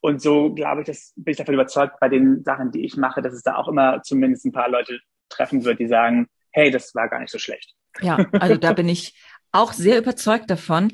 Und 0.00 0.20
so 0.20 0.52
glaube 0.52 0.82
ich, 0.82 0.86
das 0.86 1.12
bin 1.16 1.32
ich 1.32 1.38
davon 1.38 1.54
überzeugt 1.54 1.98
bei 2.00 2.08
den 2.08 2.42
Sachen, 2.44 2.70
die 2.70 2.84
ich 2.84 2.96
mache, 2.96 3.22
dass 3.22 3.32
es 3.32 3.42
da 3.42 3.56
auch 3.56 3.68
immer 3.68 4.02
zumindest 4.02 4.44
ein 4.44 4.52
paar 4.52 4.68
Leute 4.68 5.00
treffen 5.28 5.64
wird, 5.64 5.80
die 5.80 5.86
sagen, 5.86 6.28
hey, 6.50 6.70
das 6.70 6.94
war 6.94 7.08
gar 7.08 7.20
nicht 7.20 7.30
so 7.30 7.38
schlecht. 7.38 7.74
Ja, 8.00 8.16
also 8.32 8.56
da 8.56 8.72
bin 8.72 8.88
ich 8.88 9.14
auch 9.52 9.72
sehr 9.72 9.98
überzeugt 9.98 10.50
davon. 10.50 10.90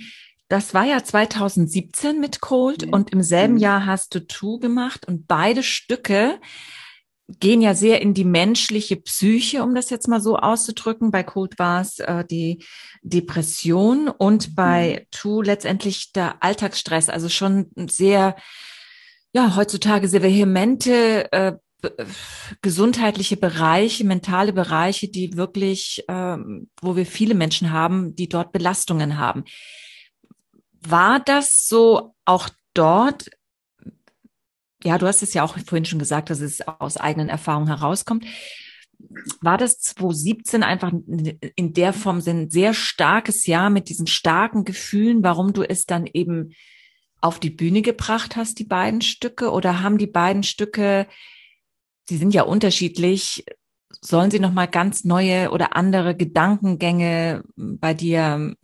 Das 0.48 0.74
war 0.74 0.84
ja 0.84 1.02
2017 1.02 2.18
mit 2.18 2.40
Cold 2.40 2.86
mhm. 2.86 2.92
und 2.92 3.12
im 3.12 3.22
selben 3.22 3.54
mhm. 3.54 3.60
Jahr 3.60 3.86
hast 3.86 4.14
du 4.14 4.26
Two 4.26 4.58
gemacht 4.58 5.06
und 5.06 5.26
beide 5.28 5.62
Stücke 5.62 6.40
gehen 7.38 7.60
ja 7.60 7.74
sehr 7.74 8.00
in 8.02 8.14
die 8.14 8.24
menschliche 8.24 8.96
Psyche, 8.96 9.62
um 9.62 9.74
das 9.74 9.90
jetzt 9.90 10.08
mal 10.08 10.20
so 10.20 10.36
auszudrücken. 10.36 11.10
Bei 11.10 11.22
Cold 11.22 11.58
war 11.58 11.80
es 11.80 11.98
äh, 12.00 12.24
die 12.24 12.64
Depression 13.02 14.08
und 14.08 14.50
mhm. 14.50 14.54
bei 14.54 15.06
Two 15.10 15.42
letztendlich 15.42 16.12
der 16.12 16.42
Alltagsstress, 16.42 17.08
also 17.08 17.28
schon 17.28 17.70
sehr, 17.76 18.36
ja, 19.32 19.54
heutzutage 19.56 20.08
sehr 20.08 20.22
vehemente 20.22 21.30
äh, 21.32 21.52
gesundheitliche 22.62 23.36
Bereiche, 23.36 24.04
mentale 24.04 24.52
Bereiche, 24.52 25.08
die 25.08 25.36
wirklich, 25.36 26.04
ähm, 26.08 26.68
wo 26.82 26.96
wir 26.96 27.06
viele 27.06 27.34
Menschen 27.34 27.70
haben, 27.70 28.14
die 28.16 28.28
dort 28.28 28.52
Belastungen 28.52 29.18
haben. 29.18 29.44
War 30.80 31.20
das 31.20 31.66
so 31.68 32.14
auch 32.24 32.48
dort? 32.74 33.30
Ja, 34.82 34.96
du 34.96 35.06
hast 35.06 35.22
es 35.22 35.34
ja 35.34 35.42
auch 35.42 35.58
vorhin 35.58 35.84
schon 35.84 35.98
gesagt, 35.98 36.30
dass 36.30 36.40
es 36.40 36.66
aus 36.66 36.96
eigenen 36.96 37.28
Erfahrungen 37.28 37.68
herauskommt. 37.68 38.24
War 39.40 39.58
das 39.58 39.78
2017 39.78 40.62
einfach 40.62 40.92
in 41.54 41.72
der 41.72 41.92
Form 41.92 42.22
ein 42.26 42.50
sehr 42.50 42.74
starkes 42.74 43.46
Jahr 43.46 43.70
mit 43.70 43.88
diesen 43.88 44.06
starken 44.06 44.64
Gefühlen, 44.64 45.22
warum 45.22 45.52
du 45.52 45.62
es 45.62 45.84
dann 45.84 46.06
eben 46.06 46.54
auf 47.20 47.38
die 47.38 47.50
Bühne 47.50 47.82
gebracht 47.82 48.36
hast, 48.36 48.58
die 48.58 48.64
beiden 48.64 49.00
Stücke? 49.00 49.50
Oder 49.50 49.82
haben 49.82 49.98
die 49.98 50.06
beiden 50.06 50.42
Stücke, 50.42 51.06
sie 52.08 52.16
sind 52.16 52.34
ja 52.34 52.42
unterschiedlich, 52.42 53.44
sollen 54.00 54.30
sie 54.30 54.40
nochmal 54.40 54.68
ganz 54.68 55.04
neue 55.04 55.50
oder 55.50 55.76
andere 55.76 56.16
Gedankengänge 56.16 57.42
bei 57.56 57.94
dir 57.94 58.54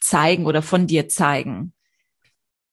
zeigen 0.00 0.46
oder 0.46 0.62
von 0.62 0.86
dir 0.86 1.08
zeigen? 1.08 1.71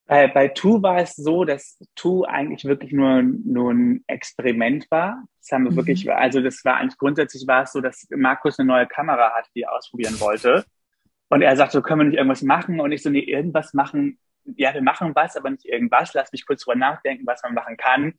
Bei, 0.10 0.28
bei 0.28 0.48
Tu 0.48 0.82
war 0.82 0.98
es 0.98 1.16
so, 1.16 1.46
dass 1.46 1.78
Tu 1.94 2.26
eigentlich 2.26 2.66
wirklich 2.66 2.92
nur, 2.92 3.22
nur 3.22 3.72
ein 3.72 4.04
Experiment 4.08 4.88
war. 4.90 5.24
Das 5.40 5.52
haben 5.52 5.66
wir 5.66 5.72
mhm. 5.72 5.76
wirklich, 5.76 6.12
also 6.12 6.42
das 6.42 6.66
war 6.66 6.78
eigentlich 6.78 6.98
grundsätzlich 6.98 7.46
war 7.46 7.62
es 7.62 7.74
so, 7.74 7.80
dass 7.80 8.08
Markus 8.10 8.58
eine 8.58 8.68
neue 8.68 8.88
Kamera 8.88 9.32
hatte, 9.36 9.52
die 9.56 9.62
er 9.62 9.72
ausprobieren 9.72 10.20
wollte. 10.20 10.66
Und 11.30 11.44
er 11.44 11.56
sagte, 11.56 11.74
so 11.74 11.84
können 11.84 12.00
wir 12.00 12.06
nicht 12.06 12.18
irgendwas 12.18 12.42
machen? 12.42 12.80
Und 12.80 12.92
ich 12.92 13.04
so, 13.04 13.12
nee, 13.12 13.20
irgendwas 13.20 13.76
machen. 13.76 14.18
Ja, 14.58 14.74
wir 14.74 14.82
machen 14.82 15.14
was, 15.14 15.38
aber 15.38 15.52
nicht 15.52 15.66
irgendwas. 15.66 16.16
Lass 16.16 16.32
mich 16.32 16.48
kurz 16.48 16.64
drüber 16.64 16.76
nachdenken, 16.76 17.28
was 17.28 17.44
man 17.44 17.54
machen 17.54 17.78
kann. 17.78 18.16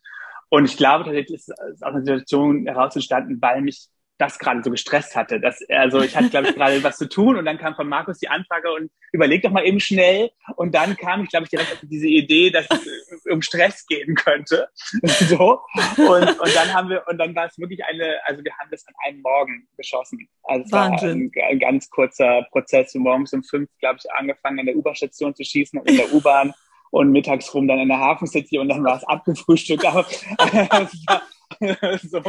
Und 0.48 0.66
ich 0.66 0.76
glaube, 0.76 1.02
tatsächlich 1.02 1.40
ist 1.40 1.52
aus 1.60 1.82
einer 1.82 2.02
Situation 2.02 2.66
heraus 2.66 2.94
entstanden, 2.94 3.42
weil 3.42 3.62
mich 3.62 3.88
das 4.20 4.38
gerade 4.38 4.62
so 4.62 4.70
gestresst 4.70 5.16
hatte. 5.16 5.40
Dass, 5.40 5.58
also 5.68 6.00
ich 6.00 6.14
hatte, 6.16 6.30
glaube 6.30 6.48
ich, 6.48 6.54
gerade 6.54 6.82
was 6.84 6.98
zu 6.98 7.08
tun 7.08 7.36
und 7.36 7.44
dann 7.44 7.58
kam 7.58 7.74
von 7.74 7.88
Markus 7.88 8.18
die 8.18 8.28
Anfrage 8.28 8.72
und 8.72 8.90
überleg 9.12 9.42
doch 9.42 9.50
mal 9.50 9.64
eben 9.64 9.80
schnell. 9.80 10.30
Und 10.56 10.74
dann 10.74 10.96
kam 10.96 11.22
ich, 11.22 11.30
glaube 11.30 11.44
ich, 11.44 11.50
direkt 11.50 11.72
auf 11.72 11.78
diese 11.82 12.06
Idee, 12.06 12.50
dass 12.50 12.66
es 12.70 13.26
um 13.30 13.42
Stress 13.42 13.86
gehen 13.86 14.14
könnte. 14.14 14.68
so. 15.28 15.60
Und, 15.96 16.40
und 16.40 16.56
dann 16.56 16.74
haben 16.74 16.90
wir, 16.90 17.04
und 17.08 17.18
dann 17.18 17.34
war 17.34 17.46
es 17.46 17.58
wirklich 17.58 17.84
eine, 17.84 18.18
also 18.24 18.44
wir 18.44 18.52
haben 18.58 18.68
das 18.70 18.86
an 18.86 18.94
einem 19.06 19.22
Morgen 19.22 19.66
geschossen. 19.76 20.28
Also 20.42 20.64
es 20.64 20.72
war 20.72 20.90
ein, 20.90 21.32
ein, 21.48 21.58
ganz 21.58 21.88
kurzer 21.90 22.46
Prozess. 22.50 22.94
Morgens 22.94 23.32
um 23.32 23.42
fünf, 23.42 23.70
glaube 23.80 23.98
ich, 24.02 24.12
angefangen, 24.12 24.58
in 24.58 24.66
der 24.66 24.76
U-Bahn-Station 24.76 25.34
zu 25.34 25.44
schießen 25.44 25.80
und 25.80 25.88
in 25.88 25.96
der 25.96 26.12
U-Bahn 26.12 26.52
und 26.90 27.12
mittags 27.12 27.54
rum 27.54 27.68
dann 27.68 27.78
in 27.78 27.88
der 27.88 27.98
Hafen 27.98 28.26
City 28.26 28.58
und 28.58 28.68
dann 28.68 28.84
war 28.84 28.96
es 28.96 29.04
abgefrühstückt. 29.04 29.84
Aber 29.86 30.06
so 32.10 32.22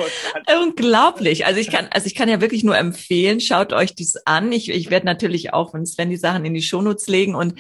Unglaublich. 0.61 1.45
Also 1.45 1.59
ich 1.59 1.69
kann, 1.69 1.88
also 1.91 2.05
ich 2.05 2.15
kann 2.15 2.27
ja 2.27 2.41
wirklich 2.41 2.63
nur 2.63 2.77
empfehlen, 2.77 3.39
schaut 3.39 3.71
euch 3.71 3.95
dies 3.95 4.17
an. 4.25 4.51
Ich, 4.51 4.69
ich 4.69 4.89
werde 4.89 5.05
natürlich 5.05 5.53
auch 5.53 5.71
von 5.71 5.86
Sven 5.86 6.09
die 6.09 6.17
Sachen 6.17 6.43
in 6.43 6.53
die 6.53 6.61
Shownotes 6.61 7.07
legen 7.07 7.36
und 7.36 7.55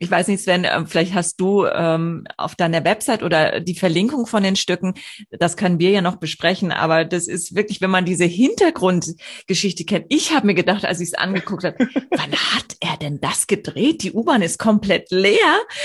ich 0.00 0.10
weiß 0.10 0.26
nicht, 0.28 0.42
Sven, 0.42 0.64
ähm, 0.64 0.86
vielleicht 0.88 1.14
hast 1.14 1.40
du 1.40 1.64
ähm, 1.66 2.26
auf 2.36 2.56
deiner 2.56 2.84
Website 2.84 3.22
oder 3.22 3.60
die 3.60 3.76
Verlinkung 3.76 4.26
von 4.26 4.42
den 4.42 4.56
Stücken, 4.56 4.94
das 5.30 5.56
können 5.56 5.78
wir 5.78 5.90
ja 5.90 6.00
noch 6.00 6.16
besprechen, 6.16 6.72
aber 6.72 7.04
das 7.04 7.28
ist 7.28 7.54
wirklich, 7.54 7.80
wenn 7.80 7.90
man 7.90 8.04
diese 8.04 8.24
Hintergrundgeschichte 8.24 9.84
kennt. 9.84 10.06
Ich 10.08 10.34
habe 10.34 10.46
mir 10.46 10.54
gedacht, 10.54 10.84
als 10.84 10.98
ich 10.98 11.08
es 11.08 11.14
angeguckt 11.14 11.62
habe, 11.62 11.76
wann 12.10 12.32
hat 12.32 12.76
er 12.80 12.96
denn 12.96 13.20
das 13.20 13.46
gedreht? 13.46 14.02
Die 14.02 14.12
U-Bahn 14.12 14.42
ist 14.42 14.58
komplett 14.58 15.10
leer. 15.10 15.38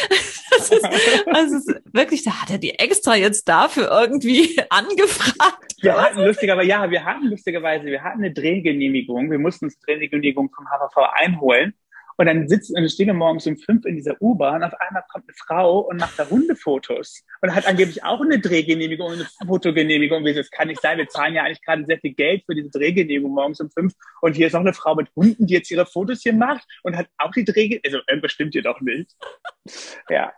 Das 0.50 0.70
ist, 0.70 0.86
also 1.28 1.74
wirklich, 1.92 2.24
da 2.24 2.42
hat 2.42 2.50
er 2.50 2.58
die 2.58 2.80
extra 2.80 3.16
jetzt 3.16 3.48
dafür 3.48 3.92
irgendwie 3.92 4.58
angefragt 4.70 5.27
Wir 5.82 5.96
hatten 5.96 6.24
lustigerweise, 6.24 6.68
ja, 6.68 6.90
wir 6.90 7.06
hatten 7.06 7.28
lustigerweise, 7.28 7.86
wir 7.86 8.04
hatten 8.04 8.24
eine 8.24 8.34
Drehgenehmigung. 8.34 9.30
Wir 9.30 9.38
mussten 9.38 9.66
uns 9.66 9.80
Drehgenehmigung 9.80 10.50
vom 10.50 10.66
HVV 10.66 10.98
einholen. 11.14 11.76
Und 12.18 12.26
dann 12.26 12.48
sitzen 12.50 12.76
und 12.76 12.90
stehen 12.90 13.08
wir 13.08 13.14
morgens 13.14 13.46
um 13.46 13.58
fünf 13.58 13.86
in 13.86 13.96
dieser 13.96 14.20
U-Bahn. 14.20 14.64
Auf 14.64 14.74
einmal 14.82 15.04
kommt 15.12 15.26
eine 15.26 15.36
Frau 15.38 15.82
und 15.82 16.00
macht 16.00 16.18
da 16.18 16.28
Hundefotos 16.28 17.24
und 17.42 17.54
hat 17.54 17.68
angeblich 17.68 18.04
auch 18.04 18.22
eine 18.22 18.40
Drehgenehmigung 18.40 19.08
und 19.08 19.14
eine 19.14 19.28
Fotogenehmigung. 19.46 20.26
Das 20.26 20.50
kann 20.50 20.68
nicht 20.68 20.82
sein. 20.82 20.98
Wir 20.98 21.08
zahlen 21.08 21.36
ja 21.36 21.44
eigentlich 21.44 21.64
gerade 21.64 21.86
sehr 21.86 22.00
viel 22.00 22.16
Geld 22.16 22.44
für 22.48 22.56
diese 22.56 22.72
Drehgenehmigung 22.72 23.32
morgens 23.32 23.62
um 23.62 23.70
fünf. 23.70 23.94
Und 24.22 24.36
hier 24.36 24.48
ist 24.48 24.54
noch 24.54 24.62
eine 24.62 24.74
Frau 24.74 24.96
mit 24.96 25.10
Hunden, 25.16 25.46
die 25.46 25.54
jetzt 25.54 25.70
ihre 25.70 25.86
Fotos 25.86 26.24
hier 26.24 26.34
macht 26.34 26.68
und 26.82 26.98
hat 26.98 27.08
auch 27.20 27.32
die 27.32 27.46
Drehgenehmigung. 27.46 27.86
Also, 27.86 28.00
äh, 28.08 28.20
bestimmt 28.20 28.56
ihr 28.56 28.64
doch 28.64 28.82
nicht. 28.82 29.16
Ja. 30.10 30.34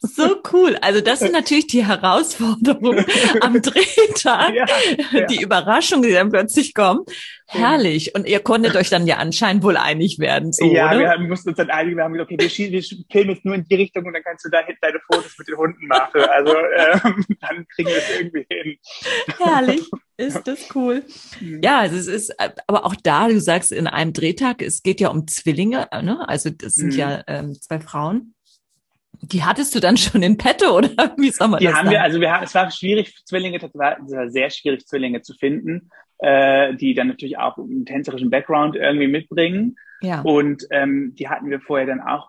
So 0.00 0.40
cool. 0.52 0.76
Also 0.80 1.00
das 1.00 1.18
sind 1.18 1.32
natürlich 1.32 1.66
die 1.66 1.84
Herausforderungen 1.84 3.04
am 3.40 3.54
Drehtag, 3.62 4.54
ja, 4.54 4.66
ja. 5.12 5.26
die 5.26 5.42
Überraschung, 5.42 6.02
die 6.02 6.12
dann 6.12 6.30
plötzlich 6.30 6.74
kommen. 6.74 7.04
Herrlich. 7.48 8.14
Und 8.14 8.26
ihr 8.26 8.40
konntet 8.40 8.76
euch 8.76 8.88
dann 8.88 9.06
ja 9.06 9.16
anscheinend 9.16 9.62
wohl 9.62 9.76
einig 9.76 10.18
werden. 10.18 10.52
So, 10.52 10.64
ja, 10.72 10.90
oder? 10.90 10.98
wir 11.00 11.10
haben, 11.10 11.28
mussten 11.28 11.50
uns 11.50 11.58
dann 11.58 11.70
einigen. 11.70 11.96
Wir 11.96 12.04
haben 12.04 12.12
gesagt, 12.12 12.32
okay, 12.32 12.50
wir, 12.56 12.72
wir 12.72 12.82
filmen 13.10 13.30
jetzt 13.30 13.44
nur 13.44 13.54
in 13.54 13.64
die 13.64 13.74
Richtung 13.74 14.04
und 14.06 14.12
dann 14.14 14.22
kannst 14.22 14.44
du 14.44 14.48
da 14.48 14.62
deine 14.80 15.00
Fotos 15.10 15.36
mit 15.38 15.48
den 15.48 15.56
Hunden 15.56 15.86
machen. 15.86 16.22
Also 16.22 16.54
ähm, 16.54 17.24
dann 17.40 17.66
kriegen 17.74 17.88
wir 17.88 17.98
es 17.98 18.18
irgendwie 18.18 18.46
hin. 18.48 18.78
Herrlich. 19.38 19.90
Ist 20.18 20.46
das 20.46 20.74
cool. 20.74 21.04
Mhm. 21.40 21.60
Ja, 21.62 21.80
also 21.80 21.96
es 21.96 22.06
ist, 22.06 22.34
aber 22.66 22.86
auch 22.86 22.94
da, 23.02 23.28
du 23.28 23.38
sagst 23.38 23.70
in 23.70 23.86
einem 23.86 24.14
Drehtag, 24.14 24.62
es 24.62 24.82
geht 24.82 24.98
ja 24.98 25.10
um 25.10 25.28
Zwillinge, 25.28 25.88
ne? 25.92 26.26
Also 26.26 26.48
das 26.48 26.76
sind 26.76 26.94
mhm. 26.94 26.98
ja 26.98 27.22
ähm, 27.26 27.52
zwei 27.60 27.80
Frauen. 27.80 28.34
Die 29.22 29.44
hattest 29.44 29.74
du 29.74 29.80
dann 29.80 29.96
schon 29.96 30.22
in 30.22 30.36
petto 30.36 30.76
oder 30.76 30.88
wie 31.16 31.30
soll 31.30 31.48
man 31.48 31.60
die 31.60 31.66
das 31.66 31.74
haben 31.74 31.86
sagen? 31.86 31.90
wir, 31.90 32.02
also 32.02 32.20
wir 32.20 32.32
haben, 32.32 32.44
es 32.44 32.54
war 32.54 32.70
schwierig, 32.70 33.14
Zwillinge, 33.24 33.58
es 33.58 33.74
war, 33.74 33.98
es 34.00 34.12
war 34.12 34.30
sehr 34.30 34.50
schwierig, 34.50 34.86
Zwillinge 34.86 35.22
zu 35.22 35.34
finden, 35.34 35.90
äh, 36.18 36.74
die 36.74 36.94
dann 36.94 37.08
natürlich 37.08 37.38
auch 37.38 37.58
einen 37.58 37.86
tänzerischen 37.86 38.30
Background 38.30 38.76
irgendwie 38.76 39.08
mitbringen. 39.08 39.76
Ja. 40.00 40.20
Und 40.22 40.66
ähm, 40.70 41.14
die 41.14 41.28
hatten 41.28 41.50
wir 41.50 41.60
vorher 41.60 41.86
dann 41.86 42.00
auch 42.00 42.28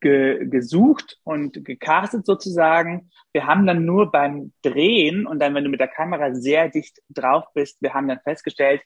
ge 0.00 0.46
gesucht 0.46 1.18
und 1.24 1.64
gecastet 1.64 2.26
sozusagen. 2.26 3.10
Wir 3.32 3.46
haben 3.46 3.66
dann 3.66 3.84
nur 3.84 4.10
beim 4.10 4.52
Drehen 4.62 5.26
und 5.26 5.38
dann, 5.40 5.54
wenn 5.54 5.64
du 5.64 5.70
mit 5.70 5.80
der 5.80 5.88
Kamera 5.88 6.34
sehr 6.34 6.68
dicht 6.68 6.98
drauf 7.08 7.44
bist, 7.54 7.80
wir 7.80 7.94
haben 7.94 8.08
dann 8.08 8.20
festgestellt, 8.20 8.82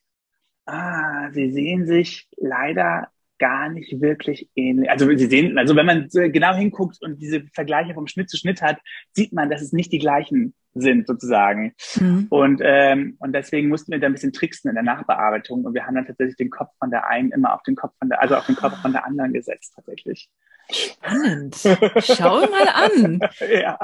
ah, 0.67 1.31
sie 1.33 1.51
sehen 1.51 1.87
sich 1.87 2.29
leider 2.37 3.09
gar 3.39 3.69
nicht 3.69 4.01
wirklich 4.01 4.49
ähnlich. 4.55 4.91
Also 4.91 5.09
Sie 5.17 5.27
sehen, 5.27 5.59
also 5.59 5.77
wenn 5.77 5.87
man 5.87 6.09
genau 6.09 6.55
hinguckt 6.55 6.99
und 7.03 7.21
diese 7.21 7.45
Vergleiche 7.53 7.95
vom 7.95 8.07
Schnitt 8.07 8.31
zu 8.31 8.37
Schnitt 8.37 8.63
hat, 8.63 8.79
sieht 9.13 9.33
man, 9.33 9.51
dass 9.51 9.63
es 9.63 9.73
nicht 9.73 9.93
die 9.93 9.99
gleichen 9.99 10.55
sind 10.75 11.07
sozusagen. 11.07 11.75
Mhm. 11.97 12.27
Und 12.31 12.61
ähm, 12.63 13.17
und 13.21 13.33
deswegen 13.33 13.69
mussten 13.69 13.93
wir 13.93 14.01
da 14.01 14.07
ein 14.07 14.13
bisschen 14.13 14.33
tricksen 14.33 14.69
in 14.69 14.75
der 14.75 14.85
Nachbearbeitung 14.85 15.65
und 15.65 15.75
wir 15.75 15.87
haben 15.87 15.95
dann 15.95 16.07
tatsächlich 16.07 16.37
den 16.37 16.51
Kopf 16.51 16.71
von 16.79 16.91
der 16.91 17.09
einen 17.09 17.31
immer 17.31 17.55
auf 17.55 17.63
den 17.63 17.77
Kopf 17.77 17.93
von 17.99 18.09
der, 18.09 18.21
also 18.21 18.37
auf 18.37 18.47
den 18.47 18.57
Kopf 18.57 18.81
von 18.81 18.93
der 18.93 19.07
anderen 19.07 19.33
gesetzt 19.33 19.73
tatsächlich. 19.75 20.29
Spannend. 20.71 21.57
Schau 22.01 22.47
mal 22.47 22.69
an. 22.69 23.21
Ja. 23.41 23.79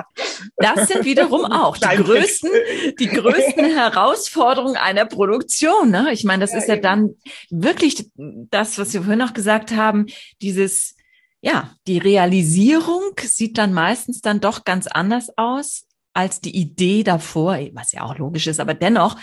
Das 0.56 0.88
sind 0.88 1.04
wiederum 1.04 1.44
auch 1.44 1.76
die 1.76 1.96
größten, 1.96 2.50
die 2.98 3.08
größten 3.08 3.64
Herausforderungen 3.76 4.76
einer 4.76 5.04
Produktion. 5.04 5.90
Ne? 5.90 6.08
Ich 6.12 6.24
meine, 6.24 6.40
das 6.40 6.52
ja, 6.52 6.58
ist 6.58 6.68
ja 6.68 6.74
eben. 6.74 6.82
dann 6.82 7.14
wirklich 7.50 8.10
das, 8.16 8.78
was 8.78 8.94
wir 8.94 9.02
vorhin 9.02 9.18
noch 9.18 9.34
gesagt 9.34 9.72
haben, 9.72 10.06
dieses, 10.40 10.96
ja, 11.40 11.72
die 11.86 11.98
Realisierung 11.98 13.12
sieht 13.20 13.58
dann 13.58 13.72
meistens 13.72 14.20
dann 14.20 14.40
doch 14.40 14.64
ganz 14.64 14.86
anders 14.86 15.28
aus 15.36 15.86
als 16.12 16.40
die 16.40 16.56
Idee 16.56 17.02
davor, 17.02 17.58
was 17.72 17.92
ja 17.92 18.02
auch 18.02 18.18
logisch 18.18 18.46
ist, 18.46 18.60
aber 18.60 18.74
dennoch, 18.74 19.16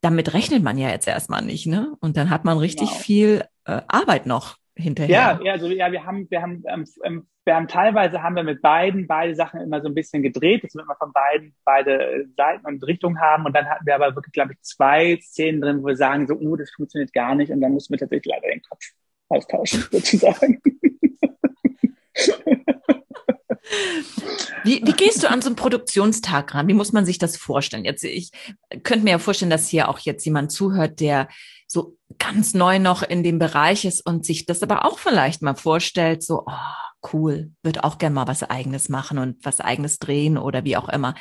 damit 0.00 0.34
rechnet 0.34 0.62
man 0.62 0.78
ja 0.78 0.90
jetzt 0.90 1.08
erstmal 1.08 1.42
nicht, 1.42 1.66
ne? 1.66 1.96
Und 2.00 2.16
dann 2.16 2.30
hat 2.30 2.44
man 2.44 2.58
richtig 2.58 2.88
genau. 2.88 3.00
viel 3.00 3.44
äh, 3.64 3.80
Arbeit 3.88 4.26
noch 4.26 4.56
hinterher. 4.76 5.14
Ja, 5.14 5.40
ja, 5.42 5.52
also 5.52 5.68
ja, 5.68 5.90
wir 5.90 6.04
haben, 6.04 6.30
wir 6.30 6.42
haben, 6.42 6.62
ähm, 6.68 6.84
ähm, 7.04 7.26
wir 7.44 7.54
haben 7.54 7.68
teilweise 7.68 8.22
haben 8.22 8.36
wir 8.36 8.42
mit 8.42 8.60
beiden 8.60 9.06
beide 9.06 9.34
Sachen 9.34 9.60
immer 9.60 9.80
so 9.80 9.88
ein 9.88 9.94
bisschen 9.94 10.22
gedreht, 10.22 10.64
dass 10.64 10.74
wir 10.74 10.82
immer 10.82 10.96
von 10.96 11.12
beiden 11.12 11.54
beide 11.64 12.26
Seiten 12.36 12.66
und 12.66 12.84
Richtungen 12.84 13.20
haben. 13.20 13.46
Und 13.46 13.54
dann 13.54 13.66
hatten 13.66 13.86
wir 13.86 13.94
aber 13.94 14.14
wirklich, 14.14 14.32
glaube 14.32 14.52
ich, 14.52 14.60
zwei 14.62 15.18
Szenen 15.22 15.60
drin, 15.60 15.82
wo 15.82 15.86
wir 15.86 15.96
sagen, 15.96 16.26
so, 16.26 16.34
uh, 16.34 16.56
das 16.56 16.70
funktioniert 16.72 17.12
gar 17.12 17.34
nicht. 17.34 17.52
Und 17.52 17.60
dann 17.60 17.72
mussten 17.72 17.94
wir 17.94 17.98
tatsächlich 17.98 18.34
leider 18.34 18.48
den 18.48 18.62
Kopf 18.62 18.84
austauschen, 19.28 19.84
sozusagen. 19.90 20.60
Wie, 24.64 24.82
wie 24.84 24.92
gehst 24.92 25.22
du 25.22 25.30
an 25.30 25.42
so 25.42 25.48
einen 25.48 25.56
Produktionstag 25.56 26.54
ran? 26.54 26.68
Wie 26.68 26.74
muss 26.74 26.92
man 26.92 27.06
sich 27.06 27.18
das 27.18 27.36
vorstellen? 27.36 27.84
Jetzt, 27.84 28.04
ich 28.04 28.30
könnte 28.82 29.04
mir 29.04 29.12
ja 29.12 29.18
vorstellen, 29.18 29.50
dass 29.50 29.68
hier 29.68 29.88
auch 29.88 29.98
jetzt 29.98 30.24
jemand 30.24 30.52
zuhört, 30.52 31.00
der 31.00 31.28
so 31.66 31.96
ganz 32.18 32.54
neu 32.54 32.78
noch 32.78 33.02
in 33.02 33.22
dem 33.22 33.38
Bereich 33.38 33.84
ist 33.84 34.04
und 34.04 34.24
sich 34.24 34.46
das 34.46 34.62
aber 34.62 34.84
auch 34.84 34.98
vielleicht 34.98 35.42
mal 35.42 35.56
vorstellt, 35.56 36.22
so, 36.22 36.44
oh, 36.46 37.12
cool, 37.12 37.52
wird 37.62 37.84
auch 37.84 37.98
gern 37.98 38.12
mal 38.12 38.28
was 38.28 38.42
eigenes 38.42 38.88
machen 38.88 39.18
und 39.18 39.44
was 39.44 39.60
eigenes 39.60 39.98
drehen 39.98 40.38
oder 40.38 40.64
wie 40.64 40.76
auch 40.76 40.88
immer. 40.88 41.14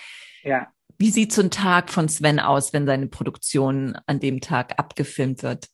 Ja. 0.44 0.68
Wie 0.98 1.12
sieht 1.12 1.34
so 1.34 1.42
ein 1.42 1.52
Tag 1.52 1.90
von 1.90 2.08
Sven 2.08 2.40
aus, 2.40 2.74
wenn 2.74 2.86
seine 2.86 3.08
Produktion 3.08 3.98
an 4.06 4.20
dem 4.20 4.40
Tag 4.40 4.80
abgefilmt 4.80 5.44
wird? 5.44 5.68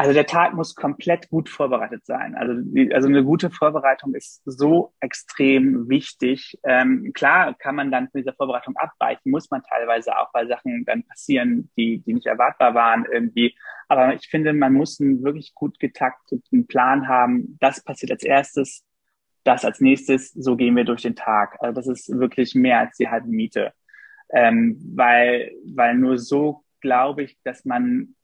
Also 0.00 0.12
der 0.12 0.26
Tag 0.26 0.54
muss 0.54 0.76
komplett 0.76 1.28
gut 1.28 1.48
vorbereitet 1.48 2.06
sein. 2.06 2.36
Also, 2.36 2.52
also 2.94 3.08
eine 3.08 3.24
gute 3.24 3.50
Vorbereitung 3.50 4.14
ist 4.14 4.42
so 4.44 4.94
extrem 5.00 5.88
wichtig. 5.88 6.56
Ähm, 6.62 7.10
klar 7.12 7.52
kann 7.54 7.74
man 7.74 7.90
dann 7.90 8.08
von 8.08 8.20
dieser 8.20 8.32
Vorbereitung 8.32 8.76
abweichen, 8.76 9.32
muss 9.32 9.50
man 9.50 9.64
teilweise 9.64 10.16
auch, 10.16 10.32
weil 10.32 10.46
Sachen 10.46 10.84
dann 10.84 11.02
passieren, 11.02 11.68
die, 11.76 11.98
die 11.98 12.14
nicht 12.14 12.26
erwartbar 12.26 12.74
waren 12.74 13.06
irgendwie. 13.10 13.56
Aber 13.88 14.14
ich 14.14 14.28
finde, 14.28 14.52
man 14.52 14.72
muss 14.72 15.00
einen 15.00 15.24
wirklich 15.24 15.52
gut 15.56 15.80
getakteten 15.80 16.68
Plan 16.68 17.08
haben. 17.08 17.56
Das 17.58 17.82
passiert 17.82 18.12
als 18.12 18.22
erstes, 18.22 18.84
das 19.42 19.64
als 19.64 19.80
nächstes, 19.80 20.32
so 20.32 20.54
gehen 20.54 20.76
wir 20.76 20.84
durch 20.84 21.02
den 21.02 21.16
Tag. 21.16 21.56
Also 21.58 21.74
das 21.74 21.88
ist 21.88 22.20
wirklich 22.20 22.54
mehr 22.54 22.78
als 22.78 22.96
die 22.98 23.08
halbe 23.08 23.26
Miete. 23.26 23.72
Ähm, 24.30 24.78
weil, 24.94 25.50
weil 25.74 25.96
nur 25.96 26.18
so 26.18 26.62
glaube 26.80 27.24
ich, 27.24 27.36
dass 27.42 27.64
man 27.64 28.14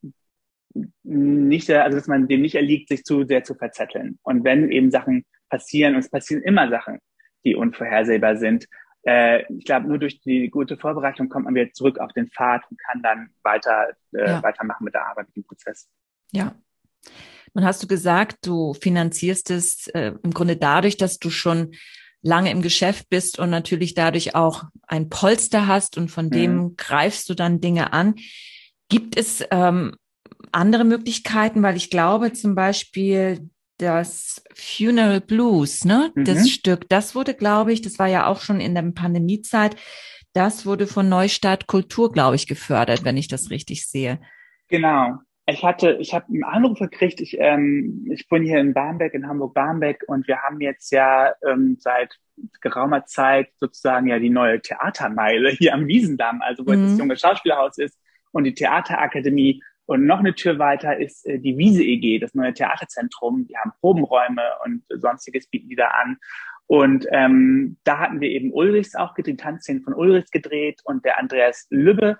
nicht, 1.03 1.71
also 1.71 1.97
dass 1.97 2.07
man 2.07 2.29
dem 2.29 2.43
nicht 2.43 2.55
erliegt, 2.55 2.89
sich 2.89 3.05
zu 3.05 3.25
sehr 3.25 3.45
zu 3.45 3.55
verzetteln. 3.55 4.19
Und 4.23 4.45
wenn 4.45 4.71
eben 4.71 4.91
Sachen 4.91 5.25
passieren, 5.49 5.95
und 5.95 6.01
es 6.01 6.11
passieren 6.11 6.43
immer 6.43 6.69
Sachen, 6.69 6.99
die 7.45 7.55
unvorhersehbar 7.55 8.37
sind, 8.37 8.67
äh, 9.07 9.45
ich 9.53 9.65
glaube, 9.65 9.87
nur 9.87 9.99
durch 9.99 10.21
die 10.21 10.49
gute 10.51 10.77
Vorbereitung 10.77 11.29
kommt 11.29 11.45
man 11.45 11.55
wieder 11.55 11.73
zurück 11.73 11.99
auf 11.99 12.13
den 12.13 12.29
Pfad 12.29 12.63
und 12.71 12.81
kann 12.81 13.03
dann 13.03 13.31
weiter 13.43 13.91
äh, 14.13 14.27
ja. 14.27 14.43
weitermachen 14.43 14.85
mit 14.85 14.95
der 14.95 15.07
Arbeit, 15.07 15.27
mit 15.29 15.37
dem 15.37 15.45
Prozess. 15.45 15.89
Ja. 16.33 16.55
Nun 17.53 17.65
hast 17.65 17.83
du 17.83 17.87
gesagt, 17.87 18.39
du 18.47 18.75
finanzierst 18.75 19.51
es 19.51 19.87
äh, 19.89 20.13
im 20.23 20.33
Grunde 20.33 20.57
dadurch, 20.57 20.97
dass 20.97 21.19
du 21.19 21.31
schon 21.31 21.75
lange 22.23 22.51
im 22.51 22.63
Geschäft 22.63 23.11
bist 23.11 23.39
und 23.39 23.51
natürlich 23.51 23.95
dadurch 23.95 24.35
auch 24.35 24.65
ein 24.89 25.11
Polster 25.11 25.67
hast 25.67 25.99
und 25.99 26.11
von 26.11 26.27
mhm. 26.27 26.31
dem 26.31 26.77
greifst 26.77 27.29
du 27.29 27.35
dann 27.35 27.61
Dinge 27.61 27.93
an. 27.93 28.15
Gibt 28.89 29.17
es 29.17 29.45
ähm, 29.51 29.95
andere 30.55 30.85
Möglichkeiten, 30.85 31.63
weil 31.63 31.77
ich 31.77 31.91
glaube 31.91 32.33
zum 32.33 32.55
Beispiel 32.55 33.51
das 33.79 34.43
Funeral 34.55 35.21
Blues, 35.21 35.85
ne, 35.85 36.13
mhm. 36.15 36.25
das 36.25 36.49
Stück, 36.49 36.89
das 36.89 37.15
wurde, 37.15 37.35
glaube 37.35 37.73
ich, 37.73 37.83
das 37.83 37.99
war 37.99 38.07
ja 38.07 38.27
auch 38.27 38.41
schon 38.41 38.61
in 38.61 38.75
der 38.75 38.83
Pandemiezeit, 38.83 39.77
das 40.33 40.67
wurde 40.67 40.87
von 40.87 41.09
Neustadt 41.09 41.67
Kultur, 41.67 42.13
glaube 42.13 42.37
ich, 42.37 42.47
gefördert, 42.47 43.05
wenn 43.05 43.17
ich 43.17 43.29
das 43.29 43.51
richtig 43.51 43.87
sehe. 43.89 44.21
Genau. 44.69 45.19
Ich 45.47 45.63
hatte, 45.63 45.99
ich 46.01 46.15
habe 46.15 46.27
einen 46.29 46.43
Anruf 46.43 46.79
gekriegt. 46.79 47.21
Ich, 47.21 47.37
ähm, 47.39 48.07
ich 48.11 48.29
bin 48.29 48.43
hier 48.45 48.59
in 48.59 48.73
Barmbek, 48.73 49.13
in 49.13 49.29
Hamburg-Barmbek, 49.29 50.05
und 50.07 50.27
wir 50.27 50.39
haben 50.39 50.61
jetzt 50.61 50.91
ja 50.91 51.33
ähm, 51.47 51.77
seit 51.79 52.19
geraumer 52.61 53.05
Zeit 53.05 53.51
sozusagen 53.61 54.09
ja 54.09 54.19
die 54.19 54.31
neue 54.31 54.61
Theatermeile 54.61 55.51
hier 55.51 55.75
am 55.75 55.87
Wiesendamm, 55.87 56.41
also 56.43 56.67
wo 56.67 56.73
mhm. 56.73 56.89
das 56.89 56.99
junge 56.99 57.17
Schauspielhaus 57.17 57.79
ist 57.79 57.99
und 58.33 58.45
die 58.45 58.55
Theaterakademie. 58.55 59.63
Und 59.87 60.07
noch 60.07 60.21
eine 60.21 60.35
Tür 60.35 60.59
weiter 60.59 60.99
ist 60.99 61.27
äh, 61.27 61.39
die 61.39 61.59
Wiese 61.59 61.83
EG, 61.83 62.19
das 62.19 62.35
neue 62.35 62.55
Theaterzentrum. 62.55 63.47
Die 63.47 63.57
haben 63.57 63.73
Probenräume 63.81 64.43
und 64.65 64.83
sonstiges 64.89 65.47
bieten 65.49 65.69
die 65.69 65.77
da 65.77 65.89
an. 65.89 66.19
Und 66.67 67.07
ähm, 67.11 67.77
da 67.85 67.99
hatten 67.99 68.21
wir 68.21 68.31
eben 68.31 68.53
Ulrichs 68.53 68.95
auch 68.95 69.15
gedreht, 69.15 69.41
Tanzszenen 69.41 69.83
von 69.83 69.95
Ulrichs 69.95 70.31
gedreht 70.31 70.81
und 70.85 71.05
der 71.05 71.19
Andreas 71.19 71.67
Lübbe 71.69 72.19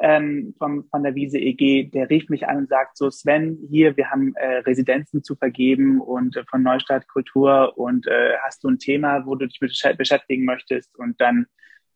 ähm, 0.00 0.54
vom, 0.58 0.84
von 0.90 1.02
der 1.02 1.14
Wiese 1.14 1.38
EG, 1.38 1.84
der 1.84 2.10
rief 2.10 2.28
mich 2.28 2.46
an 2.46 2.58
und 2.58 2.68
sagt 2.68 2.98
so, 2.98 3.10
Sven, 3.10 3.58
hier, 3.70 3.96
wir 3.96 4.10
haben 4.10 4.34
äh, 4.36 4.58
Residenzen 4.58 5.22
zu 5.22 5.36
vergeben 5.36 6.00
und 6.00 6.36
äh, 6.36 6.44
von 6.44 6.62
Neustadt 6.62 7.08
Kultur 7.08 7.78
und 7.78 8.06
äh, 8.06 8.34
hast 8.44 8.62
du 8.62 8.68
ein 8.68 8.78
Thema, 8.78 9.24
wo 9.24 9.34
du 9.34 9.46
dich 9.46 9.58
beschäftigen 9.58 10.44
möchtest 10.44 10.94
und 10.98 11.20
dann 11.20 11.46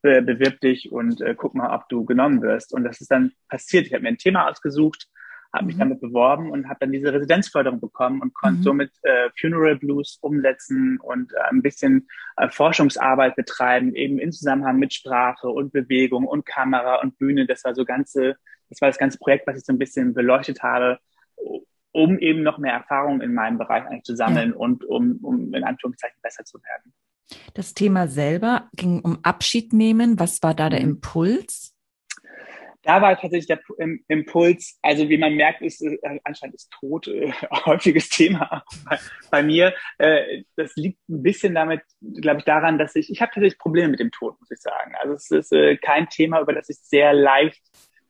äh, 0.03 0.23
bewirb 0.23 0.61
dich 0.61 0.91
und 0.93 1.21
äh, 1.21 1.35
guck 1.35 1.55
mal, 1.55 1.75
ob 1.75 1.89
du 1.89 2.05
genommen 2.05 2.43
wirst. 2.43 2.73
Und 2.73 2.85
das 2.85 3.01
ist 3.01 3.11
dann 3.11 3.33
passiert. 3.49 3.87
Ich 3.87 3.93
habe 3.93 4.03
mir 4.03 4.09
ein 4.09 4.19
Thema 4.19 4.49
ausgesucht, 4.49 5.09
habe 5.53 5.67
mich 5.67 5.77
mhm. 5.77 5.81
damit 5.81 6.01
beworben 6.01 6.51
und 6.51 6.69
habe 6.69 6.79
dann 6.81 6.93
diese 6.93 7.13
Residenzförderung 7.13 7.81
bekommen 7.81 8.23
und 8.23 8.35
konnte 8.35 8.61
mhm. 8.61 8.63
somit 8.63 8.93
äh, 9.03 9.29
Funeral 9.39 9.77
Blues 9.77 10.19
umsetzen 10.21 10.99
und 11.01 11.33
äh, 11.33 11.51
ein 11.51 11.63
bisschen 11.63 12.09
äh, 12.37 12.49
Forschungsarbeit 12.49 13.37
betreiben, 13.37 13.95
eben 13.95 14.19
in 14.19 14.33
Zusammenhang 14.33 14.79
mit 14.79 14.95
Sprache 14.95 15.49
und 15.49 15.73
Bewegung 15.73 16.27
und 16.27 16.47
Kamera 16.47 16.97
und 17.03 17.19
Bühne. 17.19 17.47
Das 17.47 17.65
war 17.65 17.75
so 17.75 17.85
ganze, 17.85 18.37
das 18.69 18.81
war 18.81 18.89
das 18.89 18.99
ganze 18.99 19.19
Projekt, 19.19 19.47
was 19.47 19.59
ich 19.59 19.65
so 19.65 19.73
ein 19.73 19.79
bisschen 19.79 20.15
beleuchtet 20.15 20.63
habe, 20.63 20.99
um 21.93 22.19
eben 22.19 22.43
noch 22.43 22.59
mehr 22.59 22.75
Erfahrung 22.75 23.21
in 23.21 23.35
meinem 23.35 23.59
Bereich 23.59 23.85
eigentlich 23.87 24.05
zu 24.05 24.15
sammeln 24.15 24.51
ja. 24.51 24.57
und 24.57 24.85
um, 24.85 25.19
um 25.23 25.53
in 25.53 25.65
Anführungszeichen 25.65 26.19
besser 26.23 26.45
zu 26.45 26.59
werden. 26.63 26.95
Das 27.55 27.75
Thema 27.75 28.09
selber 28.09 28.69
ging 28.77 29.01
um 29.01 29.19
Abschied 29.23 29.73
nehmen. 29.73 30.19
Was 30.19 30.43
war 30.43 30.55
da 30.55 30.69
der 30.71 30.81
mhm. 30.81 30.91
Impuls? 30.91 31.75
da 32.83 33.03
war 33.03 33.19
tatsächlich 33.19 33.47
der 33.47 33.61
Impuls, 34.09 34.79
also 34.83 35.09
wie 35.09 35.19
man 35.19 35.35
merkt, 35.35 35.61
ist 35.61 35.83
äh, 35.83 35.99
anscheinend 36.25 36.55
ist 36.55 36.71
Tod 36.71 37.09
äh, 37.09 37.31
häufiges 37.67 38.09
Thema 38.09 38.65
bei, 38.89 38.99
bei 39.31 39.43
mir. 39.43 39.75
Äh, 39.99 40.45
das 40.57 40.75
liegt 40.77 40.99
ein 41.09 41.23
bisschen 41.23 41.55
damit, 41.55 41.83
glaube 42.01 42.39
ich, 42.39 42.45
daran, 42.45 42.79
dass 42.79 42.97
ich, 42.97 43.11
ich 43.11 43.21
habe 43.21 43.33
tatsächlich 43.33 43.59
Probleme 43.59 43.89
mit 43.89 44.01
dem 44.01 44.11
Tod, 44.11 44.39
muss 44.41 44.51
ich 44.51 44.61
sagen. 44.61 44.95
Also 45.01 45.15
es 45.15 45.31
ist 45.31 45.53
äh, 45.53 45.77
kein 45.77 46.09
Thema, 46.09 46.41
über 46.41 46.55
das 46.55 46.69
ich 46.69 46.79
sehr 46.79 47.13
leicht 47.13 47.63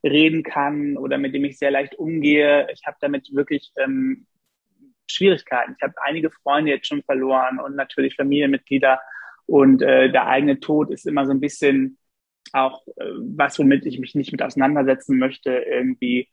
reden 0.04 0.42
kann 0.42 0.96
oder 0.96 1.18
mit 1.18 1.34
dem 1.34 1.44
ich 1.44 1.58
sehr 1.58 1.70
leicht 1.70 1.96
umgehe. 1.96 2.68
Ich 2.72 2.86
habe 2.86 2.96
damit 3.00 3.28
wirklich 3.34 3.72
ähm, 3.76 4.26
Schwierigkeiten. 5.11 5.74
Ich 5.76 5.82
habe 5.82 5.94
einige 6.02 6.30
Freunde 6.30 6.70
jetzt 6.72 6.86
schon 6.86 7.02
verloren 7.02 7.58
und 7.58 7.76
natürlich 7.76 8.16
Familienmitglieder 8.16 9.00
und 9.50 9.82
äh, 9.82 10.12
der 10.12 10.28
eigene 10.28 10.61
Tod 10.61 10.92
ist 10.92 11.08
immer 11.08 11.26
so 11.26 11.32
ein 11.32 11.40
bisschen 11.40 11.98
auch 12.52 12.86
äh, 12.86 13.04
was, 13.34 13.58
womit 13.58 13.84
ich 13.84 13.98
mich 13.98 14.14
nicht 14.14 14.30
mit 14.30 14.42
auseinandersetzen 14.42 15.18
möchte 15.18 15.50
irgendwie. 15.50 16.28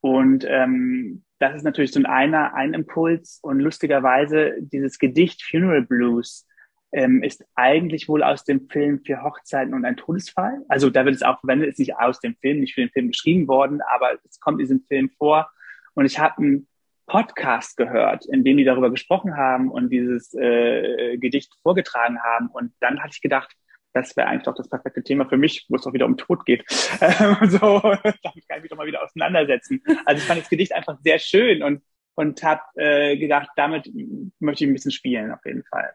Und 0.00 0.46
ähm, 0.48 1.24
das 1.38 1.56
ist 1.56 1.62
natürlich 1.62 1.92
so 1.92 2.00
ein 2.00 2.06
einer, 2.06 2.54
ein 2.54 2.72
Impuls. 2.72 3.38
Und 3.42 3.60
lustigerweise 3.60 4.54
dieses 4.60 4.98
Gedicht 4.98 5.42
Funeral 5.42 5.82
Blues 5.82 6.46
ähm, 6.92 7.22
ist 7.22 7.44
eigentlich 7.54 8.08
wohl 8.08 8.22
aus 8.22 8.44
dem 8.44 8.68
Film 8.68 9.00
Vier 9.00 9.22
Hochzeiten 9.22 9.74
und 9.74 9.84
ein 9.84 9.96
Todesfall. 9.96 10.62
Also 10.68 10.88
da 10.88 11.04
wird 11.04 11.16
es 11.16 11.22
auch 11.22 11.40
verwendet, 11.40 11.68
ist 11.68 11.78
nicht 11.78 11.96
aus 11.96 12.20
dem 12.20 12.34
Film, 12.36 12.60
nicht 12.60 12.74
für 12.74 12.80
den 12.80 12.90
Film 12.90 13.08
geschrieben 13.08 13.46
worden, 13.46 13.80
aber 13.94 14.18
es 14.28 14.40
kommt 14.40 14.60
in 14.60 14.66
diesem 14.66 14.84
Film 14.88 15.10
vor. 15.18 15.50
Und 15.94 16.06
ich 16.06 16.18
habe 16.18 16.38
einen 16.38 16.68
Podcast 17.06 17.76
gehört, 17.76 18.26
in 18.26 18.44
dem 18.44 18.56
die 18.56 18.64
darüber 18.64 18.90
gesprochen 18.90 19.36
haben 19.36 19.70
und 19.70 19.90
dieses 19.90 20.34
äh, 20.34 21.16
Gedicht 21.18 21.52
vorgetragen 21.62 22.22
haben. 22.22 22.48
Und 22.48 22.72
dann 22.80 23.00
hatte 23.02 23.12
ich 23.14 23.20
gedacht, 23.20 23.54
das 23.92 24.16
wäre 24.16 24.28
eigentlich 24.28 24.42
doch 24.42 24.54
das 24.54 24.68
perfekte 24.68 25.02
Thema 25.02 25.26
für 25.26 25.36
mich, 25.36 25.66
wo 25.68 25.76
es 25.76 25.82
doch 25.82 25.92
wieder 25.92 26.06
um 26.06 26.16
Tod 26.16 26.44
geht. 26.44 26.64
Ähm, 27.00 27.50
so, 27.50 27.80
damit 28.02 28.48
kann 28.48 28.56
ich 28.56 28.62
mich 28.62 28.70
doch 28.70 28.76
mal 28.76 28.86
wieder 28.86 29.02
auseinandersetzen. 29.02 29.82
Also 30.04 30.22
ich 30.22 30.26
fand 30.26 30.40
das 30.40 30.48
Gedicht 30.48 30.72
einfach 30.72 30.96
sehr 31.02 31.18
schön 31.18 31.62
und, 31.62 31.82
und 32.14 32.42
habe 32.42 32.62
äh, 32.76 33.16
gedacht, 33.16 33.48
damit 33.56 33.90
möchte 34.38 34.64
ich 34.64 34.70
ein 34.70 34.74
bisschen 34.74 34.92
spielen 34.92 35.32
auf 35.32 35.44
jeden 35.44 35.64
Fall. 35.64 35.92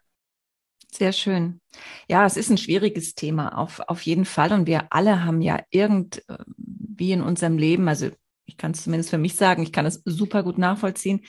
Sehr 0.92 1.14
schön. 1.14 1.62
Ja, 2.08 2.26
es 2.26 2.36
ist 2.36 2.50
ein 2.50 2.58
schwieriges 2.58 3.16
Thema, 3.16 3.58
auf, 3.58 3.80
auf 3.88 4.02
jeden 4.02 4.26
Fall. 4.26 4.52
Und 4.52 4.68
wir 4.68 4.88
alle 4.90 5.24
haben 5.24 5.42
ja 5.42 5.62
irgendwie 5.72 7.12
in 7.12 7.22
unserem 7.22 7.58
Leben, 7.58 7.88
also 7.88 8.10
ich 8.50 8.58
kann 8.58 8.72
es 8.72 8.84
zumindest 8.84 9.12
für 9.12 9.18
mich 9.18 9.36
sagen, 9.36 9.64
ich 9.64 9.72
kann 9.72 9.86
es 9.86 10.02
super 10.04 10.44
gut 10.44 10.58
nachvollziehen. 10.58 11.22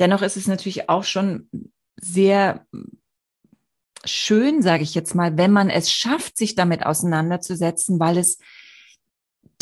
Dennoch 0.00 0.22
ist 0.22 0.36
es 0.36 0.48
natürlich 0.48 0.88
auch 0.88 1.04
schon 1.04 1.48
sehr 1.96 2.66
schön, 4.04 4.60
sage 4.60 4.82
ich 4.82 4.94
jetzt 4.94 5.14
mal, 5.14 5.38
wenn 5.38 5.52
man 5.52 5.70
es 5.70 5.92
schafft, 5.92 6.36
sich 6.36 6.56
damit 6.56 6.84
auseinanderzusetzen, 6.84 8.00
weil 8.00 8.18
es 8.18 8.38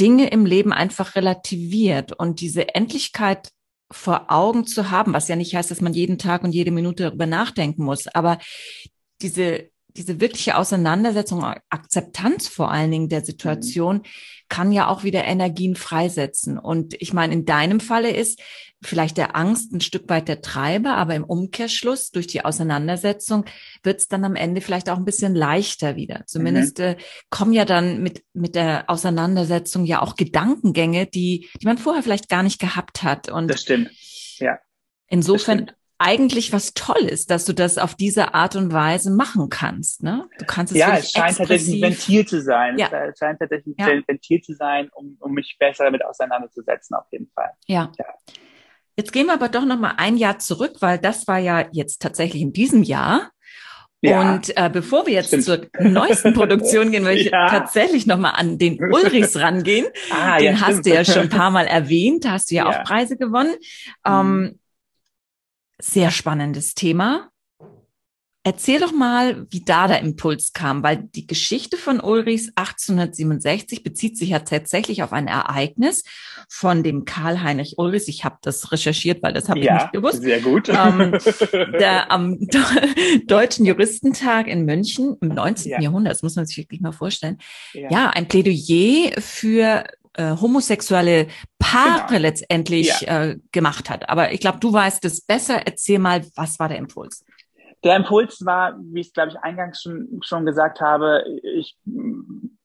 Dinge 0.01 0.31
im 0.31 0.47
Leben 0.47 0.72
einfach 0.72 1.14
relativiert 1.14 2.12
und 2.12 2.41
diese 2.41 2.74
Endlichkeit 2.74 3.51
vor 3.93 4.31
Augen 4.31 4.66
zu 4.66 4.91
haben, 4.91 5.12
was 5.12 5.28
ja 5.28 5.37
nicht 5.37 5.55
heißt, 5.55 5.70
dass 5.70 5.83
man 5.83 5.93
jeden 5.93 6.16
Tag 6.16 6.43
und 6.43 6.53
jede 6.53 6.70
Minute 6.70 7.03
darüber 7.03 7.26
nachdenken 7.26 7.85
muss, 7.85 8.07
aber 8.07 8.39
diese 9.20 9.68
diese 9.97 10.20
wirkliche 10.20 10.57
Auseinandersetzung, 10.57 11.45
Akzeptanz 11.68 12.49
vor 12.49 12.70
allen 12.70 12.91
Dingen 12.91 13.09
der 13.09 13.24
Situation, 13.24 13.97
mhm. 13.97 14.03
kann 14.49 14.72
ja 14.72 14.88
auch 14.88 15.05
wieder 15.05 15.24
Energien 15.24 15.76
freisetzen. 15.76 16.59
Und 16.59 16.95
ich 17.01 17.12
meine, 17.12 17.34
in 17.34 17.45
deinem 17.45 17.80
Falle 17.80 18.11
ist 18.11 18.41
vielleicht 18.82 19.18
der 19.18 19.36
Angst 19.36 19.72
ein 19.72 19.80
Stück 19.80 20.09
weit 20.09 20.28
der 20.28 20.41
Treiber, 20.41 20.95
aber 20.95 21.14
im 21.14 21.24
Umkehrschluss 21.24 22.11
durch 22.11 22.26
die 22.26 22.45
Auseinandersetzung 22.45 23.45
wird 23.82 24.01
es 24.01 24.09
dann 24.09 24.24
am 24.24 24.36
Ende 24.36 24.61
vielleicht 24.61 24.88
auch 24.88 24.97
ein 24.97 25.05
bisschen 25.05 25.34
leichter 25.34 25.97
wieder. 25.97 26.24
Zumindest 26.26 26.78
mhm. 26.78 26.84
äh, 26.84 26.97
kommen 27.28 27.53
ja 27.53 27.64
dann 27.64 28.03
mit, 28.03 28.24
mit 28.32 28.55
der 28.55 28.88
Auseinandersetzung 28.88 29.84
ja 29.84 30.01
auch 30.01 30.16
Gedankengänge, 30.16 31.07
die, 31.07 31.49
die 31.61 31.66
man 31.66 31.78
vorher 31.78 32.03
vielleicht 32.03 32.28
gar 32.28 32.43
nicht 32.43 32.61
gehabt 32.61 33.03
hat. 33.03 33.28
Und 33.28 33.49
das 33.49 33.62
stimmt. 33.62 33.91
Ja. 34.38 34.59
Insofern 35.09 35.72
eigentlich 36.01 36.53
was 36.53 36.72
Tolles, 36.72 37.26
dass 37.26 37.44
du 37.44 37.53
das 37.53 37.76
auf 37.76 37.94
diese 37.94 38.32
Art 38.32 38.57
und 38.57 38.72
Weise 38.72 39.11
machen 39.11 39.51
kannst. 39.51 40.03
Ne? 40.03 40.26
Du 40.38 40.46
kannst 40.46 40.72
es 40.72 40.78
ja, 40.78 40.96
es 40.96 41.12
scheint 41.12 41.36
tatsächlich 41.36 41.76
ein 41.76 41.90
Ventil 41.90 42.26
zu 42.26 42.40
sein. 42.40 42.78
Ja. 42.78 42.88
Es 43.05 43.18
scheint 43.18 43.38
tatsächlich 43.38 43.76
ja. 43.78 43.86
ein 43.86 44.03
Ventil 44.07 44.40
zu 44.40 44.55
sein, 44.55 44.88
um, 44.94 45.18
um 45.20 45.32
mich 45.32 45.57
besser 45.59 45.84
damit 45.84 46.03
auseinanderzusetzen, 46.03 46.96
auf 46.96 47.05
jeden 47.12 47.30
Fall. 47.34 47.51
Ja. 47.66 47.92
ja. 47.98 48.07
Jetzt 48.96 49.12
gehen 49.12 49.26
wir 49.26 49.34
aber 49.34 49.51
doch 49.51 49.66
noch 49.66 49.78
mal 49.78 49.94
ein 49.98 50.16
Jahr 50.16 50.38
zurück, 50.38 50.76
weil 50.80 50.98
das 50.98 51.28
war 51.28 51.38
ja 51.38 51.68
jetzt 51.70 52.01
tatsächlich 52.01 52.40
in 52.40 52.55
diesem 52.55 52.82
Jahr. 52.82 53.30
Ja, 54.03 54.34
und 54.34 54.57
äh, 54.57 54.70
bevor 54.72 55.07
wir 55.07 55.12
jetzt 55.12 55.28
stimmt. 55.28 55.44
zur 55.44 55.66
neuesten 55.78 56.32
Produktion 56.32 56.90
gehen, 56.90 57.03
möchte 57.03 57.26
ich 57.26 57.30
ja. 57.32 57.51
tatsächlich 57.51 58.07
nochmal 58.07 58.32
an 58.36 58.57
den 58.57 58.82
Ulrichs 58.82 59.36
rangehen. 59.36 59.86
Ah, 60.11 60.38
den 60.38 60.55
ja, 60.55 60.61
hast 60.61 60.70
stimmt. 60.70 60.86
du 60.86 60.90
ja 60.94 61.05
schon 61.05 61.22
ein 61.24 61.28
paar 61.28 61.51
Mal 61.51 61.66
erwähnt, 61.66 62.26
hast 62.26 62.51
du 62.51 62.55
ja, 62.55 62.66
auch 62.66 62.84
Preise 62.84 63.18
gewonnen. 63.18 63.55
Mhm. 64.07 64.12
Ähm, 64.12 64.59
sehr 65.81 66.11
spannendes 66.11 66.74
Thema. 66.74 67.31
Erzähl 68.43 68.81
doch 68.81 68.93
mal, 68.93 69.47
wie 69.51 69.61
da 69.61 69.87
der 69.87 70.01
Impuls 70.01 70.55
kam, 70.55 70.83
weil 70.83 70.97
die 71.14 71.26
Geschichte 71.26 71.76
von 71.76 72.01
Ulrichs 72.01 72.49
1867 72.55 73.83
bezieht 73.83 74.16
sich 74.16 74.31
ja 74.31 74.39
tatsächlich 74.39 75.03
auf 75.03 75.12
ein 75.12 75.26
Ereignis 75.26 76.05
von 76.49 76.83
dem 76.83 77.05
Karl-Heinrich 77.05 77.74
Ulrichs. 77.76 78.09
Ich 78.09 78.24
habe 78.24 78.39
das 78.41 78.72
recherchiert, 78.72 79.22
weil 79.22 79.35
das 79.35 79.51
habe 79.51 79.61
ja, 79.61 79.76
ich 79.76 79.83
nicht 79.83 79.93
gewusst. 79.93 80.22
Sehr 80.22 80.41
gut. 80.41 80.70
Ähm, 80.70 81.18
der 81.78 82.11
am 82.11 82.39
Deutschen 83.26 83.66
Juristentag 83.66 84.47
in 84.47 84.64
München 84.64 85.18
im 85.20 85.28
19. 85.28 85.72
Ja. 85.72 85.81
Jahrhundert, 85.83 86.14
das 86.14 86.22
muss 86.22 86.37
man 86.37 86.47
sich 86.47 86.57
wirklich 86.57 86.81
mal 86.81 86.93
vorstellen. 86.93 87.37
Ja, 87.74 87.91
ja 87.91 88.11
ein 88.11 88.26
Plädoyer 88.26 89.20
für 89.20 89.85
äh, 90.20 90.36
homosexuelle 90.40 91.28
Paare 91.58 92.06
genau. 92.08 92.20
letztendlich 92.20 93.00
ja. 93.00 93.24
äh, 93.24 93.38
gemacht 93.52 93.88
hat. 93.88 94.08
Aber 94.08 94.32
ich 94.32 94.40
glaube, 94.40 94.58
du 94.60 94.72
weißt 94.72 95.04
es 95.06 95.24
besser. 95.24 95.66
Erzähl 95.66 95.98
mal, 95.98 96.22
was 96.36 96.58
war 96.58 96.68
der 96.68 96.78
Impuls? 96.78 97.24
Der 97.82 97.96
Impuls 97.96 98.44
war, 98.44 98.78
wie 98.78 99.00
ich 99.00 99.06
es, 99.06 99.12
glaube 99.14 99.30
ich, 99.30 99.38
eingangs 99.38 99.80
schon, 99.80 100.20
schon 100.22 100.44
gesagt 100.44 100.82
habe, 100.82 101.24
ich 101.54 101.78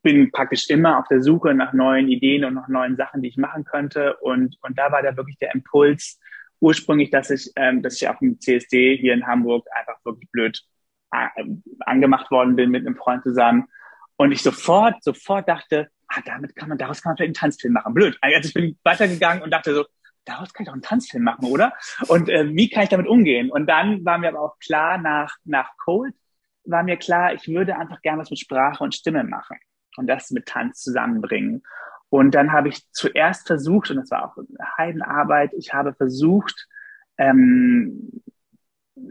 bin 0.01 0.29
praktisch 0.31 0.69
immer 0.69 0.99
auf 0.99 1.07
der 1.07 1.21
Suche 1.21 1.53
nach 1.53 1.71
neuen 1.71 2.09
Ideen 2.09 2.43
und 2.43 2.55
nach 2.55 2.67
neuen 2.67 2.97
Sachen, 2.97 3.21
die 3.21 3.29
ich 3.29 3.37
machen 3.37 3.63
könnte. 3.63 4.17
Und, 4.17 4.57
und 4.61 4.77
da 4.77 4.91
war 4.91 5.01
da 5.01 5.15
wirklich 5.15 5.37
der 5.37 5.55
Impuls 5.55 6.19
ursprünglich, 6.59 7.11
dass 7.11 7.29
ich, 7.29 7.51
ähm, 7.55 7.81
dass 7.81 7.95
ich 8.01 8.09
auf 8.09 8.19
dem 8.19 8.39
CSD 8.39 8.97
hier 8.97 9.13
in 9.13 9.25
Hamburg 9.25 9.65
einfach 9.73 10.03
wirklich 10.03 10.29
blöd 10.31 10.61
äh, 11.11 11.43
angemacht 11.79 12.29
worden 12.31 12.57
bin 12.57 12.71
mit 12.71 12.85
einem 12.85 12.97
Freund 12.97 13.23
zusammen. 13.23 13.67
Und 14.17 14.31
ich 14.31 14.41
sofort, 14.41 15.01
sofort 15.01 15.47
dachte, 15.47 15.89
ah, 16.15 16.21
damit 16.25 16.55
kann 16.55 16.69
man, 16.69 16.77
daraus 16.77 17.01
kann 17.01 17.11
man 17.11 17.17
vielleicht 17.17 17.29
einen 17.29 17.51
Tanzfilm 17.51 17.73
machen. 17.73 17.93
Blöd. 17.93 18.17
Also 18.21 18.47
ich 18.47 18.53
bin 18.53 18.77
weitergegangen 18.83 19.43
und 19.43 19.51
dachte 19.51 19.73
so, 19.73 19.85
daraus 20.25 20.53
kann 20.53 20.63
ich 20.63 20.67
doch 20.67 20.73
einen 20.73 20.81
Tanzfilm 20.81 21.23
machen, 21.23 21.45
oder? 21.45 21.73
Und 22.07 22.29
äh, 22.29 22.49
wie 22.53 22.69
kann 22.69 22.83
ich 22.83 22.89
damit 22.89 23.07
umgehen? 23.07 23.51
Und 23.51 23.67
dann 23.67 24.03
war 24.05 24.17
mir 24.17 24.29
aber 24.29 24.41
auch 24.41 24.59
klar, 24.59 24.97
nach, 24.97 25.35
nach 25.43 25.71
Cold 25.77 26.13
war 26.65 26.83
mir 26.83 26.97
klar, 26.97 27.33
ich 27.33 27.47
würde 27.47 27.77
einfach 27.77 28.01
gerne 28.01 28.19
was 28.19 28.31
mit 28.31 28.39
Sprache 28.39 28.83
und 28.83 28.95
Stimme 28.95 29.23
machen 29.23 29.57
und 29.97 30.07
das 30.07 30.31
mit 30.31 30.47
Tanz 30.47 30.81
zusammenbringen. 30.81 31.63
Und 32.09 32.31
dann 32.33 32.51
habe 32.51 32.69
ich 32.69 32.89
zuerst 32.91 33.47
versucht, 33.47 33.91
und 33.91 33.97
das 33.97 34.11
war 34.11 34.25
auch 34.25 34.37
eine 34.37 34.77
Heidenarbeit, 34.77 35.51
ich 35.57 35.73
habe 35.73 35.93
versucht, 35.93 36.67
ähm, 37.17 38.21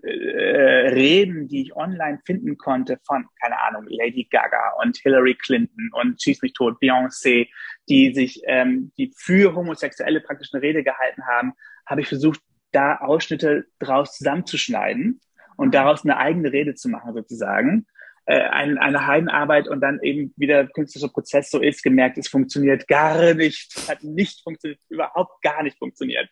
äh, 0.02 0.88
Reden, 0.88 1.48
die 1.48 1.62
ich 1.62 1.76
online 1.76 2.20
finden 2.24 2.56
konnte 2.56 2.98
von, 3.04 3.26
keine 3.40 3.60
Ahnung, 3.62 3.86
Lady 3.88 4.26
Gaga 4.30 4.74
und 4.82 4.96
Hillary 4.96 5.34
Clinton 5.34 5.90
und 5.92 6.22
Schieß 6.22 6.42
mich 6.42 6.54
tot, 6.54 6.78
Beyoncé, 6.80 7.48
die 7.88 8.14
sich, 8.14 8.42
ähm, 8.46 8.92
die 8.96 9.12
für 9.16 9.54
Homosexuelle 9.54 10.20
praktisch 10.20 10.50
eine 10.52 10.62
Rede 10.62 10.82
gehalten 10.82 11.26
haben, 11.26 11.52
habe 11.86 12.00
ich 12.00 12.08
versucht, 12.08 12.40
da 12.72 12.96
Ausschnitte 12.96 13.66
draus 13.78 14.16
zusammenzuschneiden 14.16 15.20
und 15.56 15.74
daraus 15.74 16.04
eine 16.04 16.16
eigene 16.16 16.52
Rede 16.52 16.74
zu 16.74 16.88
machen 16.88 17.14
sozusagen. 17.14 17.86
Äh, 18.26 18.40
eine, 18.40 18.80
eine 18.80 19.06
Heidenarbeit 19.06 19.68
und 19.68 19.82
dann 19.82 20.00
eben 20.00 20.32
wie 20.38 20.46
der 20.46 20.66
künstlerische 20.66 21.12
Prozess 21.12 21.50
so 21.50 21.60
ist, 21.60 21.82
gemerkt, 21.82 22.16
es 22.16 22.28
funktioniert 22.28 22.88
gar 22.88 23.34
nicht, 23.34 23.86
hat 23.86 24.02
nicht 24.02 24.42
funktioniert, 24.42 24.80
überhaupt 24.88 25.42
gar 25.42 25.62
nicht 25.62 25.76
funktioniert. 25.76 26.30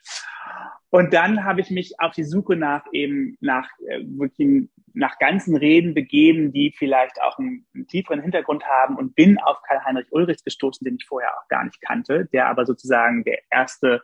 Und 0.88 1.12
dann 1.12 1.44
habe 1.44 1.60
ich 1.60 1.70
mich 1.70 2.00
auf 2.00 2.14
die 2.14 2.24
Suche 2.24 2.56
nach 2.56 2.84
eben 2.92 3.36
nach 3.40 3.68
äh, 3.86 4.00
wirklich 4.06 4.70
nach 4.94 5.18
ganzen 5.18 5.54
Reden 5.54 5.92
begeben, 5.92 6.52
die 6.52 6.74
vielleicht 6.74 7.20
auch 7.20 7.38
einen, 7.38 7.66
einen 7.74 7.86
tieferen 7.86 8.22
Hintergrund 8.22 8.64
haben 8.64 8.96
und 8.96 9.14
bin 9.14 9.38
auf 9.38 9.58
Karl-Heinrich 9.68 10.10
Ulrichs 10.12 10.44
gestoßen, 10.44 10.86
den 10.86 10.96
ich 10.96 11.04
vorher 11.06 11.36
auch 11.36 11.48
gar 11.48 11.64
nicht 11.64 11.82
kannte, 11.82 12.26
der 12.32 12.48
aber 12.48 12.64
sozusagen 12.64 13.22
der 13.24 13.40
erste, 13.50 14.02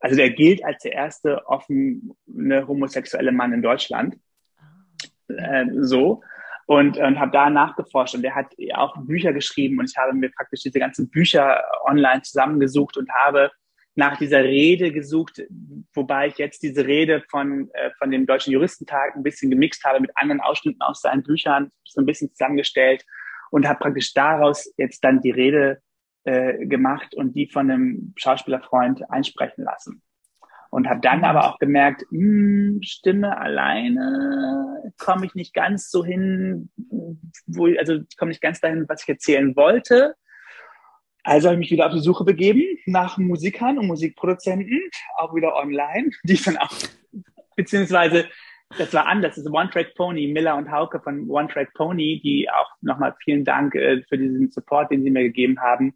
also 0.00 0.16
der 0.16 0.30
gilt 0.30 0.62
als 0.66 0.82
der 0.82 0.92
erste 0.92 1.46
offene 1.46 2.14
homosexuelle 2.66 3.32
Mann 3.32 3.54
in 3.54 3.62
Deutschland. 3.62 4.18
Äh, 5.28 5.64
so 5.80 6.22
und, 6.66 6.96
und 6.96 7.18
habe 7.18 7.32
da 7.32 7.50
nachgeforscht 7.50 8.14
und 8.14 8.22
der 8.22 8.34
hat 8.34 8.54
auch 8.74 8.96
Bücher 8.98 9.32
geschrieben 9.32 9.78
und 9.78 9.90
ich 9.90 9.96
habe 9.96 10.12
mir 10.12 10.30
praktisch 10.30 10.62
diese 10.62 10.78
ganzen 10.78 11.10
Bücher 11.10 11.62
online 11.84 12.22
zusammengesucht 12.22 12.96
und 12.96 13.10
habe 13.12 13.50
nach 13.94 14.16
dieser 14.16 14.42
Rede 14.42 14.90
gesucht, 14.90 15.42
wobei 15.94 16.28
ich 16.28 16.38
jetzt 16.38 16.62
diese 16.62 16.86
Rede 16.86 17.22
von, 17.30 17.68
äh, 17.74 17.90
von 17.98 18.10
dem 18.10 18.26
Deutschen 18.26 18.52
Juristentag 18.52 19.14
ein 19.14 19.22
bisschen 19.22 19.50
gemixt 19.50 19.84
habe 19.84 20.00
mit 20.00 20.10
anderen 20.14 20.40
Ausschnitten 20.40 20.80
aus 20.80 21.02
seinen 21.02 21.22
Büchern, 21.22 21.70
so 21.84 22.00
ein 22.00 22.06
bisschen 22.06 22.30
zusammengestellt 22.30 23.04
und 23.50 23.68
habe 23.68 23.78
praktisch 23.80 24.14
daraus 24.14 24.72
jetzt 24.78 25.04
dann 25.04 25.20
die 25.20 25.30
Rede 25.30 25.82
äh, 26.24 26.66
gemacht 26.66 27.14
und 27.14 27.34
die 27.34 27.48
von 27.48 27.70
einem 27.70 28.14
Schauspielerfreund 28.16 29.10
einsprechen 29.10 29.64
lassen. 29.64 30.02
Und 30.72 30.88
habe 30.88 31.00
dann 31.02 31.22
aber 31.22 31.44
auch 31.44 31.58
gemerkt, 31.58 32.06
mh, 32.10 32.18
hm, 32.18 32.78
Stimme 32.82 33.36
alleine 33.36 34.90
komme 34.98 35.26
ich 35.26 35.34
nicht 35.34 35.52
ganz 35.52 35.90
so 35.90 36.02
hin, 36.02 36.70
wo, 37.46 37.66
also 37.78 38.00
komme 38.16 38.30
nicht 38.30 38.40
ganz 38.40 38.58
dahin, 38.58 38.86
was 38.88 39.02
ich 39.02 39.08
erzählen 39.10 39.54
wollte. 39.54 40.14
Also 41.24 41.48
habe 41.48 41.56
ich 41.56 41.60
mich 41.60 41.70
wieder 41.72 41.88
auf 41.88 41.92
die 41.92 42.00
Suche 42.00 42.24
begeben 42.24 42.62
nach 42.86 43.18
Musikern 43.18 43.78
und 43.78 43.86
Musikproduzenten, 43.86 44.80
auch 45.18 45.34
wieder 45.34 45.54
online, 45.56 46.08
die 46.24 46.42
dann 46.42 46.56
auch, 46.56 46.72
beziehungsweise 47.54 48.24
das 48.78 48.94
war 48.94 49.04
anders, 49.04 49.36
das 49.36 49.44
ist 49.44 49.52
One 49.52 49.68
Track 49.68 49.94
Pony, 49.94 50.28
Miller 50.28 50.56
und 50.56 50.70
Hauke 50.70 51.00
von 51.00 51.28
One 51.28 51.48
Track 51.48 51.74
Pony, 51.74 52.18
die 52.24 52.48
auch 52.48 52.70
nochmal 52.80 53.14
vielen 53.22 53.44
Dank 53.44 53.74
äh, 53.74 54.02
für 54.08 54.16
diesen 54.16 54.50
Support, 54.50 54.90
den 54.90 55.02
sie 55.02 55.10
mir 55.10 55.24
gegeben 55.24 55.60
haben. 55.60 55.94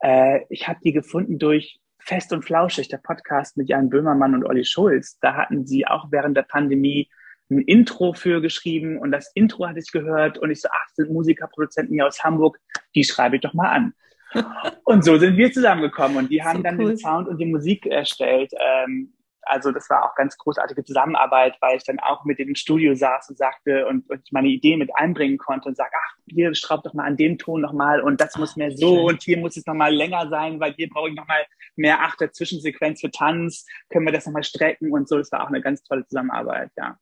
Äh, 0.00 0.40
ich 0.48 0.66
habe 0.66 0.80
die 0.82 0.92
gefunden 0.92 1.38
durch 1.38 1.78
Fest 2.00 2.32
und 2.32 2.44
Flauschig, 2.44 2.88
der 2.88 2.98
Podcast 2.98 3.56
mit 3.56 3.68
Jan 3.68 3.90
Böhmermann 3.90 4.34
und 4.34 4.44
Olli 4.44 4.64
Schulz. 4.64 5.18
Da 5.20 5.34
hatten 5.34 5.66
sie 5.66 5.86
auch 5.86 6.08
während 6.10 6.36
der 6.36 6.42
Pandemie 6.42 7.08
ein 7.50 7.60
Intro 7.60 8.12
für 8.12 8.40
geschrieben 8.40 8.98
und 8.98 9.10
das 9.10 9.30
Intro 9.34 9.66
hatte 9.66 9.80
ich 9.80 9.90
gehört 9.90 10.38
und 10.38 10.50
ich 10.50 10.60
so, 10.60 10.68
ach, 10.72 10.88
sind 10.94 11.10
Musikerproduzenten 11.10 11.94
hier 11.94 12.06
aus 12.06 12.22
Hamburg, 12.22 12.58
die 12.94 13.04
schreibe 13.04 13.36
ich 13.36 13.42
doch 13.42 13.54
mal 13.54 13.68
an. 13.70 13.94
und 14.84 15.04
so 15.04 15.18
sind 15.18 15.36
wir 15.36 15.50
zusammengekommen 15.52 16.16
und 16.16 16.30
die 16.30 16.42
haben 16.42 16.58
so 16.58 16.62
dann 16.62 16.80
cool. 16.80 16.90
den 16.90 16.98
Sound 16.98 17.28
und 17.28 17.38
die 17.38 17.46
Musik 17.46 17.86
erstellt. 17.86 18.52
Ähm, 18.58 19.12
also 19.50 19.72
das 19.72 19.90
war 19.90 20.04
auch 20.04 20.14
ganz 20.14 20.38
großartige 20.38 20.84
Zusammenarbeit, 20.84 21.56
weil 21.60 21.76
ich 21.76 21.84
dann 21.84 21.98
auch 21.98 22.24
mit 22.24 22.38
dem 22.38 22.54
Studio 22.54 22.94
saß 22.94 23.30
und 23.30 23.38
sagte 23.38 23.86
und, 23.86 24.08
und 24.08 24.32
meine 24.32 24.48
Idee 24.48 24.76
mit 24.76 24.90
einbringen 24.94 25.38
konnte 25.38 25.68
und 25.68 25.76
sag, 25.76 25.90
ach, 25.92 26.16
hier 26.26 26.54
schraub 26.54 26.84
doch 26.84 26.94
mal 26.94 27.04
an 27.04 27.16
dem 27.16 27.36
Ton 27.36 27.60
nochmal 27.60 28.00
und 28.00 28.20
das 28.20 28.36
muss 28.36 28.56
mehr 28.56 28.70
so 28.76 29.06
und 29.06 29.22
hier 29.22 29.38
muss 29.38 29.56
es 29.56 29.66
nochmal 29.66 29.92
länger 29.92 30.28
sein, 30.28 30.60
weil 30.60 30.74
hier 30.74 30.88
brauche 30.88 31.08
ich 31.08 31.16
nochmal 31.16 31.44
mehr 31.74 32.00
Achter 32.02 32.32
Zwischensequenz 32.32 33.00
für 33.00 33.10
Tanz, 33.10 33.66
können 33.88 34.06
wir 34.06 34.12
das 34.12 34.26
nochmal 34.26 34.44
strecken 34.44 34.92
und 34.92 35.08
so. 35.08 35.18
Das 35.18 35.32
war 35.32 35.42
auch 35.42 35.48
eine 35.48 35.60
ganz 35.60 35.82
tolle 35.82 36.06
Zusammenarbeit, 36.06 36.70
ja. 36.76 36.96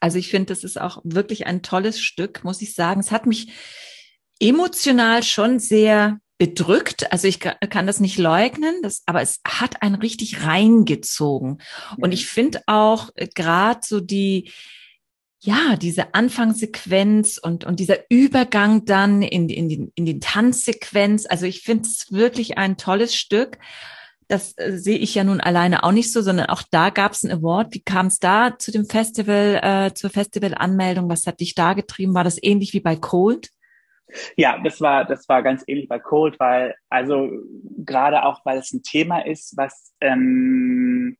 Also 0.00 0.18
ich 0.18 0.28
finde, 0.28 0.46
das 0.46 0.64
ist 0.64 0.80
auch 0.80 1.00
wirklich 1.04 1.46
ein 1.46 1.62
tolles 1.62 2.00
Stück, 2.00 2.44
muss 2.44 2.60
ich 2.60 2.74
sagen. 2.74 3.00
Es 3.00 3.12
hat 3.12 3.26
mich 3.26 3.52
emotional 4.40 5.22
schon 5.22 5.58
sehr 5.58 6.18
bedrückt. 6.38 7.10
Also 7.12 7.28
ich 7.28 7.40
kann 7.40 7.86
das 7.86 8.00
nicht 8.00 8.18
leugnen, 8.18 8.82
das, 8.82 9.02
aber 9.06 9.22
es 9.22 9.40
hat 9.46 9.82
einen 9.82 9.94
richtig 9.94 10.44
reingezogen. 10.44 11.60
Und 11.98 12.12
ich 12.12 12.26
finde 12.26 12.62
auch 12.66 13.10
äh, 13.14 13.28
gerade 13.32 13.80
so 13.84 14.00
die, 14.00 14.50
ja, 15.40 15.76
diese 15.76 16.14
Anfangssequenz 16.14 17.38
und, 17.38 17.64
und 17.64 17.78
dieser 17.78 17.98
Übergang 18.08 18.84
dann 18.84 19.22
in, 19.22 19.48
in, 19.48 19.68
die, 19.68 19.92
in 19.94 20.06
die 20.06 20.18
Tanzsequenz. 20.18 21.26
Also 21.26 21.46
ich 21.46 21.60
finde 21.60 21.86
es 21.86 22.10
wirklich 22.10 22.58
ein 22.58 22.76
tolles 22.76 23.14
Stück. 23.14 23.58
Das 24.26 24.54
äh, 24.56 24.78
sehe 24.78 24.98
ich 24.98 25.14
ja 25.14 25.22
nun 25.22 25.40
alleine 25.40 25.84
auch 25.84 25.92
nicht 25.92 26.12
so, 26.12 26.22
sondern 26.22 26.46
auch 26.46 26.62
da 26.70 26.90
gab 26.90 27.12
es 27.12 27.24
einen 27.24 27.38
Award. 27.38 27.74
Wie 27.74 27.82
kam 27.82 28.06
es 28.06 28.18
da 28.18 28.58
zu 28.58 28.72
dem 28.72 28.86
Festival, 28.86 29.60
äh, 29.62 29.94
zur 29.94 30.10
Festivalanmeldung? 30.10 31.08
Was 31.08 31.26
hat 31.26 31.40
dich 31.40 31.54
da 31.54 31.74
getrieben? 31.74 32.14
War 32.14 32.24
das 32.24 32.42
ähnlich 32.42 32.72
wie 32.72 32.80
bei 32.80 32.96
Cold? 32.96 33.50
Ja, 34.36 34.58
das 34.62 34.80
war, 34.80 35.04
das 35.04 35.28
war 35.28 35.42
ganz 35.42 35.64
ähnlich 35.66 35.88
bei 35.88 35.98
Cold, 35.98 36.38
weil, 36.38 36.74
also 36.88 37.30
gerade 37.78 38.24
auch, 38.24 38.44
weil 38.44 38.58
es 38.58 38.72
ein 38.72 38.82
Thema 38.82 39.24
ist, 39.26 39.56
was 39.56 39.94
ähm, 40.00 41.16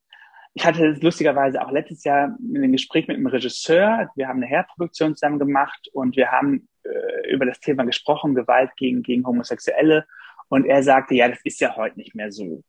ich 0.55 0.65
hatte 0.65 0.97
lustigerweise 1.01 1.61
auch 1.61 1.73
letztes 1.73 2.05
Jahr 2.05 2.37
in 2.39 2.57
einem 2.57 2.73
Gespräch 2.73 3.09
mit 3.09 3.17
einem 3.17 3.27
Regisseur. 3.27 4.09
Wir 4.15 4.29
haben 4.29 4.37
eine 4.37 4.47
Herdproduktion 4.47 5.17
zusammen 5.17 5.41
gemacht 5.41 5.89
und 5.93 6.17
wir 6.17 6.31
haben 6.31 6.69
äh, 6.85 7.33
über 7.33 7.45
das 7.45 7.59
Thema 7.59 7.85
gesprochen, 7.85 8.37
Gewalt 8.37 8.71
gegen, 8.77 9.03
gegen 9.03 9.27
Homosexuelle. 9.27 10.07
Und 10.49 10.65
er 10.67 10.85
sagte, 10.85 11.15
ja, 11.17 11.29
das 11.29 11.41
ist 11.43 11.61
ja 11.61 11.75
heute 11.75 11.99
nicht 11.99 12.15
mehr 12.15 12.31
so. 12.31 12.63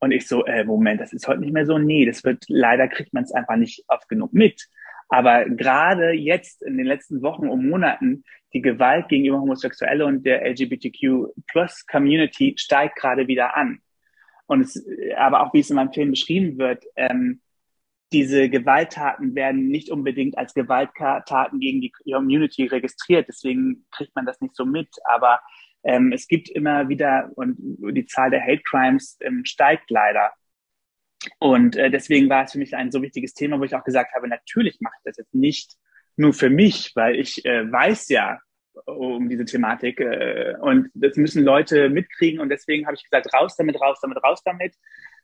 Und 0.00 0.12
ich 0.12 0.28
so, 0.28 0.44
äh, 0.44 0.64
Moment, 0.64 1.00
das 1.00 1.14
ist 1.14 1.26
heute 1.28 1.40
nicht 1.40 1.54
mehr 1.54 1.64
so? 1.64 1.78
Nee, 1.78 2.04
das 2.04 2.22
wird, 2.24 2.44
leider 2.48 2.88
kriegt 2.88 3.14
man 3.14 3.24
es 3.24 3.32
einfach 3.32 3.56
nicht 3.56 3.84
oft 3.88 4.08
genug 4.10 4.34
mit. 4.34 4.68
Aber 5.08 5.46
gerade 5.46 6.12
jetzt 6.12 6.62
in 6.62 6.76
den 6.76 6.86
letzten 6.86 7.22
Wochen 7.22 7.48
und 7.48 7.68
Monaten, 7.68 8.22
die 8.52 8.62
Gewalt 8.62 9.08
gegenüber 9.08 9.40
Homosexuelle 9.40 10.04
und 10.06 10.24
der 10.24 10.44
LGBTQ 10.44 11.32
Plus 11.46 11.86
Community 11.86 12.54
steigt 12.56 12.96
gerade 12.96 13.28
wieder 13.28 13.56
an. 13.56 13.80
Und 14.46 14.62
es, 14.62 14.84
aber 15.16 15.42
auch 15.42 15.54
wie 15.54 15.60
es 15.60 15.70
in 15.70 15.76
meinem 15.76 15.92
Film 15.92 16.10
beschrieben 16.10 16.58
wird, 16.58 16.84
ähm, 16.96 17.40
diese 18.12 18.48
Gewalttaten 18.48 19.36
werden 19.36 19.68
nicht 19.68 19.90
unbedingt 19.90 20.36
als 20.36 20.54
Gewalttaten 20.54 21.60
gegen 21.60 21.80
die 21.80 21.92
Community 22.12 22.66
registriert. 22.66 23.28
Deswegen 23.28 23.86
kriegt 23.92 24.16
man 24.16 24.26
das 24.26 24.40
nicht 24.40 24.56
so 24.56 24.66
mit. 24.66 24.88
Aber 25.04 25.40
ähm, 25.84 26.12
es 26.12 26.26
gibt 26.26 26.48
immer 26.48 26.88
wieder 26.88 27.30
und 27.36 27.56
die 27.58 28.06
Zahl 28.06 28.30
der 28.30 28.42
Hate 28.42 28.62
Crimes 28.64 29.16
ähm, 29.20 29.44
steigt 29.44 29.90
leider. 29.90 30.32
Und 31.38 31.76
äh, 31.76 31.90
deswegen 31.90 32.28
war 32.28 32.44
es 32.44 32.52
für 32.52 32.58
mich 32.58 32.74
ein 32.74 32.90
so 32.90 33.02
wichtiges 33.02 33.34
Thema, 33.34 33.60
wo 33.60 33.64
ich 33.64 33.74
auch 33.74 33.84
gesagt 33.84 34.14
habe, 34.14 34.26
natürlich 34.26 34.78
mache 34.80 34.94
ich 34.98 35.04
das 35.04 35.18
jetzt 35.18 35.34
nicht 35.34 35.76
nur 36.20 36.32
für 36.32 36.50
mich, 36.50 36.92
weil 36.94 37.16
ich 37.16 37.44
äh, 37.44 37.70
weiß 37.70 38.08
ja 38.10 38.38
um 38.86 39.28
diese 39.28 39.44
Thematik 39.44 40.00
äh, 40.00 40.54
und 40.60 40.90
das 40.94 41.16
müssen 41.16 41.44
Leute 41.44 41.88
mitkriegen 41.88 42.40
und 42.40 42.48
deswegen 42.48 42.86
habe 42.86 42.96
ich 42.96 43.04
gesagt, 43.04 43.32
raus 43.34 43.56
damit, 43.56 43.80
raus 43.80 43.98
damit, 44.00 44.22
raus 44.22 44.42
damit. 44.44 44.74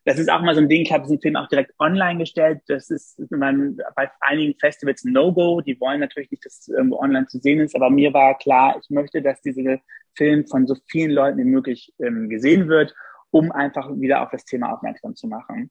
Das 0.04 0.18
ist 0.18 0.30
auch 0.30 0.40
mal 0.40 0.54
so 0.54 0.60
ein 0.60 0.68
Ding, 0.68 0.82
ich 0.82 0.92
habe 0.92 1.02
diesen 1.02 1.20
Film 1.20 1.34
auch 1.34 1.48
direkt 1.48 1.72
online 1.80 2.20
gestellt. 2.20 2.60
Das 2.68 2.90
ist 2.90 3.18
man, 3.30 3.76
bei 3.96 4.08
einigen 4.20 4.56
Festivals 4.58 5.04
ein 5.04 5.12
No-Go. 5.12 5.60
Die 5.62 5.80
wollen 5.80 5.98
natürlich 5.98 6.30
nicht, 6.30 6.44
dass 6.44 6.68
irgendwo 6.68 6.98
online 6.98 7.26
zu 7.26 7.38
sehen 7.38 7.58
ist, 7.58 7.74
aber 7.74 7.90
mir 7.90 8.12
war 8.12 8.38
klar, 8.38 8.78
ich 8.80 8.88
möchte, 8.88 9.20
dass 9.20 9.40
dieser 9.42 9.78
Film 10.16 10.46
von 10.46 10.66
so 10.68 10.76
vielen 10.88 11.10
Leuten 11.10 11.38
wie 11.38 11.44
möglich 11.44 11.92
ähm, 11.98 12.28
gesehen 12.28 12.68
wird, 12.68 12.94
um 13.30 13.50
einfach 13.50 13.90
wieder 13.96 14.22
auf 14.22 14.30
das 14.30 14.44
Thema 14.44 14.72
aufmerksam 14.72 15.16
zu 15.16 15.26
machen. 15.26 15.70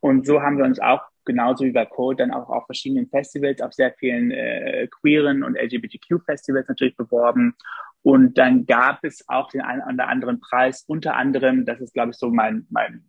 Und 0.00 0.26
so 0.26 0.40
haben 0.40 0.58
wir 0.58 0.64
uns 0.64 0.78
auch 0.78 1.02
genauso 1.24 1.64
wie 1.64 1.72
bei 1.72 1.84
Code 1.84 2.16
dann 2.16 2.32
auch 2.32 2.48
auf 2.48 2.66
verschiedenen 2.66 3.08
Festivals, 3.08 3.60
auf 3.60 3.72
sehr 3.74 3.92
vielen 3.92 4.30
äh, 4.30 4.88
queeren 4.88 5.44
und 5.44 5.56
LGBTQ-Festivals 5.56 6.68
natürlich 6.68 6.96
beworben. 6.96 7.54
Und 8.02 8.38
dann 8.38 8.64
gab 8.66 9.04
es 9.04 9.28
auch 9.28 9.50
den 9.50 9.60
einen 9.60 9.82
oder 9.82 10.08
anderen 10.08 10.40
Preis, 10.40 10.84
unter 10.86 11.16
anderem, 11.16 11.66
das 11.66 11.80
ist, 11.80 11.92
glaube 11.92 12.10
ich, 12.10 12.16
so 12.16 12.30
mein, 12.30 12.66
mein 12.70 13.04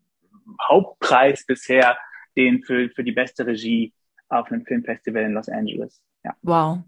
Hauptpreis 0.70 1.46
bisher, 1.46 1.98
den 2.36 2.64
für, 2.64 2.90
für 2.90 3.04
die 3.04 3.12
beste 3.12 3.46
Regie 3.46 3.94
auf 4.28 4.52
einem 4.52 4.66
Filmfestival 4.66 5.24
in 5.24 5.34
Los 5.34 5.50
Angeles. 5.50 6.02
Ja. 6.24 6.36
Wow. 6.42 6.80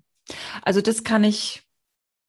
Also 0.63 0.81
das 0.81 1.03
kann 1.03 1.23
ich, 1.23 1.63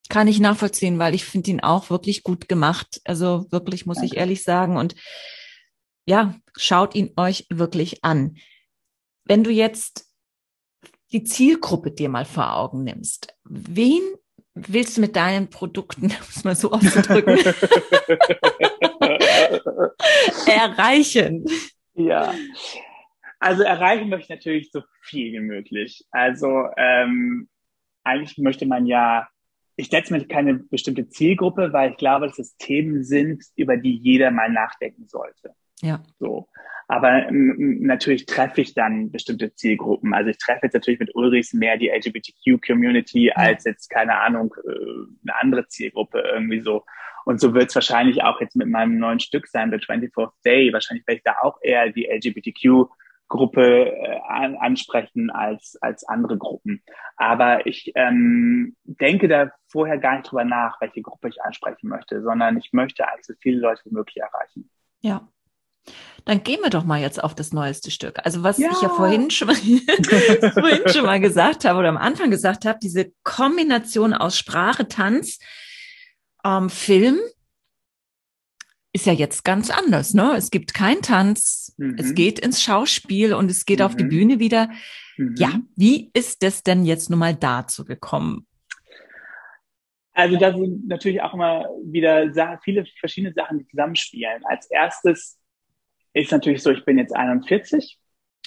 kann 0.08 0.28
ich 0.28 0.40
nachvollziehen, 0.40 0.98
weil 0.98 1.14
ich 1.14 1.24
finde 1.24 1.50
ihn 1.50 1.60
auch 1.60 1.90
wirklich 1.90 2.22
gut 2.22 2.48
gemacht. 2.48 3.00
Also 3.04 3.46
wirklich, 3.50 3.86
muss 3.86 3.96
Danke. 3.96 4.14
ich 4.14 4.16
ehrlich 4.18 4.42
sagen. 4.42 4.76
Und 4.76 4.94
ja, 6.06 6.34
schaut 6.56 6.94
ihn 6.94 7.12
euch 7.16 7.46
wirklich 7.50 8.04
an. 8.04 8.36
Wenn 9.24 9.44
du 9.44 9.50
jetzt 9.50 10.08
die 11.12 11.24
Zielgruppe 11.24 11.90
dir 11.90 12.08
mal 12.08 12.24
vor 12.24 12.56
Augen 12.56 12.84
nimmst, 12.84 13.36
wen 13.44 14.02
willst 14.54 14.96
du 14.96 15.00
mit 15.00 15.16
deinen 15.16 15.48
Produkten, 15.48 16.02
um 16.06 16.10
es 16.28 16.44
mal 16.44 16.54
so 16.54 16.72
auszudrücken, 16.72 17.38
erreichen? 20.46 21.44
Ja. 21.94 22.34
Also 23.38 23.62
erreichen 23.64 24.08
möchte 24.08 24.24
ich 24.24 24.38
natürlich 24.38 24.70
so 24.70 24.82
viel 25.02 25.32
wie 25.32 25.40
möglich. 25.40 26.04
Also 26.10 26.66
ähm, 26.76 27.48
eigentlich 28.04 28.38
möchte 28.38 28.66
man 28.66 28.86
ja, 28.86 29.28
ich 29.76 29.88
setze 29.88 30.12
mir 30.12 30.24
keine 30.26 30.54
bestimmte 30.54 31.08
Zielgruppe, 31.08 31.72
weil 31.72 31.90
ich 31.92 31.96
glaube, 31.96 32.28
dass 32.28 32.38
es 32.38 32.56
Themen 32.56 33.02
sind, 33.02 33.42
über 33.56 33.76
die 33.76 33.96
jeder 33.96 34.30
mal 34.30 34.50
nachdenken 34.50 35.08
sollte. 35.08 35.54
Ja. 35.82 36.02
So. 36.18 36.48
Aber 36.88 37.26
ähm, 37.28 37.78
natürlich 37.80 38.26
treffe 38.26 38.60
ich 38.60 38.74
dann 38.74 39.10
bestimmte 39.10 39.54
Zielgruppen. 39.54 40.12
Also 40.14 40.30
ich 40.30 40.38
treffe 40.38 40.60
jetzt 40.64 40.74
natürlich 40.74 41.00
mit 41.00 41.14
Ulrichs 41.14 41.52
mehr 41.52 41.78
die 41.78 41.88
LGBTQ-Community 41.88 43.26
ja. 43.26 43.34
als 43.34 43.64
jetzt, 43.64 43.88
keine 43.88 44.20
Ahnung, 44.20 44.54
äh, 44.64 44.70
eine 44.70 45.40
andere 45.40 45.68
Zielgruppe 45.68 46.20
irgendwie 46.20 46.60
so. 46.60 46.84
Und 47.24 47.40
so 47.40 47.54
wird 47.54 47.68
es 47.68 47.74
wahrscheinlich 47.74 48.22
auch 48.22 48.40
jetzt 48.40 48.56
mit 48.56 48.68
meinem 48.68 48.98
neuen 48.98 49.20
Stück 49.20 49.46
sein, 49.46 49.70
The 49.70 49.76
24th 49.76 50.32
Day. 50.44 50.72
Wahrscheinlich 50.72 51.06
werde 51.06 51.18
ich 51.18 51.24
da 51.24 51.36
auch 51.42 51.58
eher 51.62 51.90
die 51.90 52.06
LGBTQ 52.06 52.90
Gruppe 53.32 53.96
äh, 53.96 54.20
ansprechen 54.28 55.30
als, 55.30 55.78
als 55.80 56.06
andere 56.06 56.36
Gruppen. 56.36 56.82
Aber 57.16 57.66
ich 57.66 57.92
ähm, 57.94 58.76
denke 58.84 59.28
da 59.28 59.50
vorher 59.68 59.96
gar 59.96 60.16
nicht 60.16 60.30
drüber 60.30 60.44
nach, 60.44 60.78
welche 60.82 61.00
Gruppe 61.00 61.30
ich 61.30 61.40
ansprechen 61.42 61.88
möchte, 61.88 62.20
sondern 62.20 62.58
ich 62.58 62.74
möchte 62.74 63.08
eigentlich 63.08 63.24
so 63.24 63.34
viele 63.40 63.60
Leute 63.60 63.80
wie 63.86 63.94
möglich 63.94 64.18
erreichen. 64.18 64.68
Ja. 65.00 65.26
Dann 66.24 66.44
gehen 66.44 66.60
wir 66.62 66.70
doch 66.70 66.84
mal 66.84 67.00
jetzt 67.00 67.22
auf 67.22 67.34
das 67.34 67.52
neueste 67.52 67.90
Stück. 67.90 68.20
Also 68.24 68.42
was 68.42 68.58
ja. 68.58 68.70
ich 68.70 68.80
ja 68.80 68.88
vorhin 68.88 69.30
schon, 69.30 69.48
mal, 69.48 69.56
vorhin 70.52 70.88
schon 70.88 71.04
mal 71.04 71.20
gesagt 71.20 71.64
habe 71.64 71.80
oder 71.80 71.88
am 71.88 71.96
Anfang 71.96 72.30
gesagt 72.30 72.64
habe, 72.64 72.78
diese 72.80 73.12
Kombination 73.24 74.14
aus 74.14 74.38
Sprache, 74.38 74.86
Tanz, 74.86 75.38
ähm, 76.44 76.70
Film, 76.70 77.18
ist 78.92 79.06
ja 79.06 79.12
jetzt 79.12 79.44
ganz 79.44 79.70
anders, 79.70 80.12
ne? 80.12 80.34
Es 80.36 80.50
gibt 80.50 80.74
keinen 80.74 81.02
Tanz, 81.02 81.74
mhm. 81.78 81.96
es 81.98 82.14
geht 82.14 82.38
ins 82.38 82.62
Schauspiel 82.62 83.32
und 83.32 83.50
es 83.50 83.64
geht 83.64 83.78
mhm. 83.78 83.86
auf 83.86 83.96
die 83.96 84.04
mhm. 84.04 84.08
Bühne 84.10 84.38
wieder. 84.38 84.70
Mhm. 85.16 85.34
Ja, 85.38 85.60
wie 85.76 86.10
ist 86.12 86.44
es 86.44 86.62
denn 86.62 86.84
jetzt 86.84 87.08
nun 87.10 87.18
mal 87.18 87.34
dazu 87.34 87.84
gekommen? 87.84 88.46
Also 90.14 90.38
da 90.38 90.52
sind 90.52 90.86
natürlich 90.88 91.22
auch 91.22 91.32
immer 91.32 91.64
wieder 91.84 92.30
viele 92.62 92.84
verschiedene 93.00 93.32
Sachen, 93.32 93.60
die 93.60 93.66
zusammenspielen. 93.66 94.44
Als 94.44 94.70
erstes 94.70 95.38
ist 96.14 96.32
natürlich 96.32 96.62
so, 96.62 96.70
ich 96.70 96.84
bin 96.84 96.98
jetzt 96.98 97.14
41 97.14 97.98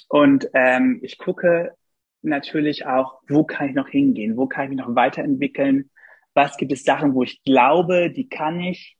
und 0.07 0.49
ähm, 0.53 0.99
ich 1.01 1.17
gucke 1.17 1.73
natürlich 2.21 2.85
auch, 2.85 3.21
wo 3.27 3.43
kann 3.43 3.69
ich 3.69 3.75
noch 3.75 3.87
hingehen, 3.87 4.37
wo 4.37 4.47
kann 4.47 4.65
ich 4.65 4.69
mich 4.71 4.79
noch 4.79 4.95
weiterentwickeln, 4.95 5.89
was 6.33 6.57
gibt 6.57 6.71
es 6.71 6.83
Sachen, 6.83 7.13
wo 7.13 7.23
ich 7.23 7.43
glaube, 7.43 8.11
die 8.11 8.27
kann 8.27 8.59
ich, 8.59 8.97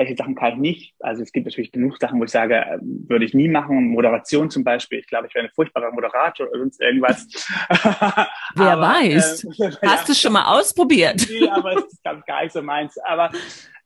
welche 0.00 0.16
Sachen 0.16 0.34
kann 0.34 0.54
ich 0.54 0.58
nicht. 0.58 0.94
Also 1.00 1.22
es 1.22 1.30
gibt 1.30 1.46
natürlich 1.46 1.72
genug 1.72 1.98
Sachen, 1.98 2.18
wo 2.18 2.24
ich 2.24 2.30
sage, 2.30 2.56
äh, 2.56 2.78
würde 2.80 3.26
ich 3.26 3.34
nie 3.34 3.48
machen. 3.48 3.90
Moderation 3.90 4.50
zum 4.50 4.64
Beispiel. 4.64 4.98
Ich 4.98 5.06
glaube, 5.06 5.26
ich 5.26 5.34
wäre 5.34 5.44
ein 5.44 5.52
furchtbarer 5.54 5.92
Moderator 5.92 6.48
oder 6.48 6.58
sonst 6.58 6.80
irgendwas. 6.80 7.26
Wer 8.54 8.72
aber, 8.72 8.82
weiß. 8.82 9.44
Äh, 9.60 9.86
Hast 9.86 10.08
ja, 10.08 10.14
du 10.14 10.14
schon 10.14 10.32
mal 10.32 10.58
ausprobiert? 10.58 11.26
nee, 11.28 11.46
aber 11.48 11.76
es 11.76 11.84
ist 11.92 12.02
glaube 12.02 12.22
gar 12.26 12.42
nicht 12.42 12.52
so 12.52 12.62
meins. 12.62 12.96
Aber 13.04 13.30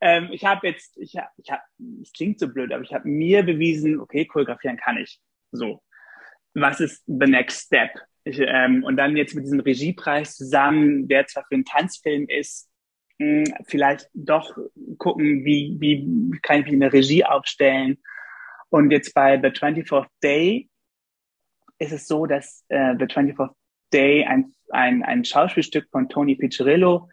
ähm, 0.05 0.29
ich 0.33 0.45
habe 0.45 0.67
jetzt, 0.69 0.99
ich 0.99 1.17
habe, 1.17 1.29
ich 1.39 1.51
hab, 1.51 1.63
es 2.03 2.13
klingt 2.13 2.39
so 2.39 2.47
blöd, 2.47 2.71
aber 2.73 2.83
ich 2.83 2.93
habe 2.93 3.09
mir 3.09 3.43
bewiesen, 3.43 3.99
okay, 3.99 4.27
choreografieren 4.27 4.77
kann 4.77 4.99
ich. 4.99 5.19
So. 5.51 5.83
Was 6.53 6.81
ist 6.81 7.03
the 7.07 7.27
next 7.27 7.67
step? 7.67 7.91
Ich, 8.25 8.39
ähm, 8.39 8.85
und 8.85 8.99
dann 8.99 9.17
jetzt 9.17 9.35
mit 9.35 9.45
diesem 9.45 9.61
Regiepreis 9.61 10.37
zusammen, 10.37 11.09
der 11.09 11.27
zwar 11.27 11.45
für 11.49 11.55
einen 11.55 11.65
Tanzfilm 11.65 12.27
ist, 12.29 12.71
vielleicht 13.67 14.11
doch 14.13 14.57
gucken, 14.99 15.45
wie, 15.45 15.77
wie 15.81 16.39
kann 16.43 16.61
ich 16.61 16.65
mich 16.67 16.75
in 16.75 16.81
der 16.81 16.93
Regie 16.93 17.25
aufstellen. 17.25 17.99
Und 18.69 18.91
jetzt 18.91 19.15
bei 19.15 19.41
The 19.41 19.49
24th 19.49 20.09
Day 20.23 20.69
ist 21.79 21.93
es 21.93 22.07
so, 22.07 22.27
dass 22.27 22.65
äh, 22.69 22.95
The 22.99 23.05
24th 23.05 23.55
Day 23.93 24.25
ein, 24.25 24.53
ein, 24.71 25.03
ein 25.03 25.25
Schauspielstück 25.25 25.89
von 25.91 26.09
Tony 26.09 26.35
Piccirillo, 26.35 27.09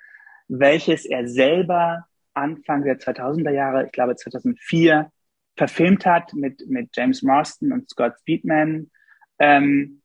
welches 0.47 1.05
er 1.05 1.27
selber 1.27 2.05
Anfang 2.33 2.83
der 2.83 2.99
2000er 2.99 3.51
Jahre, 3.51 3.85
ich 3.85 3.91
glaube 3.91 4.15
2004, 4.15 5.11
verfilmt 5.57 6.05
hat 6.05 6.33
mit, 6.33 6.67
mit 6.67 6.89
James 6.95 7.21
Marston 7.23 7.71
und 7.71 7.89
Scott 7.89 8.13
Speedman, 8.19 8.89
ähm, 9.39 10.01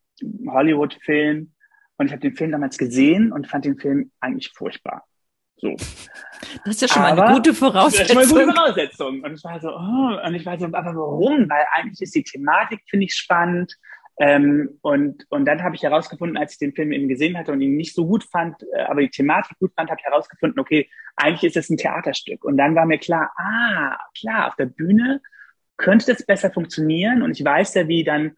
Hollywood-Film. 0.46 1.52
Und 1.98 2.06
ich 2.06 2.12
habe 2.12 2.20
den 2.20 2.36
Film 2.36 2.52
damals 2.52 2.76
gesehen 2.78 3.32
und 3.32 3.46
fand 3.46 3.64
den 3.64 3.78
Film 3.78 4.10
eigentlich 4.20 4.52
furchtbar. 4.54 5.04
So. 5.58 5.74
Das 5.74 6.74
ist 6.74 6.82
ja 6.82 6.88
schon 6.88 7.02
aber, 7.02 7.16
mal 7.16 7.26
eine 7.26 7.36
gute 7.36 7.54
Voraussetzung. 7.54 8.16
Das 8.16 8.24
ist 8.24 8.30
schon 8.30 8.38
mal 8.38 8.44
eine 8.44 8.46
gute 8.46 8.54
Voraussetzung. 8.54 9.22
Und 9.22 9.34
ich 9.34 9.44
war 9.44 9.60
so, 9.60 9.68
oh, 9.70 10.26
und 10.26 10.34
ich 10.34 10.44
war 10.44 10.58
so, 10.58 10.66
aber 10.66 10.94
warum? 10.94 11.48
Weil 11.48 11.64
eigentlich 11.72 12.02
ist 12.02 12.14
die 12.14 12.22
Thematik, 12.22 12.82
finde 12.88 13.06
ich, 13.06 13.14
spannend. 13.14 13.74
Ähm, 14.18 14.78
und, 14.80 15.26
und 15.28 15.44
dann 15.44 15.62
habe 15.62 15.76
ich 15.76 15.82
herausgefunden, 15.82 16.38
als 16.38 16.52
ich 16.52 16.58
den 16.58 16.72
Film 16.72 16.92
eben 16.92 17.08
gesehen 17.08 17.36
hatte 17.36 17.52
und 17.52 17.60
ihn 17.60 17.76
nicht 17.76 17.94
so 17.94 18.06
gut 18.06 18.24
fand, 18.24 18.62
äh, 18.72 18.82
aber 18.82 19.02
die 19.02 19.10
Thematik 19.10 19.58
gut 19.58 19.72
fand, 19.74 19.90
habe 19.90 20.00
ich 20.00 20.06
herausgefunden, 20.06 20.58
okay, 20.58 20.88
eigentlich 21.16 21.44
ist 21.44 21.56
es 21.56 21.68
ein 21.68 21.76
Theaterstück. 21.76 22.44
Und 22.44 22.56
dann 22.56 22.74
war 22.74 22.86
mir 22.86 22.98
klar, 22.98 23.30
ah, 23.36 23.98
klar, 24.18 24.48
auf 24.48 24.56
der 24.56 24.66
Bühne 24.66 25.20
könnte 25.76 26.06
das 26.06 26.24
besser 26.24 26.50
funktionieren. 26.50 27.22
Und 27.22 27.38
ich 27.38 27.44
weiß 27.44 27.74
ja, 27.74 27.88
wie 27.88 28.04
dann 28.04 28.36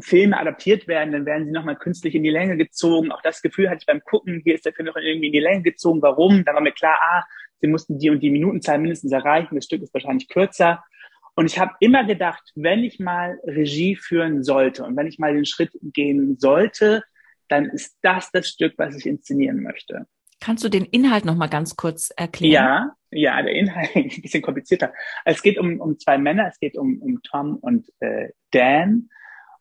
Filme 0.00 0.38
adaptiert 0.38 0.88
werden, 0.88 1.12
dann 1.12 1.26
werden 1.26 1.44
sie 1.46 1.52
nochmal 1.52 1.76
künstlich 1.76 2.14
in 2.14 2.24
die 2.24 2.30
Länge 2.30 2.56
gezogen. 2.56 3.12
Auch 3.12 3.22
das 3.22 3.42
Gefühl 3.42 3.68
hatte 3.68 3.78
ich 3.80 3.86
beim 3.86 4.02
Gucken, 4.02 4.40
hier 4.42 4.54
ist 4.54 4.64
der 4.64 4.72
Film 4.72 4.86
noch 4.86 4.96
irgendwie 4.96 5.28
in 5.28 5.32
die 5.32 5.40
Länge 5.40 5.62
gezogen. 5.62 6.02
Warum? 6.02 6.44
Da 6.44 6.54
war 6.54 6.60
mir 6.60 6.72
klar, 6.72 6.96
ah, 7.00 7.24
sie 7.60 7.68
mussten 7.68 7.98
die 7.98 8.10
und 8.10 8.20
die 8.20 8.30
Minutenzahl 8.30 8.78
mindestens 8.78 9.12
erreichen. 9.12 9.54
Das 9.54 9.66
Stück 9.66 9.82
ist 9.82 9.94
wahrscheinlich 9.94 10.28
kürzer. 10.28 10.82
Und 11.34 11.46
ich 11.46 11.58
habe 11.58 11.72
immer 11.80 12.04
gedacht, 12.04 12.52
wenn 12.54 12.84
ich 12.84 13.00
mal 13.00 13.38
Regie 13.44 13.96
führen 13.96 14.44
sollte 14.44 14.84
und 14.84 14.96
wenn 14.96 15.06
ich 15.06 15.18
mal 15.18 15.34
den 15.34 15.46
Schritt 15.46 15.72
gehen 15.82 16.38
sollte, 16.38 17.02
dann 17.48 17.66
ist 17.66 17.98
das 18.02 18.30
das 18.30 18.48
Stück, 18.48 18.74
was 18.76 18.96
ich 18.96 19.06
inszenieren 19.06 19.62
möchte. 19.62 20.06
Kannst 20.40 20.62
du 20.62 20.68
den 20.68 20.84
Inhalt 20.84 21.24
noch 21.24 21.36
mal 21.36 21.48
ganz 21.48 21.76
kurz 21.76 22.12
erklären? 22.16 22.52
Ja, 22.52 22.96
ja, 23.10 23.42
der 23.42 23.54
Inhalt 23.54 23.90
ist 23.96 24.18
ein 24.18 24.22
bisschen 24.22 24.42
komplizierter. 24.42 24.92
Es 25.24 25.42
geht 25.42 25.58
um, 25.58 25.80
um 25.80 25.98
zwei 25.98 26.18
Männer, 26.18 26.48
es 26.48 26.58
geht 26.58 26.76
um, 26.76 27.00
um 27.00 27.22
Tom 27.22 27.56
und 27.56 27.90
äh, 28.00 28.30
Dan. 28.50 29.08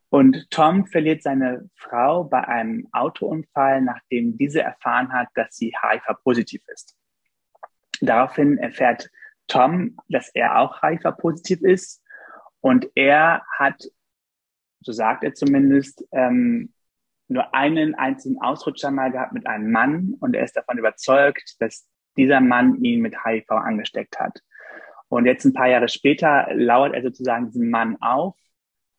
Und 0.09 0.49
Tom 0.51 0.85
verliert 0.85 1.23
seine 1.23 1.69
Frau 1.75 2.25
bei 2.25 2.47
einem 2.47 2.87
Autounfall, 2.91 3.81
nachdem 3.81 4.37
diese 4.37 4.61
erfahren 4.61 5.11
hat, 5.11 5.29
dass 5.33 5.55
sie 5.55 5.73
HIV-positiv 5.81 6.61
ist. 6.67 6.95
Daraufhin 8.01 8.57
erfährt 8.57 9.09
Tom, 9.47 9.97
dass 10.07 10.29
er 10.33 10.59
auch 10.59 10.81
HIV-positiv 10.81 11.61
ist. 11.61 12.01
Und 12.61 12.89
er 12.95 13.43
hat, 13.57 13.83
so 14.81 14.91
sagt 14.91 15.23
er 15.23 15.33
zumindest, 15.33 16.05
ähm, 16.11 16.73
nur 17.27 17.53
einen 17.53 17.95
einzigen 17.95 18.41
Ausrutscher 18.41 18.91
mal 18.91 19.11
gehabt 19.11 19.33
mit 19.33 19.47
einem 19.47 19.71
Mann. 19.71 20.15
Und 20.19 20.35
er 20.35 20.43
ist 20.43 20.55
davon 20.55 20.77
überzeugt, 20.77 21.55
dass 21.59 21.87
dieser 22.17 22.41
Mann 22.41 22.83
ihn 22.83 23.01
mit 23.01 23.25
HIV 23.25 23.49
angesteckt 23.49 24.19
hat. 24.19 24.39
Und 25.09 25.25
jetzt 25.25 25.45
ein 25.45 25.53
paar 25.53 25.69
Jahre 25.69 25.89
später 25.89 26.47
lauert 26.53 26.93
er 26.93 27.03
sozusagen 27.03 27.47
diesen 27.47 27.69
Mann 27.69 27.97
auf 28.01 28.35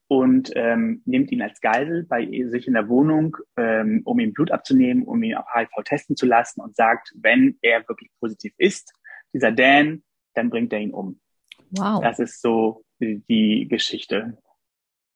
und 0.07 0.53
ähm, 0.55 1.03
nimmt 1.07 1.33
ihn 1.33 1.43
als 1.43 1.61
Geisel 1.61 2.05
bei 2.05 2.25
sich 2.49 2.67
in 2.67 2.75
der 2.75 2.89
Wohnung, 2.89 3.37
ähm, 3.57 4.03
um 4.05 4.19
ihm 4.21 4.33
Blut 4.33 4.51
abzunehmen, 4.51 5.05
um 5.05 5.23
ihn 5.23 5.35
auf 5.35 5.47
HIV 5.53 5.71
testen 5.85 6.17
zu 6.17 6.27
lassen 6.27 6.61
und 6.61 6.77
sagt, 6.77 7.13
wenn 7.17 7.59
er 7.63 7.89
wirklich 7.89 8.11
positiv 8.21 8.53
ist, 8.59 8.93
dieser 9.33 9.51
Dan, 9.51 10.03
dann 10.35 10.51
bringt 10.51 10.73
er 10.73 10.81
ihn 10.81 10.93
um. 10.93 11.21
Wow. 11.71 12.03
Das 12.03 12.19
ist 12.19 12.41
so 12.41 12.85
die 13.01 13.67
Geschichte. 13.69 14.39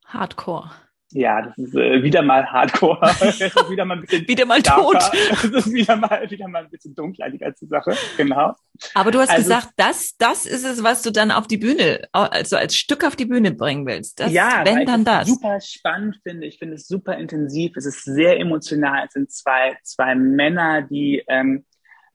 Hardcore. 0.06 0.70
Ja, 1.12 1.40
das 1.40 1.56
ist 1.56 1.74
äh, 1.74 2.02
wieder 2.02 2.20
mal 2.20 2.44
Hardcore. 2.44 3.00
wieder 3.70 3.86
mal 3.86 3.94
ein 3.94 4.02
bisschen 4.02 4.28
wieder 4.28 4.44
mal 4.44 4.60
tot. 4.60 4.96
Das 5.30 5.44
ist 5.44 5.72
wieder 5.72 5.96
mal, 5.96 6.30
wieder 6.30 6.48
mal 6.48 6.64
ein 6.64 6.70
bisschen 6.70 6.94
dunkler, 6.94 7.30
die 7.30 7.38
ganze 7.38 7.66
Sache. 7.66 7.96
Genau. 8.18 8.54
Aber 8.92 9.10
du 9.10 9.18
hast 9.18 9.30
also, 9.30 9.42
gesagt, 9.42 9.70
das, 9.76 10.16
das 10.18 10.44
ist 10.44 10.64
es, 10.64 10.82
was 10.82 11.00
du 11.00 11.10
dann 11.10 11.30
auf 11.30 11.46
die 11.46 11.56
Bühne, 11.56 12.06
also 12.12 12.56
als 12.56 12.76
Stück 12.76 13.04
auf 13.04 13.16
die 13.16 13.24
Bühne 13.24 13.52
bringen 13.52 13.86
willst. 13.86 14.20
Das, 14.20 14.32
ja, 14.32 14.62
wenn 14.64 14.84
dann 14.84 15.04
das. 15.04 15.28
Super 15.28 15.60
spannend 15.62 16.18
finde. 16.22 16.46
Ich 16.46 16.58
finde 16.58 16.74
es 16.74 16.86
super 16.86 17.16
intensiv. 17.16 17.72
Es 17.76 17.86
ist 17.86 18.04
sehr 18.04 18.38
emotional. 18.38 19.06
Es 19.06 19.14
sind 19.14 19.32
zwei, 19.32 19.78
zwei 19.82 20.14
Männer, 20.14 20.82
die, 20.82 21.24
ähm, 21.26 21.64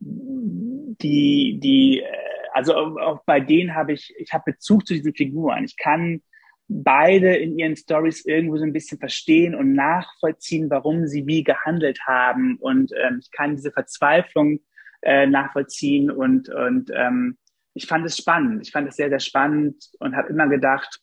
die, 0.03 1.59
die, 1.61 2.01
äh, 2.01 2.05
also 2.53 2.75
auch 2.75 3.23
bei 3.25 3.39
denen 3.39 3.75
habe 3.75 3.93
ich, 3.93 4.13
ich 4.17 4.33
habe 4.33 4.51
Bezug 4.51 4.85
zu 4.85 4.93
diesen 4.93 5.13
Figuren. 5.13 5.63
Ich 5.63 5.77
kann 5.77 6.21
beide 6.67 7.35
in 7.35 7.57
ihren 7.57 7.75
Stories 7.75 8.25
irgendwo 8.25 8.57
so 8.57 8.63
ein 8.63 8.73
bisschen 8.73 8.99
verstehen 8.99 9.55
und 9.55 9.73
nachvollziehen, 9.73 10.69
warum 10.69 11.07
sie 11.07 11.27
wie 11.27 11.43
gehandelt 11.43 11.99
haben. 12.07 12.57
Und 12.57 12.91
ähm, 12.95 13.19
ich 13.21 13.31
kann 13.31 13.55
diese 13.55 13.71
Verzweiflung 13.71 14.59
äh, 15.01 15.27
nachvollziehen 15.27 16.09
und, 16.09 16.49
und 16.49 16.91
ähm, 16.95 17.37
ich 17.73 17.87
fand 17.87 18.05
es 18.05 18.17
spannend. 18.17 18.65
Ich 18.65 18.71
fand 18.71 18.87
es 18.87 18.95
sehr, 18.95 19.09
sehr 19.09 19.19
spannend 19.19 19.89
und 19.99 20.15
habe 20.15 20.29
immer 20.29 20.47
gedacht, 20.47 20.99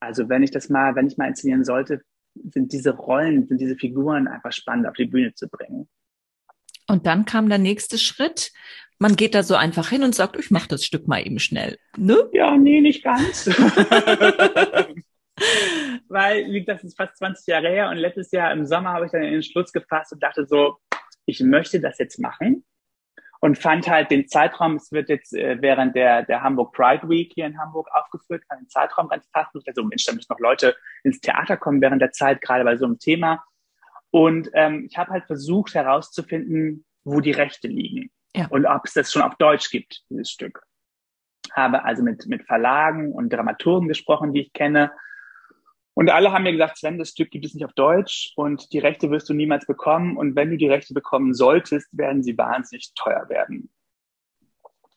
also 0.00 0.28
wenn 0.28 0.42
ich 0.42 0.50
das 0.50 0.68
mal, 0.68 0.94
wenn 0.94 1.06
ich 1.06 1.16
mal 1.16 1.28
inszenieren 1.28 1.64
sollte, 1.64 2.02
sind 2.34 2.72
diese 2.72 2.90
Rollen, 2.90 3.46
sind 3.46 3.60
diese 3.60 3.76
Figuren 3.76 4.28
einfach 4.28 4.52
spannend 4.52 4.86
auf 4.86 4.94
die 4.94 5.06
Bühne 5.06 5.32
zu 5.34 5.48
bringen. 5.48 5.88
Und 6.86 7.06
dann 7.06 7.24
kam 7.24 7.48
der 7.48 7.58
nächste 7.58 7.98
Schritt, 7.98 8.52
man 8.98 9.16
geht 9.16 9.34
da 9.34 9.42
so 9.42 9.54
einfach 9.54 9.88
hin 9.90 10.02
und 10.02 10.14
sagt, 10.14 10.36
ich 10.38 10.50
mache 10.50 10.68
das 10.68 10.84
Stück 10.84 11.06
mal 11.06 11.20
eben 11.20 11.38
schnell. 11.38 11.78
Ne? 11.96 12.28
Ja, 12.32 12.56
nee, 12.56 12.80
nicht 12.80 13.04
ganz. 13.04 13.46
Weil, 16.08 16.64
das 16.64 16.82
ist 16.82 16.96
fast 16.96 17.18
20 17.18 17.46
Jahre 17.46 17.68
her 17.68 17.90
und 17.90 17.98
letztes 17.98 18.30
Jahr 18.32 18.50
im 18.52 18.64
Sommer 18.64 18.94
habe 18.94 19.04
ich 19.06 19.12
dann 19.12 19.20
den 19.20 19.42
Schluss 19.42 19.70
gefasst 19.72 20.12
und 20.12 20.22
dachte 20.22 20.46
so, 20.46 20.78
ich 21.26 21.40
möchte 21.40 21.78
das 21.80 21.98
jetzt 21.98 22.18
machen 22.18 22.64
und 23.40 23.58
fand 23.58 23.86
halt 23.88 24.10
den 24.10 24.28
Zeitraum, 24.28 24.76
es 24.76 24.92
wird 24.92 25.08
jetzt 25.08 25.34
äh, 25.34 25.58
während 25.60 25.94
der, 25.94 26.22
der 26.22 26.42
Hamburg 26.42 26.72
Pride 26.72 27.08
Week 27.08 27.32
hier 27.34 27.46
in 27.46 27.58
Hamburg 27.58 27.88
aufgeführt, 27.92 28.44
fand 28.48 28.62
den 28.62 28.68
Zeitraum 28.68 29.08
ganz 29.08 29.28
passend. 29.30 29.64
Also 29.66 29.84
Mensch, 29.84 30.04
da 30.04 30.14
müssen 30.14 30.28
noch 30.30 30.40
Leute 30.40 30.74
ins 31.04 31.20
Theater 31.20 31.56
kommen 31.56 31.82
während 31.82 32.00
der 32.00 32.12
Zeit, 32.12 32.40
gerade 32.40 32.64
bei 32.64 32.76
so 32.76 32.86
einem 32.86 32.98
Thema. 32.98 33.44
Und 34.10 34.50
ähm, 34.54 34.86
ich 34.88 34.96
habe 34.96 35.10
halt 35.10 35.24
versucht 35.26 35.74
herauszufinden, 35.74 36.84
wo 37.04 37.20
die 37.20 37.32
Rechte 37.32 37.68
liegen 37.68 38.10
ja. 38.34 38.46
und 38.48 38.66
ob 38.66 38.84
es 38.84 38.94
das 38.94 39.12
schon 39.12 39.22
auf 39.22 39.36
Deutsch 39.36 39.70
gibt, 39.70 40.02
dieses 40.10 40.30
Stück. 40.30 40.62
Habe 41.52 41.84
also 41.84 42.02
mit, 42.02 42.26
mit 42.26 42.44
Verlagen 42.44 43.12
und 43.12 43.32
Dramaturgen 43.32 43.88
gesprochen, 43.88 44.32
die 44.32 44.42
ich 44.42 44.52
kenne. 44.52 44.92
Und 45.94 46.10
alle 46.10 46.32
haben 46.32 46.42
mir 46.42 46.52
gesagt, 46.52 46.76
Sven, 46.76 46.98
das 46.98 47.10
Stück 47.10 47.30
gibt 47.30 47.46
es 47.46 47.54
nicht 47.54 47.64
auf 47.64 47.72
Deutsch 47.72 48.32
und 48.36 48.72
die 48.72 48.78
Rechte 48.78 49.10
wirst 49.10 49.28
du 49.28 49.34
niemals 49.34 49.66
bekommen. 49.66 50.16
Und 50.16 50.36
wenn 50.36 50.50
du 50.50 50.56
die 50.56 50.68
Rechte 50.68 50.92
bekommen 50.92 51.32
solltest, 51.32 51.88
werden 51.96 52.22
sie 52.22 52.36
wahnsinnig 52.36 52.92
teuer 52.94 53.28
werden. 53.28 53.70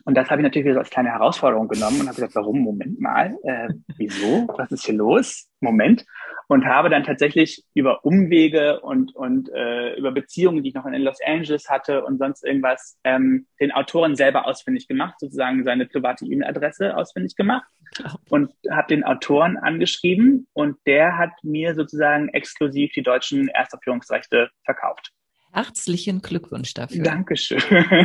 Und 0.05 0.16
das 0.16 0.30
habe 0.30 0.41
ich 0.41 0.43
natürlich 0.43 0.66
wieder 0.66 0.74
so 0.74 0.80
als 0.80 0.89
kleine 0.89 1.12
Herausforderung 1.12 1.68
genommen 1.68 2.01
und 2.01 2.07
habe 2.07 2.16
gesagt, 2.16 2.36
warum? 2.36 2.60
Moment 2.60 2.99
mal, 2.99 3.38
äh, 3.43 3.70
wieso? 3.97 4.47
Was 4.57 4.72
ist 4.72 4.86
hier 4.86 4.95
los? 4.95 5.47
Moment. 5.60 6.05
Und 6.50 6.66
habe 6.66 6.89
dann 6.89 7.04
tatsächlich 7.04 7.64
über 7.76 8.04
Umwege 8.04 8.80
und, 8.80 9.16
und 9.16 9.50
äh, 9.54 9.93
über 9.93 10.12
Beziehungen, 10.12 10.64
die 10.64 10.70
ich 10.70 10.76
noch 10.76 10.88
in 10.88 11.00
Los 11.04 11.20
Angeles 11.24 11.70
hatte 11.70 12.04
und 12.04 12.18
sonst 12.18 12.43
irgendwas, 12.43 12.97
ähm, 13.04 13.45
den 13.60 13.72
Autoren 13.72 14.16
selber 14.16 14.47
ausfindig 14.47 14.88
gemacht, 14.88 15.20
sozusagen 15.20 15.64
seine 15.64 15.86
private 15.86 16.26
E-Mail-Adresse 16.26 16.97
ausfindig 16.97 17.36
gemacht 17.36 17.68
und 18.30 18.52
habe 18.72 18.88
den 18.88 19.04
Autoren 19.04 19.58
angeschrieben 19.58 20.47
und 20.54 20.78
der 20.88 21.20
hat 21.20 21.34
mir 21.43 21.76
sozusagen 21.76 22.30
exklusiv 22.30 22.93
die 22.93 23.04
deutschen 23.04 23.47
Erstaufführungsrechte 23.50 24.50
verkauft. 24.66 25.14
Herzlichen 25.52 26.22
Glückwunsch 26.22 26.76
dafür. 26.76 27.04
Dankeschön. 27.04 27.62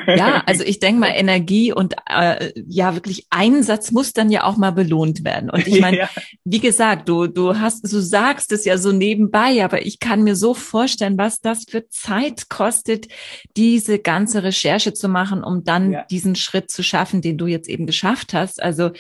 Ja, 0.07 0.43
also 0.47 0.65
ich 0.65 0.79
denke 0.79 1.01
mal, 1.01 1.13
Energie 1.15 1.73
und 1.73 1.95
äh, 2.09 2.53
ja, 2.67 2.95
wirklich 2.95 3.27
Einsatz 3.31 3.91
muss 3.91 4.13
dann 4.15 4.31
ja 4.31 4.45
auch 4.45 4.57
mal 4.57 4.71
belohnt 4.71 5.25
werden. 5.25 5.51
Und 5.51 5.67
ich 5.67 5.81
meine, 5.81 5.99
ja. 5.99 6.09
wie 6.45 6.61
gesagt, 6.61 7.09
du, 7.09 7.27
du 7.27 7.59
hast, 7.59 7.85
du 7.85 8.01
sagst 8.01 8.51
es 8.53 8.65
ja 8.65 8.79
so 8.79 8.93
nebenbei, 8.93 9.63
aber 9.63 9.85
ich 9.85 9.99
kann 9.99 10.25
mir 10.25 10.37
so 10.37 10.55
vorstellen, 10.55 11.19
was 11.19 11.41
das 11.41 11.65
für 11.69 11.87
Zeit 11.89 12.49
kostet, 12.49 13.09
diese 13.57 13.99
ganze 13.99 14.43
Recherche 14.43 14.95
zu 14.95 15.09
machen, 15.09 15.45
um 15.45 15.65
dann 15.65 15.93
ja. 15.93 16.05
diesen 16.05 16.37
Schritt 16.37 16.71
zu 16.71 16.83
schaffen, 16.83 17.21
den 17.21 17.37
du 17.37 17.47
jetzt 17.47 17.69
eben 17.69 17.87
geschafft 17.87 18.33
hast. 18.33 18.63
Also 18.63 18.91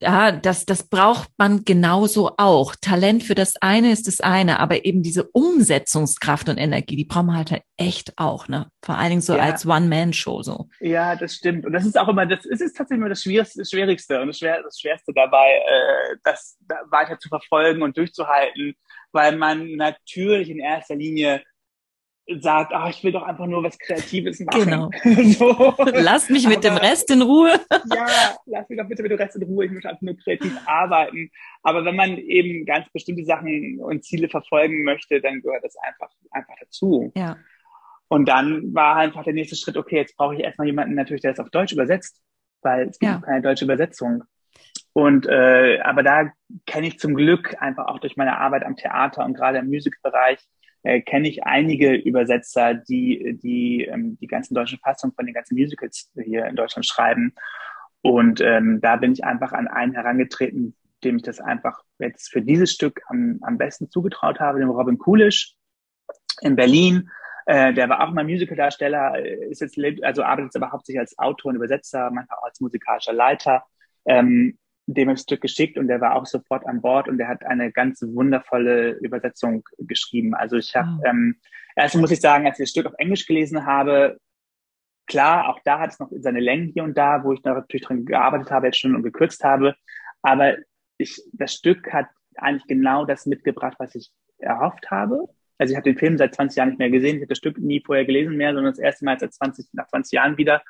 ja, 0.00 0.32
das, 0.32 0.66
das 0.66 0.88
braucht 0.88 1.30
man 1.36 1.64
genauso 1.64 2.32
auch. 2.36 2.74
Talent 2.76 3.22
für 3.22 3.34
das 3.34 3.56
eine 3.62 3.92
ist 3.92 4.06
das 4.06 4.20
eine, 4.20 4.58
aber 4.60 4.84
eben 4.84 5.02
diese 5.02 5.24
Umsetzungskraft 5.30 6.48
und 6.48 6.58
Energie, 6.58 6.96
die 6.96 7.04
brauchen 7.04 7.26
wir 7.26 7.36
halt, 7.36 7.50
halt 7.50 7.62
echt 7.76 8.12
auch, 8.16 8.48
ne? 8.48 8.68
Vor 8.84 8.98
allen 8.98 9.10
Dingen 9.10 9.22
so 9.22 9.34
ja. 9.36 9.42
als 9.42 9.66
One-Man-Show 9.66 10.42
so. 10.42 10.68
Ja, 10.80 11.16
das 11.16 11.36
stimmt. 11.36 11.64
Und 11.64 11.72
das 11.72 11.86
ist 11.86 11.98
auch 11.98 12.08
immer, 12.08 12.26
das 12.26 12.44
ist, 12.44 12.60
ist 12.60 12.76
tatsächlich 12.76 13.00
immer 13.00 13.08
das 13.08 13.22
Schwierigste, 13.22 13.60
das 13.60 13.70
Schwierigste 13.70 14.20
und 14.20 14.28
das, 14.28 14.38
Schwer, 14.38 14.62
das 14.62 14.78
Schwerste 14.78 15.12
dabei, 15.14 15.62
äh, 15.66 16.16
das 16.24 16.58
weiter 16.90 17.18
zu 17.18 17.28
verfolgen 17.28 17.82
und 17.82 17.96
durchzuhalten, 17.96 18.74
weil 19.12 19.36
man 19.36 19.76
natürlich 19.76 20.50
in 20.50 20.58
erster 20.58 20.96
Linie 20.96 21.42
sagt, 22.40 22.72
ach, 22.74 22.88
ich 22.88 23.04
will 23.04 23.12
doch 23.12 23.22
einfach 23.22 23.46
nur 23.46 23.62
was 23.62 23.78
Kreatives 23.78 24.40
machen. 24.40 24.64
Genau. 24.64 24.90
so. 25.32 25.74
Lass 25.92 26.30
mich 26.30 26.46
mit 26.46 26.64
Aber, 26.64 26.68
dem 26.68 26.76
Rest 26.78 27.10
in 27.10 27.22
Ruhe. 27.22 27.52
ja, 27.70 28.36
lass 28.46 28.68
mich 28.68 28.78
doch 28.78 28.88
bitte 28.88 29.02
mit 29.02 29.12
dem 29.12 29.18
Rest 29.18 29.36
in 29.36 29.42
Ruhe. 29.42 29.66
Ich 29.66 29.72
möchte 29.72 29.90
einfach 29.90 30.02
nur 30.02 30.16
kreativ 30.16 30.56
arbeiten. 30.64 31.30
Aber 31.62 31.84
wenn 31.84 31.96
man 31.96 32.16
eben 32.16 32.64
ganz 32.64 32.90
bestimmte 32.92 33.24
Sachen 33.24 33.78
und 33.80 34.04
Ziele 34.04 34.28
verfolgen 34.28 34.84
möchte, 34.84 35.20
dann 35.20 35.42
gehört 35.42 35.64
das 35.64 35.76
einfach, 35.76 36.10
einfach 36.30 36.54
dazu. 36.60 37.12
Ja. 37.14 37.36
Und 38.08 38.26
dann 38.28 38.74
war 38.74 38.96
einfach 38.96 39.24
der 39.24 39.32
nächste 39.34 39.56
Schritt, 39.56 39.76
okay, 39.76 39.96
jetzt 39.96 40.16
brauche 40.16 40.34
ich 40.34 40.40
erstmal 40.40 40.66
jemanden 40.66 40.94
natürlich, 40.94 41.22
der 41.22 41.32
das 41.32 41.40
auf 41.40 41.50
Deutsch 41.50 41.72
übersetzt, 41.72 42.22
weil 42.62 42.88
es 42.88 42.98
gibt 42.98 43.12
ja. 43.12 43.20
keine 43.20 43.42
deutsche 43.42 43.64
Übersetzung. 43.64 44.24
Und 44.92 45.26
äh, 45.26 45.80
aber 45.80 46.02
da 46.02 46.30
kenne 46.66 46.86
ich 46.86 46.98
zum 46.98 47.14
Glück 47.14 47.60
einfach 47.60 47.86
auch 47.86 47.98
durch 47.98 48.16
meine 48.16 48.38
Arbeit 48.38 48.64
am 48.64 48.76
Theater 48.76 49.24
und 49.24 49.34
gerade 49.34 49.58
im 49.58 49.66
Musikbereich 49.66 50.38
äh, 50.84 51.00
kenne 51.00 51.28
ich 51.28 51.44
einige 51.44 51.94
Übersetzer, 51.94 52.74
die 52.74 53.38
die 53.42 53.84
ähm, 53.84 54.16
die 54.20 54.26
ganzen 54.26 54.54
deutschen 54.54 54.78
Fassungen 54.78 55.14
von 55.14 55.26
den 55.26 55.34
ganzen 55.34 55.56
Musicals 55.56 56.10
hier 56.22 56.46
in 56.46 56.56
Deutschland 56.56 56.86
schreiben. 56.86 57.34
Und 58.02 58.40
ähm, 58.42 58.80
da 58.82 58.96
bin 58.96 59.12
ich 59.12 59.24
einfach 59.24 59.52
an 59.52 59.66
einen 59.66 59.94
herangetreten, 59.94 60.76
dem 61.02 61.16
ich 61.16 61.22
das 61.22 61.40
einfach 61.40 61.82
jetzt 61.98 62.30
für 62.30 62.42
dieses 62.42 62.70
Stück 62.70 63.00
am, 63.08 63.38
am 63.40 63.56
besten 63.56 63.88
zugetraut 63.88 64.40
habe, 64.40 64.58
dem 64.60 64.68
Robin 64.68 64.98
Kulisch 64.98 65.56
in 66.42 66.54
Berlin. 66.54 67.10
Äh, 67.46 67.72
der 67.72 67.88
war 67.88 68.06
auch 68.06 68.12
mal 68.12 68.24
Musicaldarsteller, 68.24 69.18
ist 69.48 69.62
jetzt 69.62 69.78
also 70.02 70.22
arbeitet 70.22 70.48
jetzt 70.48 70.56
aber 70.56 70.72
hauptsächlich 70.72 71.00
als 71.00 71.18
Autor 71.18 71.50
und 71.50 71.56
Übersetzer, 71.56 72.10
manchmal 72.10 72.38
auch 72.38 72.44
als 72.44 72.60
musikalischer 72.60 73.14
Leiter. 73.14 73.64
Ähm, 74.06 74.58
dem 74.86 75.08
das 75.08 75.22
Stück 75.22 75.40
geschickt 75.40 75.78
und 75.78 75.88
der 75.88 76.00
war 76.00 76.14
auch 76.14 76.26
sofort 76.26 76.66
an 76.66 76.82
Bord 76.82 77.08
und 77.08 77.18
der 77.18 77.28
hat 77.28 77.44
eine 77.44 77.72
ganz 77.72 78.02
wundervolle 78.02 78.92
Übersetzung 79.00 79.64
geschrieben. 79.78 80.34
Also 80.34 80.56
ich 80.56 80.74
habe, 80.76 81.00
ähm, 81.04 81.36
erst 81.74 81.96
muss 81.96 82.10
ich 82.10 82.20
sagen, 82.20 82.46
als 82.46 82.58
ich 82.58 82.64
das 82.64 82.70
Stück 82.70 82.86
auf 82.86 82.94
Englisch 82.98 83.26
gelesen 83.26 83.64
habe, 83.64 84.18
klar, 85.06 85.48
auch 85.48 85.60
da 85.64 85.80
hat 85.80 85.90
es 85.90 85.98
noch 85.98 86.10
seine 86.12 86.40
Längen 86.40 86.70
hier 86.72 86.84
und 86.84 86.96
da, 86.96 87.24
wo 87.24 87.32
ich 87.32 87.42
natürlich 87.42 87.86
dran 87.86 88.04
gearbeitet 88.04 88.50
habe 88.50 88.66
jetzt 88.66 88.78
schon 88.78 88.94
und 88.94 89.02
gekürzt 89.02 89.42
habe. 89.44 89.74
Aber 90.22 90.56
ich, 90.98 91.22
das 91.32 91.54
Stück 91.54 91.92
hat 91.92 92.06
eigentlich 92.36 92.66
genau 92.66 93.04
das 93.04 93.26
mitgebracht, 93.26 93.76
was 93.78 93.94
ich 93.94 94.10
erhofft 94.38 94.90
habe. 94.90 95.28
Also 95.58 95.72
ich 95.72 95.76
habe 95.76 95.88
den 95.88 95.98
Film 95.98 96.18
seit 96.18 96.34
20 96.34 96.56
Jahren 96.56 96.68
nicht 96.70 96.78
mehr 96.78 96.90
gesehen, 96.90 97.16
ich 97.16 97.22
habe 97.22 97.28
das 97.28 97.38
Stück 97.38 97.58
nie 97.58 97.82
vorher 97.84 98.04
gelesen 98.04 98.36
mehr, 98.36 98.52
sondern 98.54 98.72
das 98.72 98.78
erste 98.78 99.04
Mal 99.04 99.18
seit 99.18 99.32
20, 99.32 99.66
nach 99.72 99.86
20 99.88 100.12
Jahren 100.12 100.36
wieder. 100.36 100.62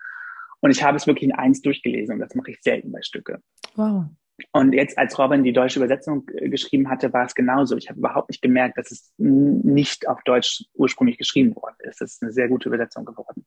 Und 0.61 0.71
ich 0.71 0.83
habe 0.83 0.97
es 0.97 1.07
wirklich 1.07 1.29
in 1.29 1.35
eins 1.35 1.61
durchgelesen 1.63 2.15
und 2.15 2.21
das 2.21 2.35
mache 2.35 2.53
ich 2.53 2.63
selten 2.63 2.93
bei 2.93 3.03
Stücke. 3.03 3.41
Wow. 3.75 4.07
Und 4.51 4.73
jetzt, 4.73 4.99
als 4.99 5.19
Robin 5.19 5.45
die 5.45 5.53
deutsche 5.53 5.79
Übersetzung 5.79 6.29
äh, 6.35 6.49
geschrieben 6.49 6.89
hatte, 6.91 7.13
war 7.13 7.25
es 7.25 7.35
genauso. 7.35 7.77
Ich 7.77 7.89
habe 7.89 8.01
überhaupt 8.01 8.31
nicht 8.31 8.43
gemerkt, 8.43 8.79
dass 8.79 8.91
es 8.91 9.13
nicht 9.17 10.09
auf 10.09 10.23
Deutsch 10.25 10.65
ursprünglich 10.75 11.19
geschrieben 11.19 11.55
worden 11.55 11.77
ist. 11.81 12.01
Es 12.01 12.15
ist 12.15 12.23
eine 12.23 12.33
sehr 12.33 12.49
gute 12.49 12.69
Übersetzung 12.69 13.05
geworden. 13.05 13.47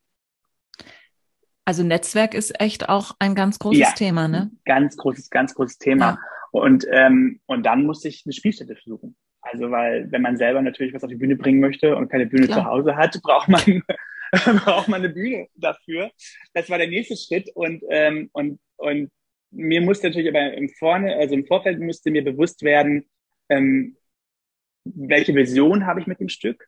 Also 1.66 1.84
Netzwerk 1.84 2.34
ist 2.34 2.62
echt 2.62 2.88
auch 2.88 3.18
ein 3.20 3.36
ganz 3.36 3.60
großes 3.60 3.80
ja, 3.80 3.92
Thema, 3.92 4.30
ne? 4.30 4.52
Ganz 4.64 4.96
großes, 4.96 5.30
ganz 5.30 5.54
großes 5.54 5.80
Thema. 5.80 6.12
Ja. 6.12 6.20
Und, 6.52 6.88
ähm, 6.90 7.42
und 7.46 7.66
dann 7.66 7.86
musste 7.86 8.08
ich 8.08 8.24
eine 8.26 8.32
Spielstätte 8.32 8.78
suchen. 8.86 9.18
Also, 9.42 9.70
weil 9.72 10.10
wenn 10.12 10.22
man 10.22 10.38
selber 10.38 10.62
natürlich 10.62 10.94
was 10.94 11.04
auf 11.04 11.10
die 11.10 11.16
Bühne 11.16 11.36
bringen 11.36 11.60
möchte 11.60 11.96
und 11.96 12.10
keine 12.10 12.26
Bühne 12.26 12.48
Klar. 12.48 12.60
zu 12.60 12.66
Hause 12.66 12.96
hat, 12.96 13.20
braucht 13.24 13.50
man 13.50 13.84
braucht 14.64 14.88
man 14.88 15.04
eine 15.04 15.14
Bühne 15.14 15.48
dafür. 15.56 16.12
Das 16.54 16.70
war 16.70 16.78
der 16.78 16.88
nächste 16.88 17.16
Schritt 17.18 17.50
und, 17.56 17.84
ähm, 17.90 18.30
und, 18.34 18.60
und 18.78 19.12
mir 19.52 19.82
musste 19.82 20.08
natürlich 20.08 20.30
aber 20.30 20.54
im 20.54 20.70
Vorne, 20.70 21.16
also 21.16 21.34
im 21.34 21.46
Vorfeld 21.46 21.80
musste 21.80 22.12
mir 22.12 22.24
bewusst 22.24 22.64
werden, 22.64 23.10
ähm, 23.50 23.98
welche 24.84 25.36
Vision 25.36 25.86
habe 25.86 26.00
ich 26.00 26.08
mit 26.08 26.20
dem 26.20 26.30
Stück 26.30 26.68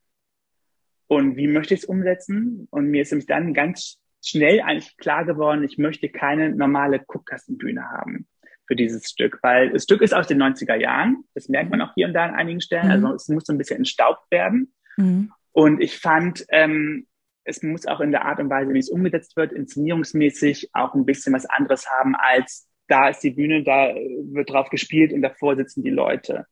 und 1.07 1.37
wie 1.37 1.47
möchte 1.47 1.73
ich 1.73 1.81
es 1.81 1.85
umsetzen. 1.85 2.67
Und 2.71 2.87
mir 2.87 3.01
ist 3.01 3.11
nämlich 3.11 3.27
dann 3.27 3.53
ganz 3.53 3.99
schnell 4.23 4.61
eigentlich 4.61 4.97
klar 4.97 5.25
geworden, 5.25 5.63
ich 5.63 5.77
möchte 5.77 6.09
keine 6.09 6.49
normale 6.49 6.99
Guckkastenbühne 6.99 7.83
haben 7.89 8.27
für 8.67 8.75
dieses 8.75 9.09
Stück, 9.09 9.39
weil 9.41 9.71
das 9.71 9.83
Stück 9.83 10.01
ist 10.01 10.13
aus 10.13 10.27
den 10.27 10.41
90er 10.41 10.75
Jahren. 10.75 11.23
Das 11.33 11.49
merkt 11.49 11.71
man 11.71 11.81
auch 11.81 11.93
hier 11.95 12.07
und 12.07 12.13
da 12.13 12.25
an 12.25 12.35
einigen 12.35 12.61
Stellen. 12.61 12.85
Mhm. 12.85 12.91
Also 12.91 13.13
es 13.15 13.27
muss 13.29 13.45
so 13.45 13.53
ein 13.53 13.57
bisschen 13.57 13.77
entstaubt 13.77 14.29
werden. 14.29 14.73
Mhm. 14.97 15.31
Und 15.51 15.81
ich 15.81 15.97
fand, 15.97 16.45
ähm, 16.49 17.07
es 17.43 17.63
muss 17.63 17.85
auch 17.87 17.99
in 17.99 18.11
der 18.11 18.25
Art 18.25 18.39
und 18.39 18.49
Weise, 18.49 18.73
wie 18.73 18.79
es 18.79 18.89
umgesetzt 18.89 19.35
wird, 19.35 19.51
inszenierungsmäßig 19.51 20.69
auch 20.73 20.93
ein 20.93 21.05
bisschen 21.05 21.33
was 21.33 21.45
anderes 21.45 21.89
haben 21.89 22.15
als 22.15 22.69
da 22.89 23.07
ist 23.07 23.23
die 23.23 23.31
Bühne, 23.31 23.63
da 23.63 23.93
wird 23.93 24.49
drauf 24.49 24.69
gespielt 24.69 25.13
und 25.13 25.21
davor 25.21 25.55
sitzen 25.55 25.83
die 25.83 25.89
Leute. 25.91 26.45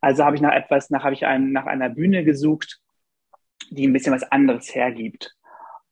Also 0.00 0.24
habe 0.24 0.36
ich 0.36 0.42
nach 0.42 0.52
etwas, 0.52 0.90
nach 0.90 1.04
habe 1.04 1.14
ich 1.14 1.26
einen, 1.26 1.52
nach 1.52 1.66
einer 1.66 1.90
Bühne 1.90 2.24
gesucht, 2.24 2.80
die 3.70 3.86
ein 3.86 3.92
bisschen 3.92 4.14
was 4.14 4.24
anderes 4.24 4.74
hergibt. 4.74 5.34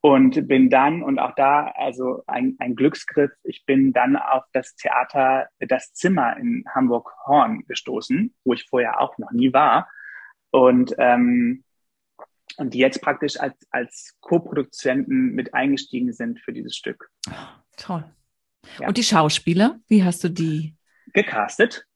Und 0.00 0.48
bin 0.48 0.68
dann, 0.68 1.02
und 1.02 1.18
auch 1.18 1.34
da, 1.34 1.72
also 1.76 2.22
ein, 2.26 2.56
ein 2.58 2.76
Glücksgriff, 2.76 3.30
ich 3.42 3.64
bin 3.64 3.94
dann 3.94 4.16
auf 4.16 4.44
das 4.52 4.74
Theater 4.74 5.48
Das 5.60 5.94
Zimmer 5.94 6.36
in 6.36 6.64
Hamburg-Horn 6.74 7.64
gestoßen, 7.66 8.34
wo 8.44 8.52
ich 8.52 8.66
vorher 8.68 9.00
auch 9.00 9.16
noch 9.16 9.32
nie 9.32 9.54
war. 9.54 9.88
Und 10.50 10.94
ähm, 10.98 11.64
und 12.56 12.74
die 12.74 12.78
jetzt 12.78 13.00
praktisch 13.02 13.38
als, 13.38 13.54
als 13.70 14.16
Co-Produzenten 14.20 15.34
mit 15.34 15.54
eingestiegen 15.54 16.12
sind 16.12 16.40
für 16.40 16.52
dieses 16.52 16.76
Stück. 16.76 17.10
toll. 17.76 18.04
Ja. 18.78 18.88
Und 18.88 18.96
die 18.96 19.02
Schauspieler, 19.02 19.80
wie 19.88 20.04
hast 20.04 20.24
du 20.24 20.28
die? 20.28 20.74
Gecastet. 21.12 21.86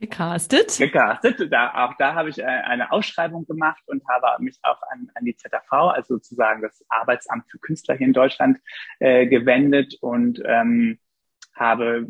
Gecastet? 0.00 0.78
Gecastet. 0.78 1.52
Da, 1.52 1.86
auch 1.86 1.94
da 1.98 2.14
habe 2.14 2.30
ich 2.30 2.38
äh, 2.38 2.44
eine 2.44 2.90
Ausschreibung 2.90 3.46
gemacht 3.46 3.82
und 3.86 4.02
habe 4.08 4.42
mich 4.42 4.58
auch 4.62 4.80
an, 4.90 5.10
an 5.14 5.24
die 5.24 5.36
ZAV, 5.36 5.70
also 5.70 6.14
sozusagen 6.14 6.62
das 6.62 6.82
Arbeitsamt 6.88 7.50
für 7.50 7.58
Künstler 7.58 7.96
hier 7.96 8.06
in 8.06 8.14
Deutschland, 8.14 8.58
äh, 8.98 9.26
gewendet 9.26 9.96
und 10.00 10.40
ähm, 10.46 10.98
habe 11.54 12.06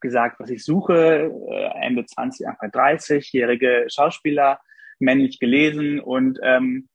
gesagt, 0.00 0.40
was 0.40 0.48
ich 0.48 0.64
suche, 0.64 1.30
äh, 1.50 1.86
Ende 1.86 2.06
20, 2.06 2.48
Anfang 2.48 2.70
30-jährige 2.70 3.86
Schauspieler, 3.88 4.60
männlich 4.98 5.38
gelesen 5.38 6.00
und 6.00 6.38
ähm, 6.42 6.88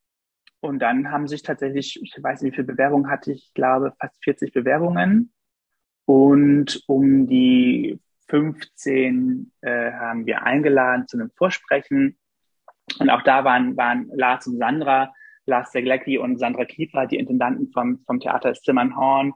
und 0.62 0.80
dann 0.80 1.12
haben 1.12 1.28
sich 1.28 1.42
tatsächlich, 1.42 2.00
ich 2.02 2.16
weiß 2.22 2.42
nicht, 2.42 2.54
wie 2.54 2.56
viele 2.58 2.68
Bewerbungen 2.68 3.10
hatte 3.10 3.32
ich, 3.32 3.54
glaube 3.54 3.94
fast 4.00 4.22
40 4.24 4.54
Bewerbungen. 4.54 5.32
Und 6.06 6.84
um 6.88 7.28
die 7.28 8.00
15 8.28 9.52
äh, 9.62 9.92
haben 9.92 10.26
wir 10.26 10.44
eingeladen 10.44 11.08
zu 11.08 11.18
einem 11.18 11.32
Vorsprechen. 11.38 12.18
Und 13.00 13.10
auch 13.10 13.22
da 13.22 13.44
waren, 13.44 13.78
waren 13.78 14.10
Lars 14.14 14.48
und 14.48 14.58
Sandra, 14.58 15.14
Lars 15.46 15.72
Seglecki 15.72 16.18
und 16.18 16.40
Sandra 16.40 16.66
Kiefer, 16.66 17.08
die 17.08 17.18
Intendanten 17.18 17.72
vom, 17.72 18.00
vom 18.06 18.20
Theater 18.20 18.54
Zimmernhorn, 18.54 19.34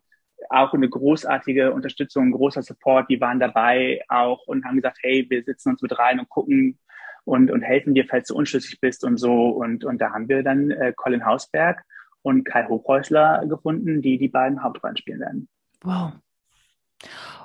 auch 0.49 0.73
eine 0.73 0.89
großartige 0.89 1.71
Unterstützung, 1.71 2.27
ein 2.27 2.31
großer 2.31 2.63
Support. 2.63 3.09
Die 3.09 3.21
waren 3.21 3.39
dabei 3.39 4.01
auch 4.09 4.45
und 4.47 4.65
haben 4.65 4.75
gesagt, 4.75 4.97
hey, 5.01 5.25
wir 5.29 5.43
sitzen 5.43 5.69
uns 5.69 5.81
mit 5.81 5.97
rein 5.97 6.19
und 6.19 6.29
gucken 6.29 6.79
und, 7.25 7.51
und 7.51 7.61
helfen 7.61 7.93
dir, 7.93 8.05
falls 8.05 8.27
du 8.27 8.35
unschlüssig 8.35 8.79
bist 8.79 9.03
und 9.03 9.17
so. 9.17 9.49
Und, 9.49 9.83
und 9.83 9.99
da 9.99 10.11
haben 10.11 10.27
wir 10.29 10.43
dann 10.43 10.71
äh, 10.71 10.93
Colin 10.95 11.25
Hausberg 11.25 11.83
und 12.21 12.43
Kai 12.43 12.65
Hochhäusler 12.67 13.45
gefunden, 13.47 14.01
die 14.01 14.17
die 14.17 14.29
beiden 14.29 14.63
Hauptrollen 14.63 14.97
spielen 14.97 15.19
werden. 15.19 15.49
Wow. 15.81 16.13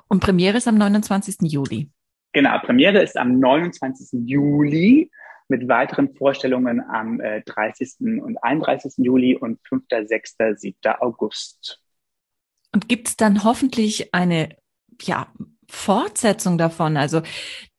Und 0.09 0.21
Premiere 0.21 0.57
ist 0.57 0.69
am 0.69 0.77
29. 0.77 1.37
Juli. 1.43 1.91
Genau, 2.33 2.59
Premiere 2.61 3.03
ist 3.03 3.17
am 3.17 3.39
29. 3.39 4.21
Juli 4.29 5.11
mit 5.49 5.67
weiteren 5.69 6.15
Vorstellungen 6.15 6.81
am 6.81 7.21
äh, 7.21 7.43
30. 7.43 8.21
und 8.23 8.37
31. 8.43 8.95
Juli 8.99 9.37
und 9.37 9.59
5., 9.67 9.85
6., 10.05 10.37
7. 10.57 10.77
August. 11.01 11.83
Und 12.73 12.89
gibt 12.89 13.09
es 13.09 13.17
dann 13.17 13.45
hoffentlich 13.45 14.15
eine 14.15 14.57
ja, 15.01 15.27
Fortsetzung 15.69 16.59
davon? 16.59 16.97
Also 16.97 17.23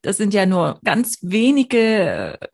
das 0.01 0.17
sind 0.17 0.33
ja 0.33 0.45
nur 0.45 0.79
ganz 0.83 1.19
wenige 1.21 2.39
äh, 2.39 2.47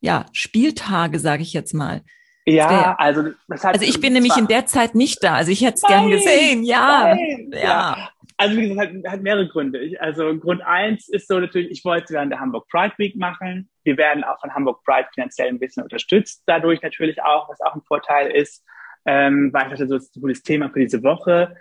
ja, 0.00 0.26
Spieltage, 0.32 1.18
sage 1.18 1.42
ich 1.42 1.52
jetzt 1.52 1.74
mal. 1.74 2.02
Ja, 2.48 2.70
wär, 2.70 3.00
also 3.00 3.30
das 3.48 3.64
hat, 3.64 3.74
Also 3.74 3.86
ich 3.86 4.00
bin 4.00 4.12
nämlich 4.12 4.36
in 4.36 4.46
der 4.46 4.66
Zeit 4.66 4.94
nicht 4.94 5.22
da. 5.24 5.34
Also 5.34 5.50
ich 5.50 5.62
hätte 5.62 5.74
es 5.76 5.82
gern 5.82 6.08
gesehen. 6.08 6.62
Ja, 6.62 7.14
nein, 7.16 7.50
ja. 7.52 7.60
ja. 7.60 8.10
Also 8.36 8.56
wie 8.56 8.68
gesagt, 8.68 8.92
hat, 8.94 9.12
hat 9.12 9.22
mehrere 9.22 9.48
Gründe. 9.48 9.80
Ich, 9.80 10.00
also 10.00 10.36
Grund 10.38 10.62
eins 10.62 11.08
ist 11.08 11.26
so 11.26 11.40
natürlich, 11.40 11.70
ich 11.70 11.84
wollte 11.84 12.14
während 12.14 12.30
der 12.30 12.38
Hamburg 12.38 12.68
Pride 12.68 12.94
Week 12.98 13.16
machen. 13.16 13.68
Wir 13.82 13.96
werden 13.96 14.22
auch 14.22 14.38
von 14.40 14.54
Hamburg 14.54 14.84
Pride 14.84 15.08
finanziell 15.12 15.48
ein 15.48 15.58
bisschen 15.58 15.82
unterstützt, 15.82 16.42
dadurch 16.46 16.82
natürlich 16.82 17.20
auch, 17.22 17.48
was 17.48 17.60
auch 17.62 17.74
ein 17.74 17.82
Vorteil 17.82 18.30
ist. 18.30 18.64
Ähm, 19.06 19.52
weil 19.52 19.64
ich 19.64 19.70
dachte, 19.70 19.88
so 19.88 19.94
das 19.94 20.04
ist 20.04 20.16
ein 20.16 20.20
gutes 20.20 20.42
Thema 20.42 20.68
für 20.70 20.80
diese 20.80 21.02
Woche. 21.02 21.56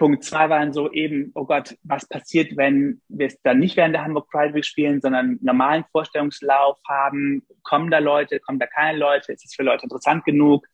Punkt 0.00 0.24
zwei 0.24 0.48
waren 0.48 0.72
so 0.72 0.90
eben, 0.90 1.30
oh 1.34 1.44
Gott, 1.44 1.76
was 1.84 2.08
passiert, 2.08 2.56
wenn 2.56 3.02
wir 3.08 3.26
es 3.26 3.40
dann 3.42 3.58
nicht 3.58 3.76
während 3.76 3.94
der 3.94 4.02
Hamburg 4.02 4.28
Pride 4.30 4.54
Week 4.54 4.64
spielen, 4.64 5.00
sondern 5.00 5.38
normalen 5.42 5.84
Vorstellungslauf 5.92 6.78
haben? 6.88 7.46
Kommen 7.62 7.90
da 7.90 7.98
Leute, 7.98 8.40
kommen 8.40 8.58
da 8.58 8.66
keine 8.66 8.98
Leute? 8.98 9.32
Ist 9.32 9.44
es 9.44 9.54
für 9.54 9.62
Leute 9.62 9.84
interessant 9.84 10.24
genug? 10.24 10.66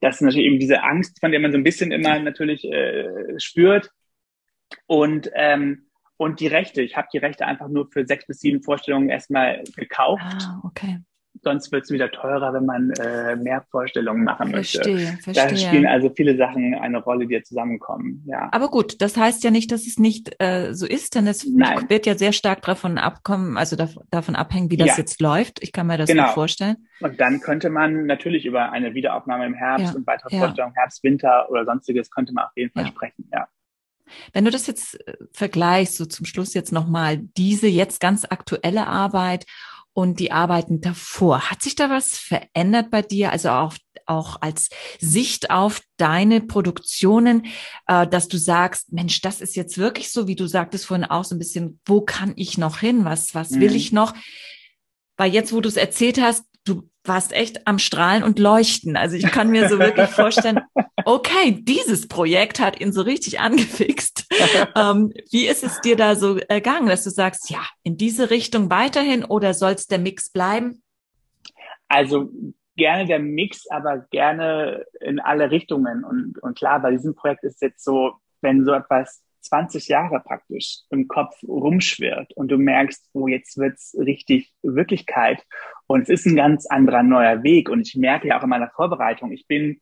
Das 0.00 0.16
ist 0.16 0.22
natürlich 0.22 0.46
eben 0.46 0.58
diese 0.58 0.82
Angst, 0.82 1.20
von 1.20 1.30
der 1.30 1.40
man 1.40 1.52
so 1.52 1.58
ein 1.58 1.62
bisschen 1.62 1.92
immer 1.92 2.18
natürlich 2.18 2.64
äh, 2.64 3.38
spürt. 3.38 3.90
Und, 4.86 5.30
ähm, 5.34 5.90
und 6.16 6.40
die 6.40 6.46
Rechte. 6.46 6.80
Ich 6.80 6.96
habe 6.96 7.08
die 7.12 7.18
Rechte 7.18 7.46
einfach 7.46 7.68
nur 7.68 7.88
für 7.92 8.06
sechs 8.06 8.26
bis 8.26 8.40
sieben 8.40 8.62
Vorstellungen 8.62 9.10
erstmal 9.10 9.62
gekauft. 9.76 10.24
Ah, 10.24 10.60
okay 10.64 11.00
sonst 11.44 11.70
wird 11.70 11.84
es 11.84 11.90
wieder 11.90 12.10
teurer, 12.10 12.52
wenn 12.52 12.64
man 12.64 12.90
äh, 12.92 13.36
mehr 13.36 13.64
Vorstellungen 13.70 14.24
machen 14.24 14.50
verstehe, 14.50 14.94
möchte. 14.94 15.22
Verstehe. 15.22 15.48
Da 15.48 15.56
spielen 15.56 15.86
also 15.86 16.10
viele 16.10 16.36
Sachen 16.36 16.74
eine 16.74 16.98
Rolle, 16.98 17.26
die 17.26 17.42
zusammenkommen. 17.42 18.22
Ja. 18.26 18.48
Aber 18.52 18.68
gut, 18.68 19.00
das 19.00 19.16
heißt 19.16 19.44
ja 19.44 19.50
nicht, 19.50 19.70
dass 19.70 19.86
es 19.86 19.98
nicht 19.98 20.34
äh, 20.40 20.74
so 20.74 20.86
ist, 20.86 21.14
denn 21.14 21.26
es 21.26 21.46
Nein. 21.46 21.88
wird 21.88 22.06
ja 22.06 22.16
sehr 22.16 22.32
stark 22.32 22.62
davon 22.62 22.98
abkommen, 22.98 23.56
also 23.56 23.76
da, 23.76 23.88
davon 24.10 24.36
abhängen, 24.36 24.70
wie 24.70 24.76
das 24.76 24.88
ja. 24.88 24.96
jetzt 24.98 25.20
läuft. 25.20 25.62
Ich 25.62 25.72
kann 25.72 25.86
mir 25.86 25.98
das 25.98 26.08
genau. 26.08 26.28
vorstellen. 26.28 26.88
Und 27.00 27.20
dann 27.20 27.40
könnte 27.40 27.70
man 27.70 28.06
natürlich 28.06 28.46
über 28.46 28.72
eine 28.72 28.94
Wiederaufnahme 28.94 29.46
im 29.46 29.54
Herbst 29.54 29.92
ja. 29.92 29.94
und 29.94 30.06
weitere 30.06 30.34
ja. 30.34 30.40
Vorstellungen 30.40 30.74
Herbst, 30.74 31.02
Winter 31.04 31.50
oder 31.50 31.64
sonstiges 31.64 32.10
könnte 32.10 32.32
man 32.32 32.44
auf 32.44 32.52
jeden 32.56 32.72
Fall 32.72 32.86
sprechen. 32.86 33.28
Ja. 33.32 33.48
Wenn 34.32 34.44
du 34.44 34.50
das 34.50 34.66
jetzt 34.66 35.06
äh, 35.06 35.16
vergleichst, 35.32 35.96
so 35.96 36.06
zum 36.06 36.26
Schluss 36.26 36.54
jetzt 36.54 36.72
nochmal 36.72 37.18
diese 37.36 37.66
jetzt 37.66 38.00
ganz 38.00 38.24
aktuelle 38.24 38.86
Arbeit 38.86 39.46
und 39.94 40.18
die 40.18 40.32
Arbeiten 40.32 40.80
davor. 40.80 41.50
Hat 41.50 41.62
sich 41.62 41.76
da 41.76 41.88
was 41.88 42.18
verändert 42.18 42.90
bei 42.90 43.00
dir? 43.00 43.30
Also 43.30 43.50
auch, 43.50 43.74
auch 44.06 44.42
als 44.42 44.68
Sicht 45.00 45.50
auf 45.50 45.80
deine 45.96 46.40
Produktionen, 46.40 47.46
äh, 47.86 48.06
dass 48.06 48.28
du 48.28 48.36
sagst, 48.36 48.92
Mensch, 48.92 49.22
das 49.22 49.40
ist 49.40 49.54
jetzt 49.56 49.78
wirklich 49.78 50.10
so, 50.10 50.26
wie 50.26 50.34
du 50.34 50.46
sagtest 50.46 50.84
vorhin 50.84 51.06
auch 51.06 51.24
so 51.24 51.36
ein 51.36 51.38
bisschen, 51.38 51.80
wo 51.86 52.00
kann 52.00 52.32
ich 52.36 52.58
noch 52.58 52.78
hin? 52.78 53.04
Was, 53.04 53.34
was 53.34 53.50
mhm. 53.50 53.60
will 53.60 53.76
ich 53.76 53.92
noch? 53.92 54.14
Weil 55.16 55.32
jetzt, 55.32 55.52
wo 55.52 55.60
du 55.60 55.68
es 55.68 55.76
erzählt 55.76 56.20
hast, 56.20 56.44
du 56.64 56.90
warst 57.04 57.32
echt 57.32 57.66
am 57.66 57.78
Strahlen 57.78 58.24
und 58.24 58.40
Leuchten. 58.40 58.96
Also 58.96 59.16
ich 59.16 59.26
kann 59.26 59.50
mir 59.50 59.68
so 59.68 59.78
wirklich 59.78 60.10
vorstellen, 60.10 60.60
okay, 61.04 61.58
dieses 61.62 62.08
Projekt 62.08 62.60
hat 62.60 62.80
ihn 62.80 62.92
so 62.92 63.02
richtig 63.02 63.40
angefixt. 63.40 64.26
ähm, 64.76 65.12
wie 65.30 65.46
ist 65.46 65.64
es 65.64 65.80
dir 65.80 65.96
da 65.96 66.16
so 66.16 66.38
ergangen, 66.38 66.88
dass 66.88 67.04
du 67.04 67.10
sagst, 67.10 67.50
ja, 67.50 67.64
in 67.82 67.96
diese 67.96 68.30
Richtung 68.30 68.70
weiterhin 68.70 69.24
oder 69.24 69.54
soll 69.54 69.72
es 69.72 69.86
der 69.86 69.98
Mix 69.98 70.30
bleiben? 70.30 70.82
Also 71.88 72.30
gerne 72.76 73.06
der 73.06 73.18
Mix, 73.18 73.68
aber 73.70 74.06
gerne 74.10 74.84
in 75.00 75.20
alle 75.20 75.50
Richtungen. 75.50 76.04
Und, 76.04 76.42
und 76.42 76.56
klar, 76.58 76.80
bei 76.80 76.90
diesem 76.90 77.14
Projekt 77.14 77.44
ist 77.44 77.62
jetzt 77.62 77.84
so, 77.84 78.14
wenn 78.40 78.64
so 78.64 78.72
etwas 78.72 79.22
20 79.44 79.88
Jahre 79.88 80.20
praktisch 80.20 80.80
im 80.90 81.06
Kopf 81.06 81.36
rumschwirrt 81.46 82.32
und 82.34 82.48
du 82.48 82.56
merkst, 82.56 83.10
oh, 83.12 83.28
jetzt 83.28 83.58
wird's 83.58 83.94
richtig 83.98 84.52
Wirklichkeit 84.62 85.44
und 85.86 86.02
es 86.02 86.08
ist 86.08 86.26
ein 86.26 86.36
ganz 86.36 86.66
anderer 86.66 87.02
neuer 87.02 87.42
Weg 87.42 87.68
und 87.68 87.86
ich 87.86 87.94
merke 87.94 88.28
ja 88.28 88.38
auch 88.38 88.42
in 88.42 88.48
meiner 88.48 88.70
Vorbereitung, 88.70 89.32
ich 89.32 89.46
bin, 89.46 89.80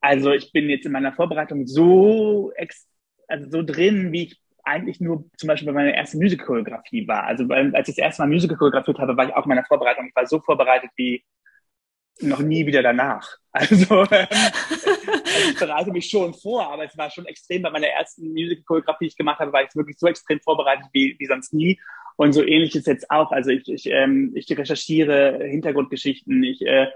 also 0.00 0.32
ich 0.32 0.52
bin 0.52 0.68
jetzt 0.68 0.86
in 0.86 0.92
meiner 0.92 1.12
Vorbereitung 1.12 1.66
so, 1.66 2.52
ex, 2.56 2.86
also 3.26 3.50
so 3.50 3.62
drin, 3.62 4.12
wie 4.12 4.24
ich 4.24 4.40
eigentlich 4.64 5.00
nur 5.00 5.24
zum 5.36 5.48
Beispiel 5.48 5.66
bei 5.66 5.72
meiner 5.72 5.94
ersten 5.94 6.18
Musical-Choreografie 6.18 7.08
war. 7.08 7.24
Also 7.24 7.46
als 7.48 7.88
ich 7.88 7.96
das 7.96 8.04
erste 8.04 8.22
Mal 8.22 8.28
Musical 8.28 8.56
choreografiert 8.56 8.98
habe, 8.98 9.16
war 9.16 9.26
ich 9.26 9.34
auch 9.34 9.44
in 9.44 9.48
meiner 9.48 9.64
Vorbereitung. 9.64 10.06
Ich 10.08 10.16
war 10.16 10.26
so 10.26 10.40
vorbereitet 10.40 10.90
wie 10.96 11.24
noch 12.20 12.40
nie 12.40 12.66
wieder 12.66 12.82
danach. 12.82 13.28
Also, 13.50 14.04
ähm, 14.12 14.26
also 14.30 15.50
ich 15.50 15.58
bereite 15.58 15.90
mich 15.90 16.08
schon 16.08 16.32
vor, 16.32 16.70
aber 16.72 16.84
es 16.84 16.96
war 16.96 17.10
schon 17.10 17.26
extrem 17.26 17.62
bei 17.62 17.70
meiner 17.70 17.88
ersten 17.88 18.28
Musical-Choreografie, 18.32 19.06
die 19.06 19.08
ich 19.08 19.16
gemacht 19.16 19.40
habe, 19.40 19.52
war 19.52 19.64
ich 19.64 19.74
wirklich 19.74 19.98
so 19.98 20.06
extrem 20.06 20.38
vorbereitet 20.38 20.86
wie, 20.92 21.16
wie 21.18 21.26
sonst 21.26 21.52
nie. 21.52 21.80
Und 22.14 22.34
so 22.34 22.44
ähnlich 22.44 22.76
ist 22.76 22.86
jetzt 22.86 23.10
auch. 23.10 23.32
Also 23.32 23.50
ich, 23.50 23.66
ich, 23.66 23.86
ähm, 23.86 24.30
ich 24.36 24.46
recherchiere 24.56 25.40
Hintergrundgeschichten, 25.42 26.44
ich 26.44 26.64
äh, 26.64 26.86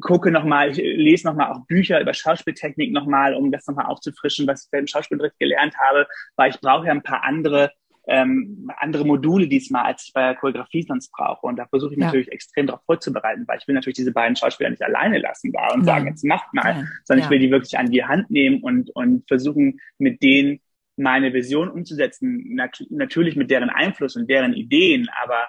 gucke 0.00 0.30
nochmal, 0.30 0.70
ich 0.70 0.76
lese 0.76 1.26
nochmal 1.26 1.52
auch 1.52 1.66
Bücher 1.66 2.00
über 2.00 2.14
Schauspieltechnik 2.14 2.92
nochmal, 2.92 3.34
um 3.34 3.50
das 3.50 3.66
nochmal 3.66 3.86
aufzufrischen, 3.86 4.46
was 4.46 4.68
ich 4.70 4.78
im 4.78 4.86
Schauspielunterricht 4.86 5.38
gelernt 5.38 5.74
habe, 5.78 6.06
weil 6.36 6.50
ich 6.50 6.60
brauche 6.60 6.86
ja 6.86 6.92
ein 6.92 7.02
paar 7.02 7.24
andere 7.24 7.72
ähm, 8.06 8.70
andere 8.78 9.06
Module 9.06 9.48
diesmal, 9.48 9.84
als 9.84 10.04
ich 10.06 10.12
bei 10.12 10.20
der 10.20 10.34
Choreografie 10.34 10.82
sonst 10.82 11.10
brauche. 11.10 11.46
Und 11.46 11.56
da 11.56 11.66
versuche 11.66 11.94
ich 11.94 11.98
ja. 11.98 12.06
natürlich 12.06 12.30
extrem 12.30 12.66
darauf 12.66 12.84
vorzubereiten, 12.84 13.44
weil 13.46 13.58
ich 13.58 13.66
will 13.66 13.74
natürlich 13.74 13.96
diese 13.96 14.12
beiden 14.12 14.36
Schauspieler 14.36 14.70
nicht 14.70 14.82
alleine 14.82 15.18
lassen 15.18 15.52
da 15.52 15.72
und 15.72 15.80
ja. 15.80 15.86
sagen, 15.86 16.08
jetzt 16.08 16.24
macht 16.24 16.52
mal, 16.52 16.80
ja. 16.80 16.84
sondern 17.04 17.24
ich 17.24 17.30
will 17.30 17.38
die 17.38 17.50
wirklich 17.50 17.78
an 17.78 17.90
die 17.90 18.04
Hand 18.04 18.30
nehmen 18.30 18.62
und, 18.62 18.90
und 18.94 19.26
versuchen, 19.26 19.80
mit 19.98 20.22
denen 20.22 20.60
meine 20.96 21.32
Vision 21.32 21.70
umzusetzen, 21.70 22.54
nat 22.54 22.84
natürlich 22.90 23.36
mit 23.36 23.50
deren 23.50 23.70
Einfluss 23.70 24.16
und 24.16 24.28
deren 24.30 24.52
Ideen, 24.52 25.08
aber 25.22 25.48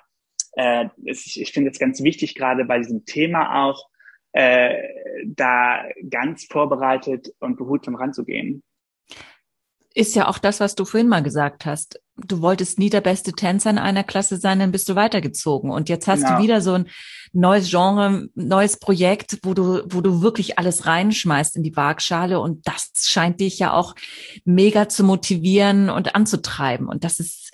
äh, 0.53 0.86
es, 1.05 1.36
ich 1.36 1.51
finde 1.51 1.71
es 1.71 1.78
ganz 1.78 2.01
wichtig, 2.01 2.36
gerade 2.36 2.65
bei 2.65 2.80
diesem 2.80 3.05
Thema 3.05 3.65
auch, 3.65 3.89
äh, 4.36 4.77
da 5.25 5.83
ganz 6.09 6.45
vorbereitet 6.45 7.33
und 7.39 7.57
behutsam 7.57 7.95
ranzugehen 7.95 8.63
ist 9.95 10.13
ja 10.13 10.27
auch 10.27 10.38
das, 10.38 10.59
was 10.59 10.75
du 10.75 10.83
vorhin 10.83 11.07
mal 11.07 11.23
gesagt 11.23 11.65
hast. 11.65 12.01
Du 12.17 12.41
wolltest 12.41 12.77
nie 12.79 12.89
der 12.89 12.99
beste 12.99 13.31
Tänzer 13.31 13.69
in 13.69 13.77
einer 13.77 14.03
Klasse 14.03 14.36
sein, 14.38 14.59
dann 14.59 14.73
bist 14.73 14.89
du 14.89 14.95
weitergezogen. 14.95 15.71
Und 15.71 15.88
jetzt 15.88 16.05
hast 16.07 16.23
genau. 16.23 16.36
du 16.36 16.43
wieder 16.43 16.59
so 16.59 16.73
ein 16.73 16.89
neues 17.31 17.69
Genre, 17.69 18.27
neues 18.36 18.77
Projekt, 18.77 19.39
wo 19.43 19.53
du, 19.53 19.83
wo 19.86 20.01
du 20.01 20.21
wirklich 20.21 20.59
alles 20.59 20.86
reinschmeißt 20.86 21.55
in 21.55 21.63
die 21.63 21.75
Waagschale. 21.77 22.41
Und 22.41 22.67
das 22.67 22.91
scheint 23.05 23.39
dich 23.39 23.57
ja 23.57 23.71
auch 23.71 23.95
mega 24.43 24.89
zu 24.89 25.05
motivieren 25.05 25.89
und 25.89 26.13
anzutreiben. 26.13 26.88
Und 26.88 27.05
das 27.05 27.21
ist, 27.21 27.53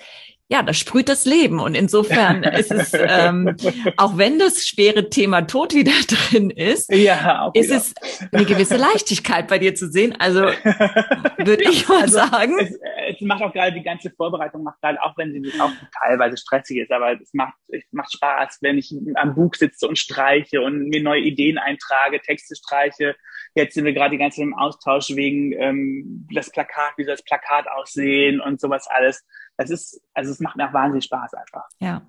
ja, 0.51 0.63
das 0.63 0.77
sprüht 0.77 1.07
das 1.07 1.23
Leben. 1.23 1.61
Und 1.61 1.75
insofern 1.75 2.43
ist 2.59 2.71
es, 2.71 2.91
ähm, 2.93 3.55
auch 3.95 4.17
wenn 4.17 4.37
das 4.37 4.67
schwere 4.67 5.09
Thema 5.09 5.43
Tod 5.43 5.73
wieder 5.73 5.93
drin 6.07 6.49
ist, 6.49 6.91
ja, 6.93 7.49
ist 7.53 7.69
wieder. 7.69 7.77
es 7.77 7.93
eine 8.33 8.43
gewisse 8.43 8.75
Leichtigkeit 8.75 9.47
bei 9.47 9.59
dir 9.59 9.75
zu 9.75 9.89
sehen. 9.89 10.13
Also 10.19 10.41
würde 10.41 11.63
ich 11.69 11.87
mal 11.87 12.01
also, 12.01 12.17
sagen. 12.17 12.59
Es, 12.59 12.77
es 13.15 13.21
macht 13.21 13.41
auch 13.41 13.53
gerade 13.53 13.71
die 13.71 13.81
ganze 13.81 14.11
Vorbereitung, 14.11 14.63
macht 14.63 14.81
gerade, 14.81 15.01
auch 15.01 15.17
wenn 15.17 15.31
sie 15.31 15.61
auch 15.61 15.71
teilweise 16.03 16.35
stressig 16.35 16.79
ist, 16.79 16.91
aber 16.91 17.13
es 17.13 17.33
macht, 17.33 17.53
es 17.69 17.83
macht 17.91 18.11
Spaß, 18.11 18.57
wenn 18.59 18.77
ich 18.77 18.93
am 19.15 19.33
Buch 19.33 19.55
sitze 19.55 19.87
und 19.87 19.97
streiche 19.97 20.61
und 20.61 20.89
mir 20.89 21.01
neue 21.01 21.21
Ideen 21.21 21.59
eintrage, 21.59 22.19
Texte 22.19 22.57
streiche. 22.57 23.15
Jetzt 23.55 23.75
sind 23.75 23.85
wir 23.85 23.93
gerade 23.93 24.11
die 24.11 24.17
ganze 24.17 24.37
Zeit 24.37 24.47
im 24.47 24.53
Austausch 24.53 25.15
wegen 25.15 25.53
ähm, 25.53 26.27
das 26.33 26.51
Plakat, 26.51 26.93
wie 26.97 27.05
soll 27.05 27.13
das 27.13 27.23
Plakat 27.23 27.67
aussehen 27.69 28.41
und 28.41 28.59
sowas 28.59 28.87
alles. 28.89 29.25
Das 29.61 29.69
ist, 29.69 30.01
also 30.13 30.31
es 30.31 30.39
macht 30.39 30.57
mir 30.57 30.67
auch 30.67 30.73
wahnsinnig 30.73 31.05
Spaß 31.05 31.33
einfach. 31.33 31.63
Ja. 31.79 32.01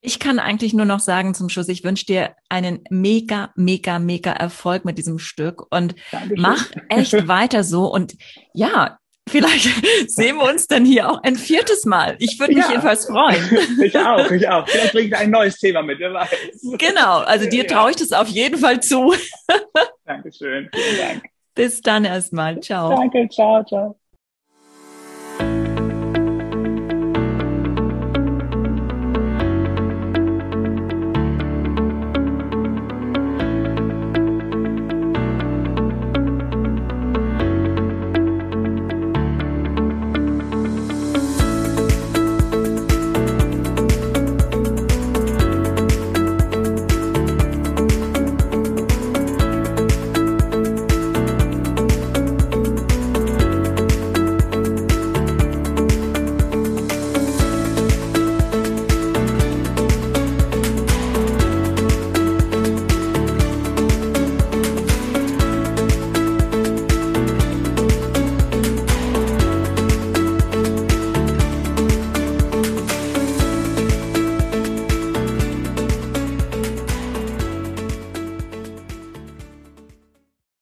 Ich 0.00 0.18
kann 0.18 0.38
eigentlich 0.38 0.74
nur 0.74 0.84
noch 0.84 1.00
sagen 1.00 1.34
zum 1.34 1.48
Schluss, 1.48 1.68
ich 1.68 1.82
wünsche 1.82 2.04
dir 2.04 2.36
einen 2.50 2.84
mega, 2.90 3.52
mega, 3.56 3.98
mega 3.98 4.32
Erfolg 4.32 4.84
mit 4.84 4.98
diesem 4.98 5.18
Stück 5.18 5.62
und 5.74 5.94
Dankeschön. 6.12 6.42
mach 6.42 6.70
echt 6.90 7.12
weiter 7.28 7.64
so. 7.64 7.90
Und 7.90 8.14
ja, 8.52 8.98
vielleicht 9.26 9.70
sehen 10.10 10.36
wir 10.36 10.50
uns 10.50 10.66
dann 10.66 10.84
hier 10.84 11.10
auch 11.10 11.22
ein 11.22 11.36
viertes 11.36 11.86
Mal. 11.86 12.16
Ich 12.18 12.38
würde 12.38 12.52
mich 12.52 12.64
ja. 12.64 12.72
jedenfalls 12.72 13.06
freuen. 13.06 13.42
Ich 13.82 13.96
auch, 13.96 14.30
ich 14.30 14.46
auch. 14.46 14.68
Vielleicht 14.68 14.92
bringe 14.92 15.06
ich 15.08 15.16
ein 15.16 15.30
neues 15.30 15.58
Thema 15.58 15.82
mit, 15.82 15.98
wer 15.98 16.12
weiß. 16.12 16.30
Genau, 16.76 17.20
also 17.20 17.48
dir 17.48 17.66
traue 17.66 17.92
ich 17.92 17.96
das 17.96 18.12
auf 18.12 18.28
jeden 18.28 18.58
Fall 18.58 18.82
zu. 18.82 19.14
Dankeschön, 20.04 20.68
vielen 20.70 20.98
Dank. 20.98 21.24
Bis 21.54 21.80
dann 21.80 22.04
erstmal. 22.04 22.60
Ciao. 22.60 22.90
Danke, 22.90 23.26
ciao, 23.30 23.64
ciao. 23.64 23.98